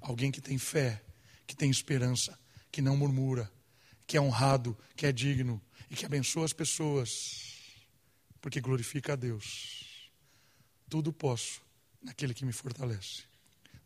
alguém 0.00 0.30
que 0.30 0.40
tem 0.40 0.58
fé, 0.58 1.02
que 1.46 1.54
tem 1.54 1.70
esperança, 1.70 2.38
que 2.70 2.82
não 2.82 2.96
murmura, 2.96 3.50
que 4.06 4.16
é 4.16 4.20
honrado, 4.20 4.76
que 4.96 5.06
é 5.06 5.12
digno 5.12 5.60
e 5.90 5.94
que 5.94 6.04
abençoa 6.04 6.44
as 6.44 6.52
pessoas, 6.52 7.56
porque 8.40 8.60
glorifica 8.60 9.12
a 9.12 9.16
Deus. 9.16 10.10
Tudo 10.88 11.12
posso 11.12 11.62
naquele 12.02 12.34
que 12.34 12.44
me 12.44 12.52
fortalece. 12.52 13.22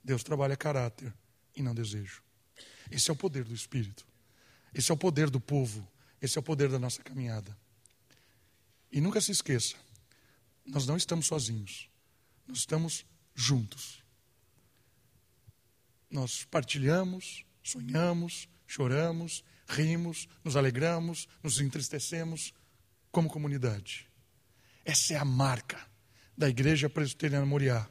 Deus 0.02 0.22
trabalha 0.22 0.56
caráter 0.56 1.12
e 1.54 1.62
não 1.62 1.74
desejo. 1.74 2.22
Esse 2.90 3.10
é 3.10 3.12
o 3.12 3.16
poder 3.16 3.44
do 3.44 3.54
Espírito. 3.54 4.06
Esse 4.72 4.90
é 4.90 4.94
o 4.94 4.96
poder 4.96 5.30
do 5.30 5.40
povo. 5.40 5.86
Esse 6.20 6.38
é 6.38 6.40
o 6.40 6.42
poder 6.42 6.68
da 6.68 6.78
nossa 6.78 7.02
caminhada. 7.02 7.56
E 8.90 9.00
nunca 9.00 9.20
se 9.20 9.32
esqueça: 9.32 9.76
nós 10.66 10.86
não 10.86 10.96
estamos 10.96 11.26
sozinhos, 11.26 11.88
nós 12.46 12.58
estamos 12.58 13.06
juntos. 13.34 14.02
Nós 16.10 16.44
partilhamos, 16.44 17.44
sonhamos, 17.62 18.48
choramos, 18.66 19.44
rimos, 19.68 20.28
nos 20.42 20.56
alegramos, 20.56 21.28
nos 21.42 21.60
entristecemos 21.60 22.54
como 23.10 23.28
comunidade. 23.28 24.08
Essa 24.84 25.14
é 25.14 25.16
a 25.16 25.24
marca 25.24 25.84
da 26.36 26.48
Igreja 26.48 26.88
Presbiteriana 26.88 27.46
Moriá. 27.46 27.88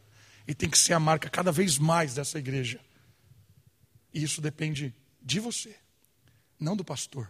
E 0.47 0.53
tem 0.53 0.69
que 0.69 0.77
ser 0.77 0.93
a 0.93 0.99
marca 0.99 1.29
cada 1.29 1.51
vez 1.51 1.77
mais 1.77 2.13
dessa 2.13 2.37
igreja. 2.37 2.79
E 4.13 4.23
isso 4.23 4.39
depende 4.39 4.93
de 5.21 5.39
você, 5.39 5.75
não 6.59 6.75
do 6.75 6.85
pastor, 6.85 7.29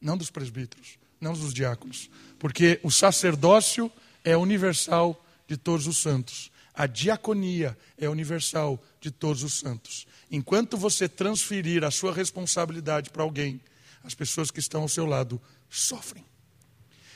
não 0.00 0.16
dos 0.16 0.30
presbíteros, 0.30 0.98
não 1.20 1.32
dos 1.32 1.54
diáconos. 1.54 2.10
Porque 2.38 2.78
o 2.82 2.90
sacerdócio 2.90 3.90
é 4.26 4.36
universal 4.36 5.24
de 5.46 5.56
todos 5.56 5.86
os 5.86 5.98
santos. 5.98 6.50
A 6.74 6.86
diaconia 6.86 7.78
é 7.96 8.08
universal 8.08 8.82
de 9.00 9.10
todos 9.10 9.44
os 9.44 9.54
santos. 9.54 10.04
Enquanto 10.30 10.76
você 10.76 11.08
transferir 11.08 11.84
a 11.84 11.92
sua 11.92 12.12
responsabilidade 12.12 13.08
para 13.08 13.22
alguém, 13.22 13.60
as 14.02 14.14
pessoas 14.14 14.50
que 14.50 14.58
estão 14.58 14.82
ao 14.82 14.88
seu 14.88 15.06
lado 15.06 15.40
sofrem. 15.70 16.24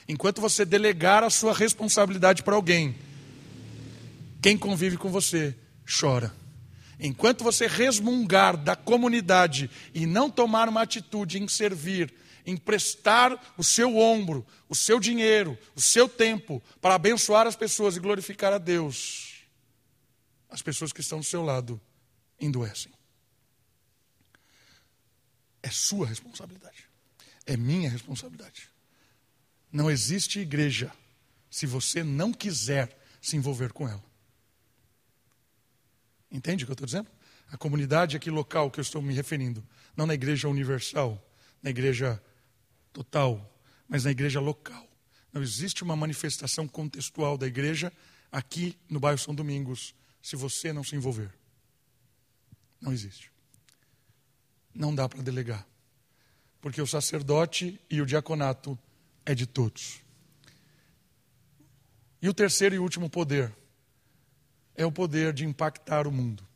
Enquanto 0.08 0.40
você 0.40 0.64
delegar 0.64 1.24
a 1.24 1.30
sua 1.30 1.52
responsabilidade 1.52 2.44
para 2.44 2.54
alguém, 2.54 2.94
quem 4.40 4.56
convive 4.56 4.96
com 4.96 5.10
você 5.10 5.54
chora. 5.84 6.32
Enquanto 6.98 7.42
você 7.42 7.66
resmungar 7.66 8.56
da 8.56 8.76
comunidade 8.76 9.68
e 9.92 10.06
não 10.06 10.30
tomar 10.30 10.68
uma 10.68 10.82
atitude 10.82 11.42
em 11.42 11.48
servir, 11.48 12.12
emprestar 12.50 13.54
o 13.56 13.64
seu 13.64 13.96
ombro, 13.96 14.46
o 14.68 14.74
seu 14.74 14.98
dinheiro, 15.00 15.58
o 15.74 15.80
seu 15.80 16.08
tempo 16.08 16.62
para 16.80 16.94
abençoar 16.94 17.46
as 17.46 17.56
pessoas 17.56 17.96
e 17.96 18.00
glorificar 18.00 18.52
a 18.52 18.58
Deus, 18.58 19.44
as 20.48 20.62
pessoas 20.62 20.92
que 20.92 21.00
estão 21.00 21.20
do 21.20 21.24
seu 21.24 21.42
lado 21.42 21.80
endoecem. 22.40 22.92
É 25.62 25.70
sua 25.70 26.06
responsabilidade. 26.06 26.88
É 27.46 27.56
minha 27.56 27.90
responsabilidade. 27.90 28.70
Não 29.72 29.90
existe 29.90 30.40
igreja 30.40 30.92
se 31.50 31.66
você 31.66 32.02
não 32.02 32.32
quiser 32.32 32.96
se 33.20 33.36
envolver 33.36 33.72
com 33.72 33.88
ela. 33.88 34.02
Entende 36.30 36.64
o 36.64 36.66
que 36.66 36.70
eu 36.70 36.74
estou 36.74 36.86
dizendo? 36.86 37.10
A 37.50 37.56
comunidade 37.56 38.16
aqui 38.16 38.30
local 38.30 38.70
que 38.70 38.78
eu 38.78 38.82
estou 38.82 39.02
me 39.02 39.12
referindo, 39.12 39.66
não 39.96 40.06
na 40.06 40.14
igreja 40.14 40.48
universal, 40.48 41.20
na 41.62 41.70
igreja 41.70 42.22
total, 42.92 43.52
mas 43.88 44.04
na 44.04 44.10
igreja 44.10 44.40
local. 44.40 44.86
Não 45.32 45.42
existe 45.42 45.82
uma 45.82 45.96
manifestação 45.96 46.66
contextual 46.66 47.38
da 47.38 47.46
igreja 47.46 47.92
aqui 48.30 48.76
no 48.88 49.00
bairro 49.00 49.18
São 49.18 49.34
Domingos 49.34 49.94
se 50.22 50.36
você 50.36 50.72
não 50.72 50.84
se 50.84 50.96
envolver. 50.96 51.32
Não 52.80 52.92
existe. 52.92 53.30
Não 54.74 54.94
dá 54.94 55.08
para 55.08 55.22
delegar. 55.22 55.66
Porque 56.60 56.80
o 56.80 56.86
sacerdote 56.86 57.80
e 57.88 58.00
o 58.00 58.06
diaconato 58.06 58.78
é 59.24 59.34
de 59.34 59.46
todos. 59.46 60.00
E 62.22 62.28
o 62.28 62.34
terceiro 62.34 62.74
e 62.74 62.78
último 62.78 63.08
poder 63.08 63.52
é 64.74 64.84
o 64.84 64.92
poder 64.92 65.32
de 65.32 65.44
impactar 65.44 66.06
o 66.06 66.12
mundo. 66.12 66.46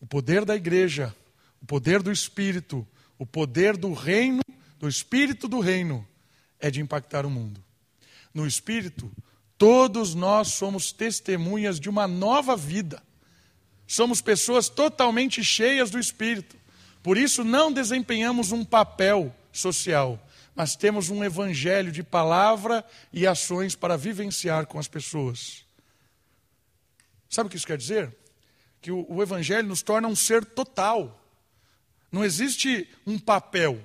O 0.00 0.06
poder 0.06 0.44
da 0.44 0.56
igreja, 0.56 1.14
o 1.60 1.66
poder 1.66 2.02
do 2.02 2.10
Espírito, 2.10 2.86
o 3.18 3.26
poder 3.26 3.76
do 3.76 3.92
reino, 3.92 4.42
do 4.82 4.88
Espírito 4.88 5.46
do 5.46 5.60
reino, 5.60 6.04
é 6.58 6.68
de 6.68 6.80
impactar 6.80 7.24
o 7.24 7.30
mundo. 7.30 7.62
No 8.34 8.44
Espírito, 8.44 9.12
todos 9.56 10.12
nós 10.12 10.54
somos 10.54 10.90
testemunhas 10.90 11.78
de 11.78 11.88
uma 11.88 12.08
nova 12.08 12.56
vida. 12.56 13.00
Somos 13.86 14.20
pessoas 14.20 14.68
totalmente 14.68 15.44
cheias 15.44 15.88
do 15.88 16.00
Espírito. 16.00 16.56
Por 17.00 17.16
isso, 17.16 17.44
não 17.44 17.72
desempenhamos 17.72 18.50
um 18.50 18.64
papel 18.64 19.32
social, 19.52 20.20
mas 20.52 20.74
temos 20.74 21.10
um 21.10 21.22
evangelho 21.22 21.92
de 21.92 22.02
palavra 22.02 22.84
e 23.12 23.24
ações 23.24 23.76
para 23.76 23.96
vivenciar 23.96 24.66
com 24.66 24.80
as 24.80 24.88
pessoas. 24.88 25.64
Sabe 27.30 27.46
o 27.46 27.50
que 27.50 27.56
isso 27.56 27.68
quer 27.68 27.78
dizer? 27.78 28.12
Que 28.80 28.90
o, 28.90 29.06
o 29.08 29.22
evangelho 29.22 29.68
nos 29.68 29.80
torna 29.80 30.08
um 30.08 30.16
ser 30.16 30.44
total. 30.44 31.24
Não 32.10 32.24
existe 32.24 32.88
um 33.06 33.16
papel. 33.16 33.80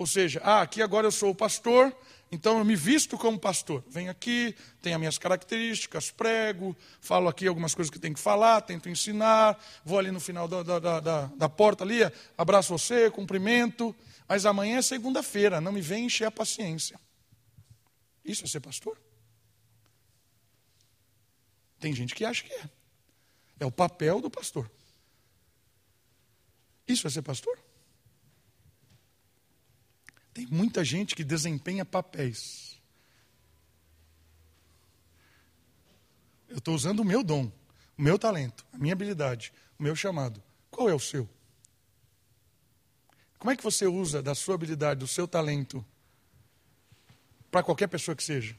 Ou 0.00 0.06
seja, 0.06 0.40
ah, 0.42 0.62
aqui 0.62 0.80
agora 0.80 1.06
eu 1.06 1.12
sou 1.12 1.28
o 1.28 1.34
pastor, 1.34 1.94
então 2.32 2.56
eu 2.56 2.64
me 2.64 2.74
visto 2.74 3.18
como 3.18 3.38
pastor. 3.38 3.84
Venho 3.86 4.10
aqui, 4.10 4.56
tenho 4.80 4.96
as 4.96 4.98
minhas 4.98 5.18
características, 5.18 6.10
prego, 6.10 6.74
falo 7.02 7.28
aqui 7.28 7.46
algumas 7.46 7.74
coisas 7.74 7.90
que 7.90 7.98
tenho 7.98 8.14
que 8.14 8.20
falar, 8.20 8.62
tento 8.62 8.88
ensinar, 8.88 9.62
vou 9.84 9.98
ali 9.98 10.10
no 10.10 10.18
final 10.18 10.48
da, 10.48 10.62
da, 10.62 11.00
da, 11.00 11.26
da 11.26 11.48
porta 11.50 11.84
ali, 11.84 11.98
abraço 12.38 12.72
você, 12.72 13.10
cumprimento. 13.10 13.94
Mas 14.26 14.46
amanhã 14.46 14.78
é 14.78 14.82
segunda-feira, 14.82 15.60
não 15.60 15.70
me 15.70 15.82
vem 15.82 16.06
encher 16.06 16.24
a 16.24 16.30
paciência. 16.30 16.98
Isso 18.24 18.42
é 18.42 18.48
ser 18.48 18.60
pastor? 18.60 18.98
Tem 21.78 21.92
gente 21.92 22.14
que 22.14 22.24
acha 22.24 22.42
que 22.42 22.54
é. 22.54 22.70
É 23.60 23.66
o 23.66 23.70
papel 23.70 24.18
do 24.22 24.30
pastor. 24.30 24.70
Isso 26.88 27.06
é 27.06 27.10
ser 27.10 27.20
pastor? 27.20 27.58
Tem 30.32 30.46
muita 30.46 30.84
gente 30.84 31.14
que 31.14 31.24
desempenha 31.24 31.84
papéis. 31.84 32.78
Eu 36.48 36.58
estou 36.58 36.74
usando 36.74 37.00
o 37.00 37.04
meu 37.04 37.22
dom, 37.22 37.50
o 37.96 38.02
meu 38.02 38.18
talento, 38.18 38.66
a 38.72 38.78
minha 38.78 38.92
habilidade, 38.92 39.52
o 39.78 39.82
meu 39.82 39.94
chamado. 39.94 40.42
Qual 40.70 40.88
é 40.88 40.94
o 40.94 40.98
seu? 40.98 41.28
Como 43.38 43.50
é 43.50 43.56
que 43.56 43.62
você 43.62 43.86
usa 43.86 44.20
da 44.20 44.34
sua 44.34 44.54
habilidade, 44.56 45.00
do 45.00 45.06
seu 45.06 45.26
talento, 45.26 45.84
para 47.50 47.62
qualquer 47.62 47.86
pessoa 47.86 48.14
que 48.14 48.22
seja? 48.22 48.56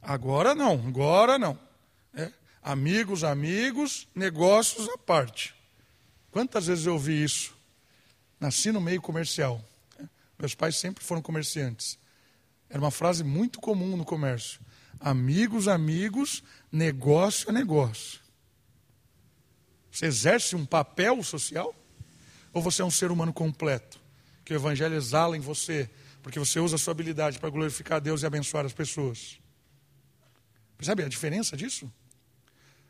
Agora 0.00 0.54
não, 0.54 0.74
agora 0.86 1.38
não. 1.38 1.58
É. 2.14 2.32
Amigos, 2.62 3.24
amigos, 3.24 4.08
negócios 4.14 4.88
à 4.88 4.96
parte. 4.96 5.54
Quantas 6.30 6.66
vezes 6.66 6.86
eu 6.86 6.94
ouvi 6.94 7.24
isso? 7.24 7.57
Nasci 8.40 8.70
no 8.70 8.80
meio 8.80 9.00
comercial. 9.00 9.62
Meus 10.38 10.54
pais 10.54 10.76
sempre 10.76 11.02
foram 11.02 11.20
comerciantes. 11.20 11.98
Era 12.70 12.80
uma 12.80 12.90
frase 12.90 13.24
muito 13.24 13.60
comum 13.60 13.96
no 13.96 14.04
comércio. 14.04 14.60
Amigos, 15.00 15.68
amigos, 15.68 16.42
negócio 16.70 17.48
é 17.48 17.52
negócio. 17.52 18.20
Você 19.90 20.06
exerce 20.06 20.54
um 20.54 20.64
papel 20.64 21.22
social? 21.22 21.74
Ou 22.52 22.62
você 22.62 22.82
é 22.82 22.84
um 22.84 22.90
ser 22.90 23.10
humano 23.10 23.32
completo, 23.32 24.00
que 24.44 24.52
o 24.52 24.56
Evangelho 24.56 24.94
exala 24.94 25.36
em 25.36 25.40
você, 25.40 25.90
porque 26.22 26.38
você 26.38 26.60
usa 26.60 26.76
a 26.76 26.78
sua 26.78 26.92
habilidade 26.92 27.38
para 27.38 27.50
glorificar 27.50 27.96
a 27.96 28.00
Deus 28.00 28.22
e 28.22 28.26
abençoar 28.26 28.64
as 28.64 28.72
pessoas? 28.72 29.38
Percebe 30.76 31.02
a 31.02 31.08
diferença 31.08 31.56
disso? 31.56 31.90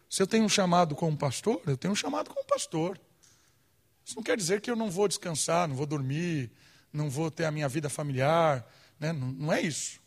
Se 0.08 0.22
eu 0.22 0.26
tenho 0.26 0.44
um 0.44 0.48
chamado 0.48 0.94
como 0.94 1.16
pastor, 1.16 1.60
eu 1.66 1.76
tenho 1.76 1.92
um 1.92 1.96
chamado 1.96 2.30
como 2.30 2.44
pastor. 2.46 2.98
Isso 4.08 4.16
não 4.16 4.22
quer 4.22 4.38
dizer 4.38 4.62
que 4.62 4.70
eu 4.70 4.74
não 4.74 4.90
vou 4.90 5.06
descansar, 5.06 5.68
não 5.68 5.76
vou 5.76 5.84
dormir, 5.84 6.50
não 6.90 7.10
vou 7.10 7.30
ter 7.30 7.44
a 7.44 7.50
minha 7.50 7.68
vida 7.68 7.90
familiar. 7.90 8.66
Né? 8.98 9.12
Não, 9.12 9.30
não 9.32 9.52
é 9.52 9.60
isso. 9.60 10.00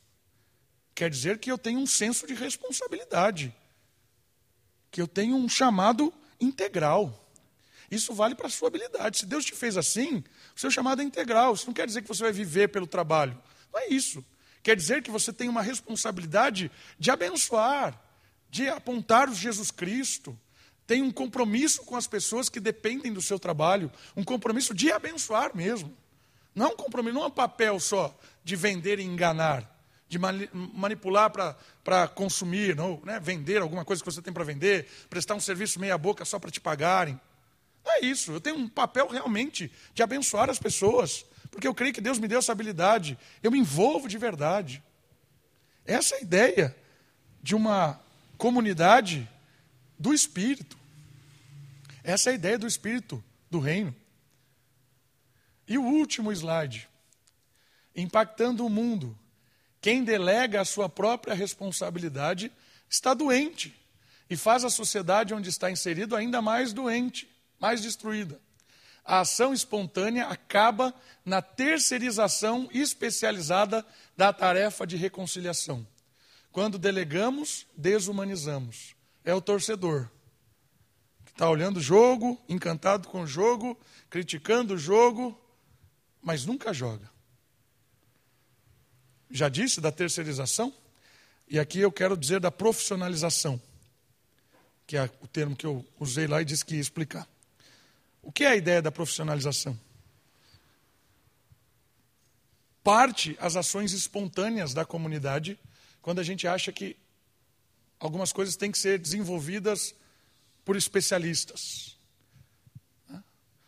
Quer 0.96 1.08
dizer 1.08 1.38
que 1.38 1.52
eu 1.52 1.58
tenho 1.58 1.78
um 1.80 1.86
senso 1.86 2.26
de 2.26 2.34
responsabilidade. 2.34 3.56
Que 4.90 5.00
eu 5.00 5.08
tenho 5.08 5.36
um 5.36 5.48
chamado 5.48 6.12
integral. 6.40 7.32
Isso 7.92 8.12
vale 8.12 8.34
para 8.34 8.48
a 8.48 8.50
sua 8.50 8.70
habilidade. 8.70 9.20
Se 9.20 9.26
Deus 9.28 9.46
te 9.46 9.54
fez 9.54 9.78
assim, 9.78 10.24
o 10.56 10.60
seu 10.60 10.72
chamado 10.72 11.04
é 11.04 11.06
integral. 11.06 11.54
Isso 11.54 11.68
não 11.68 11.74
quer 11.74 11.86
dizer 11.86 12.02
que 12.02 12.08
você 12.08 12.24
vai 12.24 12.32
viver 12.32 12.70
pelo 12.70 12.88
trabalho. 12.88 13.40
Não 13.72 13.82
é 13.82 13.90
isso. 13.90 14.26
Quer 14.64 14.76
dizer 14.76 15.04
que 15.04 15.12
você 15.12 15.32
tem 15.32 15.48
uma 15.48 15.62
responsabilidade 15.62 16.72
de 16.98 17.12
abençoar, 17.12 18.02
de 18.50 18.68
apontar 18.68 19.30
o 19.30 19.36
Jesus 19.36 19.70
Cristo. 19.70 20.36
Tem 20.92 21.02
um 21.02 21.10
compromisso 21.10 21.84
com 21.84 21.96
as 21.96 22.06
pessoas 22.06 22.50
que 22.50 22.60
dependem 22.60 23.14
do 23.14 23.22
seu 23.22 23.40
trabalho, 23.40 23.90
um 24.14 24.26
compromisso 24.26 24.74
de 24.74 24.92
abençoar 24.92 25.56
mesmo. 25.56 25.96
Não 26.54 26.74
um 26.74 26.76
compromisso, 26.76 27.16
não 27.16 27.24
é 27.24 27.28
um 27.28 27.32
papel 27.32 27.80
só 27.80 28.14
de 28.44 28.58
vender 28.58 29.00
e 29.00 29.04
enganar, 29.04 29.74
de 30.10 30.20
manipular 30.20 31.32
para 31.82 32.10
consumir, 32.10 32.76
não, 32.76 33.02
né? 33.06 33.22
vender 33.22 33.62
alguma 33.62 33.86
coisa 33.86 34.04
que 34.04 34.12
você 34.12 34.22
tem 34.22 34.34
para 34.34 34.44
vender, 34.44 34.86
prestar 35.10 35.34
um 35.34 35.40
serviço 35.40 35.80
meia-boca 35.80 36.26
só 36.26 36.38
para 36.38 36.52
te 36.52 36.60
pagarem. 36.60 37.18
Não 37.86 37.94
é 37.94 38.02
isso. 38.02 38.34
Eu 38.34 38.42
tenho 38.42 38.58
um 38.58 38.68
papel 38.68 39.08
realmente 39.08 39.72
de 39.94 40.04
abençoar 40.04 40.50
as 40.50 40.60
pessoas, 40.60 41.26
porque 41.50 41.70
eu 41.70 41.74
creio 41.74 41.94
que 41.94 42.02
Deus 42.02 42.20
me 42.20 42.28
deu 42.28 42.40
essa 42.40 42.52
habilidade. 42.52 43.18
Eu 43.42 43.50
me 43.50 43.60
envolvo 43.60 44.10
de 44.10 44.18
verdade. 44.18 44.84
Essa 45.86 46.16
é 46.16 46.18
a 46.18 46.22
ideia 46.22 46.76
de 47.42 47.56
uma 47.56 47.98
comunidade 48.38 49.26
do 49.98 50.14
Espírito. 50.14 50.81
Essa 52.04 52.30
é 52.30 52.34
a 52.34 52.36
ideia 52.36 52.58
do 52.58 52.68
Espírito 52.68 53.24
do 53.50 53.60
Reino. 53.60 53.96
E 55.68 55.78
o 55.78 55.84
último 55.84 56.32
slide. 56.32 56.88
Impactando 57.96 58.66
o 58.66 58.70
mundo. 58.70 59.18
Quem 59.80 60.04
delega 60.04 60.62
a 60.62 60.66
sua 60.66 60.88
própria 60.88 61.34
responsabilidade 61.34 62.52
está 62.90 63.14
doente 63.14 63.76
e 64.30 64.38
faz 64.38 64.64
a 64.64 64.70
sociedade 64.70 65.34
onde 65.34 65.50
está 65.50 65.72
inserido 65.72 66.16
ainda 66.16 66.42
mais 66.42 66.72
doente 66.72 67.30
mais 67.62 67.82
destruída. 67.82 68.42
A 69.06 69.20
ação 69.20 69.54
espontânea 69.54 70.26
acaba 70.26 70.94
na 71.24 71.42
terceirização 71.42 72.68
especializada 72.74 73.86
da 74.18 74.34
tarefa 74.34 74.86
de 74.86 74.98
reconciliação. 74.98 75.86
Quando 76.52 76.80
delegamos, 76.80 77.68
desumanizamos. 77.78 78.96
É 79.24 79.34
o 79.34 79.42
torcedor 79.42 80.10
está 81.42 81.50
olhando 81.50 81.78
o 81.78 81.82
jogo, 81.82 82.40
encantado 82.48 83.08
com 83.08 83.24
o 83.24 83.26
jogo, 83.26 83.76
criticando 84.12 84.76
o 84.76 84.78
jogo, 84.78 85.36
mas 86.22 86.46
nunca 86.46 86.72
joga. 86.72 87.10
Já 89.28 89.50
disse 89.50 89.82
da 89.82 89.92
terceirização? 89.92 90.72
E 91.48 91.58
aqui 91.58 91.80
eu 91.80 91.92
quero 91.92 92.16
dizer 92.16 92.40
da 92.40 92.52
profissionalização, 92.52 93.60
que 94.86 94.96
é 94.96 95.10
o 95.20 95.28
termo 95.28 95.56
que 95.56 95.66
eu 95.66 95.84
usei 96.00 96.28
lá 96.28 96.44
e 96.44 96.46
disse 96.46 96.64
que 96.64 96.76
ia 96.76 96.80
explicar. 96.80 97.28
O 98.22 98.32
que 98.32 98.44
é 98.44 98.50
a 98.50 98.56
ideia 98.56 98.80
da 98.80 98.92
profissionalização? 98.92 99.76
Parte 102.84 103.36
as 103.40 103.56
ações 103.56 103.94
espontâneas 103.94 104.76
da 104.76 104.86
comunidade 104.86 105.60
quando 106.04 106.20
a 106.20 106.24
gente 106.24 106.48
acha 106.48 106.72
que 106.72 106.96
algumas 108.00 108.32
coisas 108.32 108.56
têm 108.56 108.72
que 108.72 108.78
ser 108.78 109.00
desenvolvidas 109.00 109.96
por 110.64 110.76
especialistas. 110.76 111.98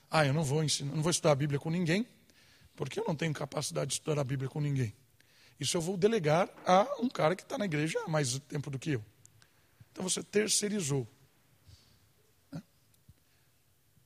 Ah, 0.09 0.27
eu 0.27 0.33
não 0.33 0.43
vou 0.43 0.63
ensinar, 0.63 0.93
não 0.93 1.01
vou 1.01 1.09
estudar 1.09 1.31
a 1.31 1.35
Bíblia 1.35 1.59
com 1.59 1.71
ninguém, 1.71 2.07
porque 2.75 2.99
eu 2.99 3.03
não 3.07 3.15
tenho 3.15 3.33
capacidade 3.33 3.87
de 3.87 3.93
estudar 3.93 4.21
a 4.21 4.23
Bíblia 4.23 4.47
com 4.47 4.61
ninguém. 4.61 4.93
Isso 5.59 5.75
eu 5.75 5.81
vou 5.81 5.97
delegar 5.97 6.49
a 6.65 6.87
um 6.99 7.09
cara 7.09 7.35
que 7.35 7.41
está 7.41 7.57
na 7.57 7.65
igreja 7.65 7.99
há 8.05 8.07
mais 8.07 8.37
tempo 8.47 8.69
do 8.69 8.77
que 8.77 8.91
eu. 8.91 9.05
Então 9.91 10.03
você 10.03 10.21
terceirizou. 10.21 11.07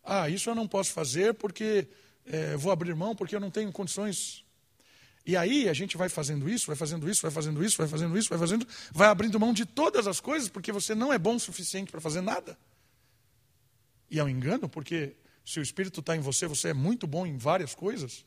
Ah, 0.01 0.29
isso 0.29 0.49
eu 0.49 0.55
não 0.55 0.65
posso 0.65 0.93
fazer 0.93 1.33
porque 1.33 1.87
é, 2.25 2.55
vou 2.55 2.71
abrir 2.71 2.95
mão, 2.95 3.13
porque 3.13 3.35
eu 3.35 3.39
não 3.41 3.51
tenho 3.51 3.69
condições. 3.73 4.45
E 5.25 5.35
aí 5.35 5.67
a 5.67 5.73
gente 5.73 5.97
vai 5.97 6.07
fazendo 6.07 6.49
isso, 6.49 6.67
vai 6.67 6.75
fazendo 6.77 7.09
isso, 7.09 7.21
vai 7.21 7.31
fazendo 7.31 7.61
isso, 7.61 7.77
vai 7.77 7.87
fazendo 7.87 8.17
isso, 8.17 8.29
vai 8.29 8.39
fazendo, 8.39 8.65
vai 8.93 9.09
abrindo 9.09 9.37
mão 9.37 9.51
de 9.51 9.65
todas 9.65 10.07
as 10.07 10.21
coisas 10.21 10.47
porque 10.47 10.71
você 10.71 10.95
não 10.95 11.11
é 11.11 11.19
bom 11.19 11.35
o 11.35 11.39
suficiente 11.39 11.91
para 11.91 11.99
fazer 11.99 12.21
nada. 12.21 12.57
E 14.09 14.19
é 14.19 14.23
um 14.23 14.29
engano, 14.29 14.69
porque 14.69 15.15
se 15.45 15.59
o 15.59 15.63
Espírito 15.63 15.99
está 15.99 16.15
em 16.15 16.19
você, 16.19 16.47
você 16.47 16.69
é 16.69 16.73
muito 16.73 17.07
bom 17.07 17.25
em 17.25 17.37
várias 17.37 17.73
coisas. 17.73 18.25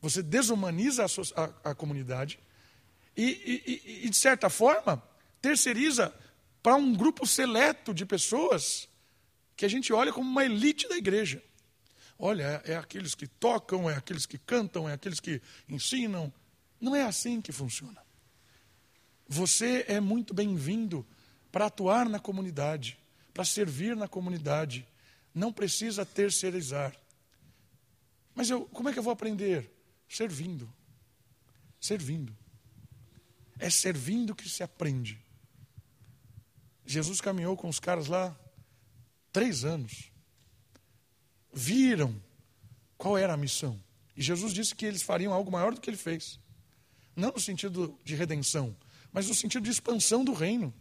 Você 0.00 0.22
desumaniza 0.22 1.04
a, 1.04 1.42
a, 1.42 1.70
a 1.70 1.74
comunidade 1.74 2.38
e, 3.16 3.24
e, 3.24 4.06
e, 4.06 4.10
de 4.10 4.16
certa 4.16 4.48
forma, 4.48 5.02
terceiriza 5.40 6.14
para 6.62 6.76
um 6.76 6.94
grupo 6.94 7.26
seleto 7.26 7.92
de 7.92 8.06
pessoas 8.06 8.88
que 9.56 9.64
a 9.64 9.68
gente 9.68 9.92
olha 9.92 10.12
como 10.12 10.28
uma 10.28 10.44
elite 10.44 10.88
da 10.88 10.96
igreja. 10.96 11.42
Olha, 12.18 12.62
é, 12.64 12.72
é 12.72 12.76
aqueles 12.76 13.14
que 13.14 13.26
tocam, 13.26 13.90
é 13.90 13.96
aqueles 13.96 14.26
que 14.26 14.38
cantam, 14.38 14.88
é 14.88 14.94
aqueles 14.94 15.20
que 15.20 15.42
ensinam. 15.68 16.32
Não 16.80 16.96
é 16.96 17.02
assim 17.02 17.40
que 17.40 17.52
funciona. 17.52 18.02
Você 19.28 19.84
é 19.88 20.00
muito 20.00 20.32
bem-vindo 20.32 21.06
para 21.50 21.66
atuar 21.66 22.08
na 22.08 22.18
comunidade, 22.18 22.98
para 23.32 23.44
servir 23.44 23.96
na 23.96 24.08
comunidade. 24.08 24.86
Não 25.34 25.52
precisa 25.52 26.04
terceirizar. 26.04 26.94
Mas 28.34 28.50
eu, 28.50 28.66
como 28.66 28.88
é 28.88 28.92
que 28.92 28.98
eu 28.98 29.02
vou 29.02 29.12
aprender? 29.12 29.70
Servindo. 30.08 30.72
Servindo. 31.80 32.36
É 33.58 33.70
servindo 33.70 34.34
que 34.34 34.48
se 34.48 34.62
aprende. 34.62 35.18
Jesus 36.84 37.20
caminhou 37.20 37.56
com 37.56 37.68
os 37.68 37.78
caras 37.78 38.08
lá 38.08 38.36
três 39.32 39.64
anos. 39.64 40.10
Viram 41.52 42.20
qual 42.98 43.16
era 43.16 43.34
a 43.34 43.36
missão. 43.36 43.82
E 44.16 44.22
Jesus 44.22 44.52
disse 44.52 44.74
que 44.74 44.84
eles 44.84 45.02
fariam 45.02 45.32
algo 45.32 45.50
maior 45.50 45.74
do 45.74 45.80
que 45.80 45.88
ele 45.88 45.96
fez. 45.96 46.38
Não 47.14 47.30
no 47.30 47.40
sentido 47.40 47.98
de 48.04 48.14
redenção, 48.14 48.76
mas 49.12 49.28
no 49.28 49.34
sentido 49.34 49.64
de 49.64 49.70
expansão 49.70 50.24
do 50.24 50.32
reino. 50.32 50.72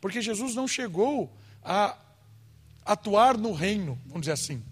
Porque 0.00 0.20
Jesus 0.20 0.54
não 0.54 0.68
chegou 0.68 1.34
a 1.64 1.98
atuar 2.84 3.38
no 3.38 3.52
reino, 3.52 3.98
vamos 4.06 4.22
dizer 4.22 4.32
assim, 4.32 4.62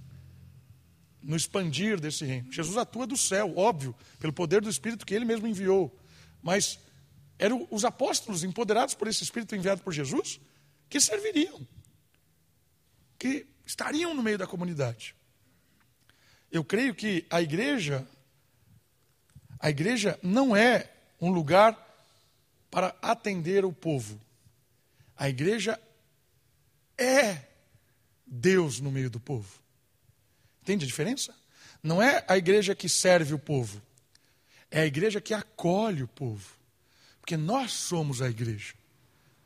no 1.22 1.36
expandir 1.36 1.98
desse 1.98 2.24
reino. 2.24 2.52
Jesus 2.52 2.76
atua 2.76 3.06
do 3.06 3.16
céu, 3.16 3.56
óbvio, 3.56 3.94
pelo 4.18 4.32
poder 4.32 4.60
do 4.60 4.68
Espírito 4.68 5.06
que 5.06 5.14
ele 5.14 5.24
mesmo 5.24 5.46
enviou. 5.46 5.96
Mas 6.42 6.78
eram 7.38 7.66
os 7.70 7.84
apóstolos 7.84 8.44
empoderados 8.44 8.94
por 8.94 9.08
esse 9.08 9.22
Espírito 9.22 9.54
enviado 9.54 9.82
por 9.82 9.92
Jesus 9.92 10.40
que 10.90 11.00
serviriam, 11.00 11.66
que 13.18 13.46
estariam 13.64 14.14
no 14.14 14.22
meio 14.22 14.36
da 14.36 14.46
comunidade. 14.46 15.14
Eu 16.50 16.62
creio 16.62 16.94
que 16.94 17.24
a 17.30 17.40
igreja, 17.40 18.06
a 19.58 19.70
igreja 19.70 20.18
não 20.22 20.54
é 20.54 20.90
um 21.18 21.30
lugar 21.30 21.78
para 22.70 22.94
atender 23.00 23.64
o 23.64 23.72
povo. 23.72 24.20
A 25.16 25.28
igreja 25.28 25.80
é 26.98 27.42
Deus 28.26 28.80
no 28.80 28.90
meio 28.90 29.10
do 29.10 29.20
povo. 29.20 29.60
Entende 30.62 30.84
a 30.84 30.88
diferença? 30.88 31.34
Não 31.82 32.00
é 32.00 32.24
a 32.28 32.36
igreja 32.36 32.74
que 32.74 32.88
serve 32.88 33.34
o 33.34 33.38
povo, 33.38 33.82
é 34.70 34.82
a 34.82 34.86
igreja 34.86 35.20
que 35.20 35.34
acolhe 35.34 36.02
o 36.02 36.08
povo. 36.08 36.56
Porque 37.20 37.36
nós 37.36 37.72
somos 37.72 38.20
a 38.20 38.28
igreja, 38.28 38.74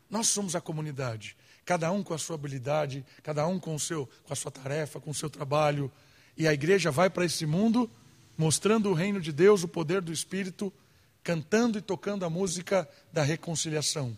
nós 0.08 0.28
somos 0.28 0.54
a 0.54 0.60
comunidade, 0.60 1.36
cada 1.64 1.90
um 1.90 2.02
com 2.02 2.14
a 2.14 2.18
sua 2.18 2.36
habilidade, 2.36 3.04
cada 3.22 3.46
um 3.46 3.58
com, 3.58 3.74
o 3.74 3.80
seu, 3.80 4.08
com 4.24 4.32
a 4.32 4.36
sua 4.36 4.50
tarefa, 4.50 5.00
com 5.00 5.10
o 5.10 5.14
seu 5.14 5.28
trabalho. 5.28 5.92
E 6.36 6.46
a 6.46 6.52
igreja 6.52 6.90
vai 6.90 7.10
para 7.10 7.24
esse 7.24 7.44
mundo 7.44 7.90
mostrando 8.36 8.90
o 8.90 8.94
reino 8.94 9.20
de 9.20 9.32
Deus, 9.32 9.62
o 9.62 9.68
poder 9.68 10.00
do 10.00 10.12
Espírito 10.12 10.72
cantando 11.22 11.76
e 11.76 11.82
tocando 11.82 12.24
a 12.24 12.30
música 12.30 12.88
da 13.12 13.22
reconciliação. 13.22 14.16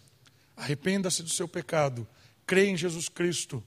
Arrependa-se 0.55 1.23
do 1.23 1.31
seu 1.31 1.49
pecado, 1.49 2.07
crê 2.49 2.71
em 2.71 2.77
Jesus 2.79 3.11
Cristo, 3.11 3.63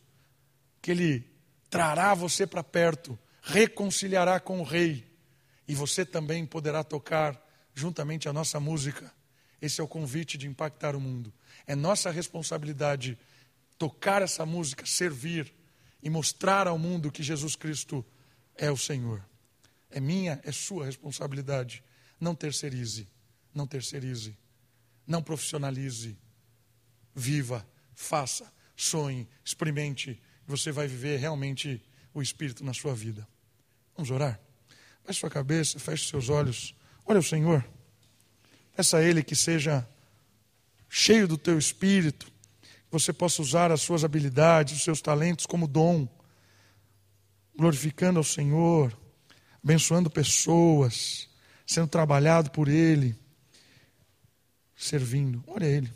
que 0.82 0.89
Ele 0.89 1.23
trará 1.69 2.15
você 2.15 2.47
para 2.47 2.63
perto, 2.63 3.17
reconciliará 3.43 4.39
com 4.39 4.59
o 4.59 4.63
Rei, 4.63 5.07
e 5.67 5.75
você 5.75 6.03
também 6.03 6.47
poderá 6.47 6.84
tocar 6.84 7.39
juntamente 7.75 8.27
a 8.27 8.34
nossa 8.34 8.59
música. 8.59 9.13
Esse 9.61 9.79
é 9.79 9.84
o 9.84 9.88
convite 9.88 10.36
de 10.36 10.47
impactar 10.47 10.95
o 10.95 10.99
mundo. 10.99 11.32
É 11.67 11.75
nossa 11.75 12.09
responsabilidade 12.09 13.19
tocar 13.77 14.23
essa 14.23 14.47
música, 14.47 14.84
servir 14.84 15.53
e 16.01 16.09
mostrar 16.09 16.67
ao 16.67 16.79
mundo 16.79 17.11
que 17.11 17.21
Jesus 17.21 17.55
Cristo 17.55 18.03
é 18.57 18.71
o 18.71 18.77
Senhor. 18.77 19.23
É 19.91 19.99
minha, 19.99 20.41
é 20.43 20.51
sua 20.51 20.86
responsabilidade. 20.86 21.84
Não 22.19 22.34
terceirize. 22.34 23.07
Não 23.53 23.67
terceirize. 23.67 24.36
Não 25.05 25.21
profissionalize. 25.21 26.17
Viva, 27.13 27.67
faça, 27.93 28.51
sonhe, 28.84 29.27
experimente. 29.43 30.21
Você 30.47 30.71
vai 30.71 30.88
viver 30.88 31.17
realmente 31.17 31.82
o 32.13 32.21
Espírito 32.21 32.63
na 32.63 32.73
sua 32.73 32.93
vida. 32.93 33.27
Vamos 33.95 34.11
orar? 34.11 34.39
Baixe 35.05 35.19
sua 35.19 35.29
cabeça, 35.29 35.79
feche 35.79 36.09
seus 36.09 36.29
olhos. 36.29 36.75
Olha 37.05 37.19
o 37.19 37.23
Senhor. 37.23 37.65
Peça 38.75 38.97
a 38.97 39.03
Ele 39.03 39.23
que 39.23 39.36
seja 39.36 39.88
cheio 40.89 41.27
do 41.27 41.38
teu 41.38 41.57
Espírito, 41.57 42.25
que 42.25 42.91
você 42.91 43.13
possa 43.13 43.41
usar 43.41 43.71
as 43.71 43.82
suas 43.82 44.03
habilidades, 44.03 44.75
os 44.75 44.84
seus 44.84 45.01
talentos 45.01 45.45
como 45.45 45.67
dom, 45.67 46.07
glorificando 47.55 48.19
ao 48.19 48.23
Senhor, 48.23 48.97
abençoando 49.63 50.09
pessoas, 50.09 51.29
sendo 51.65 51.88
trabalhado 51.88 52.51
por 52.51 52.67
Ele 52.67 53.17
servindo. 54.82 55.43
Olha 55.47 55.65
ele. 55.65 55.93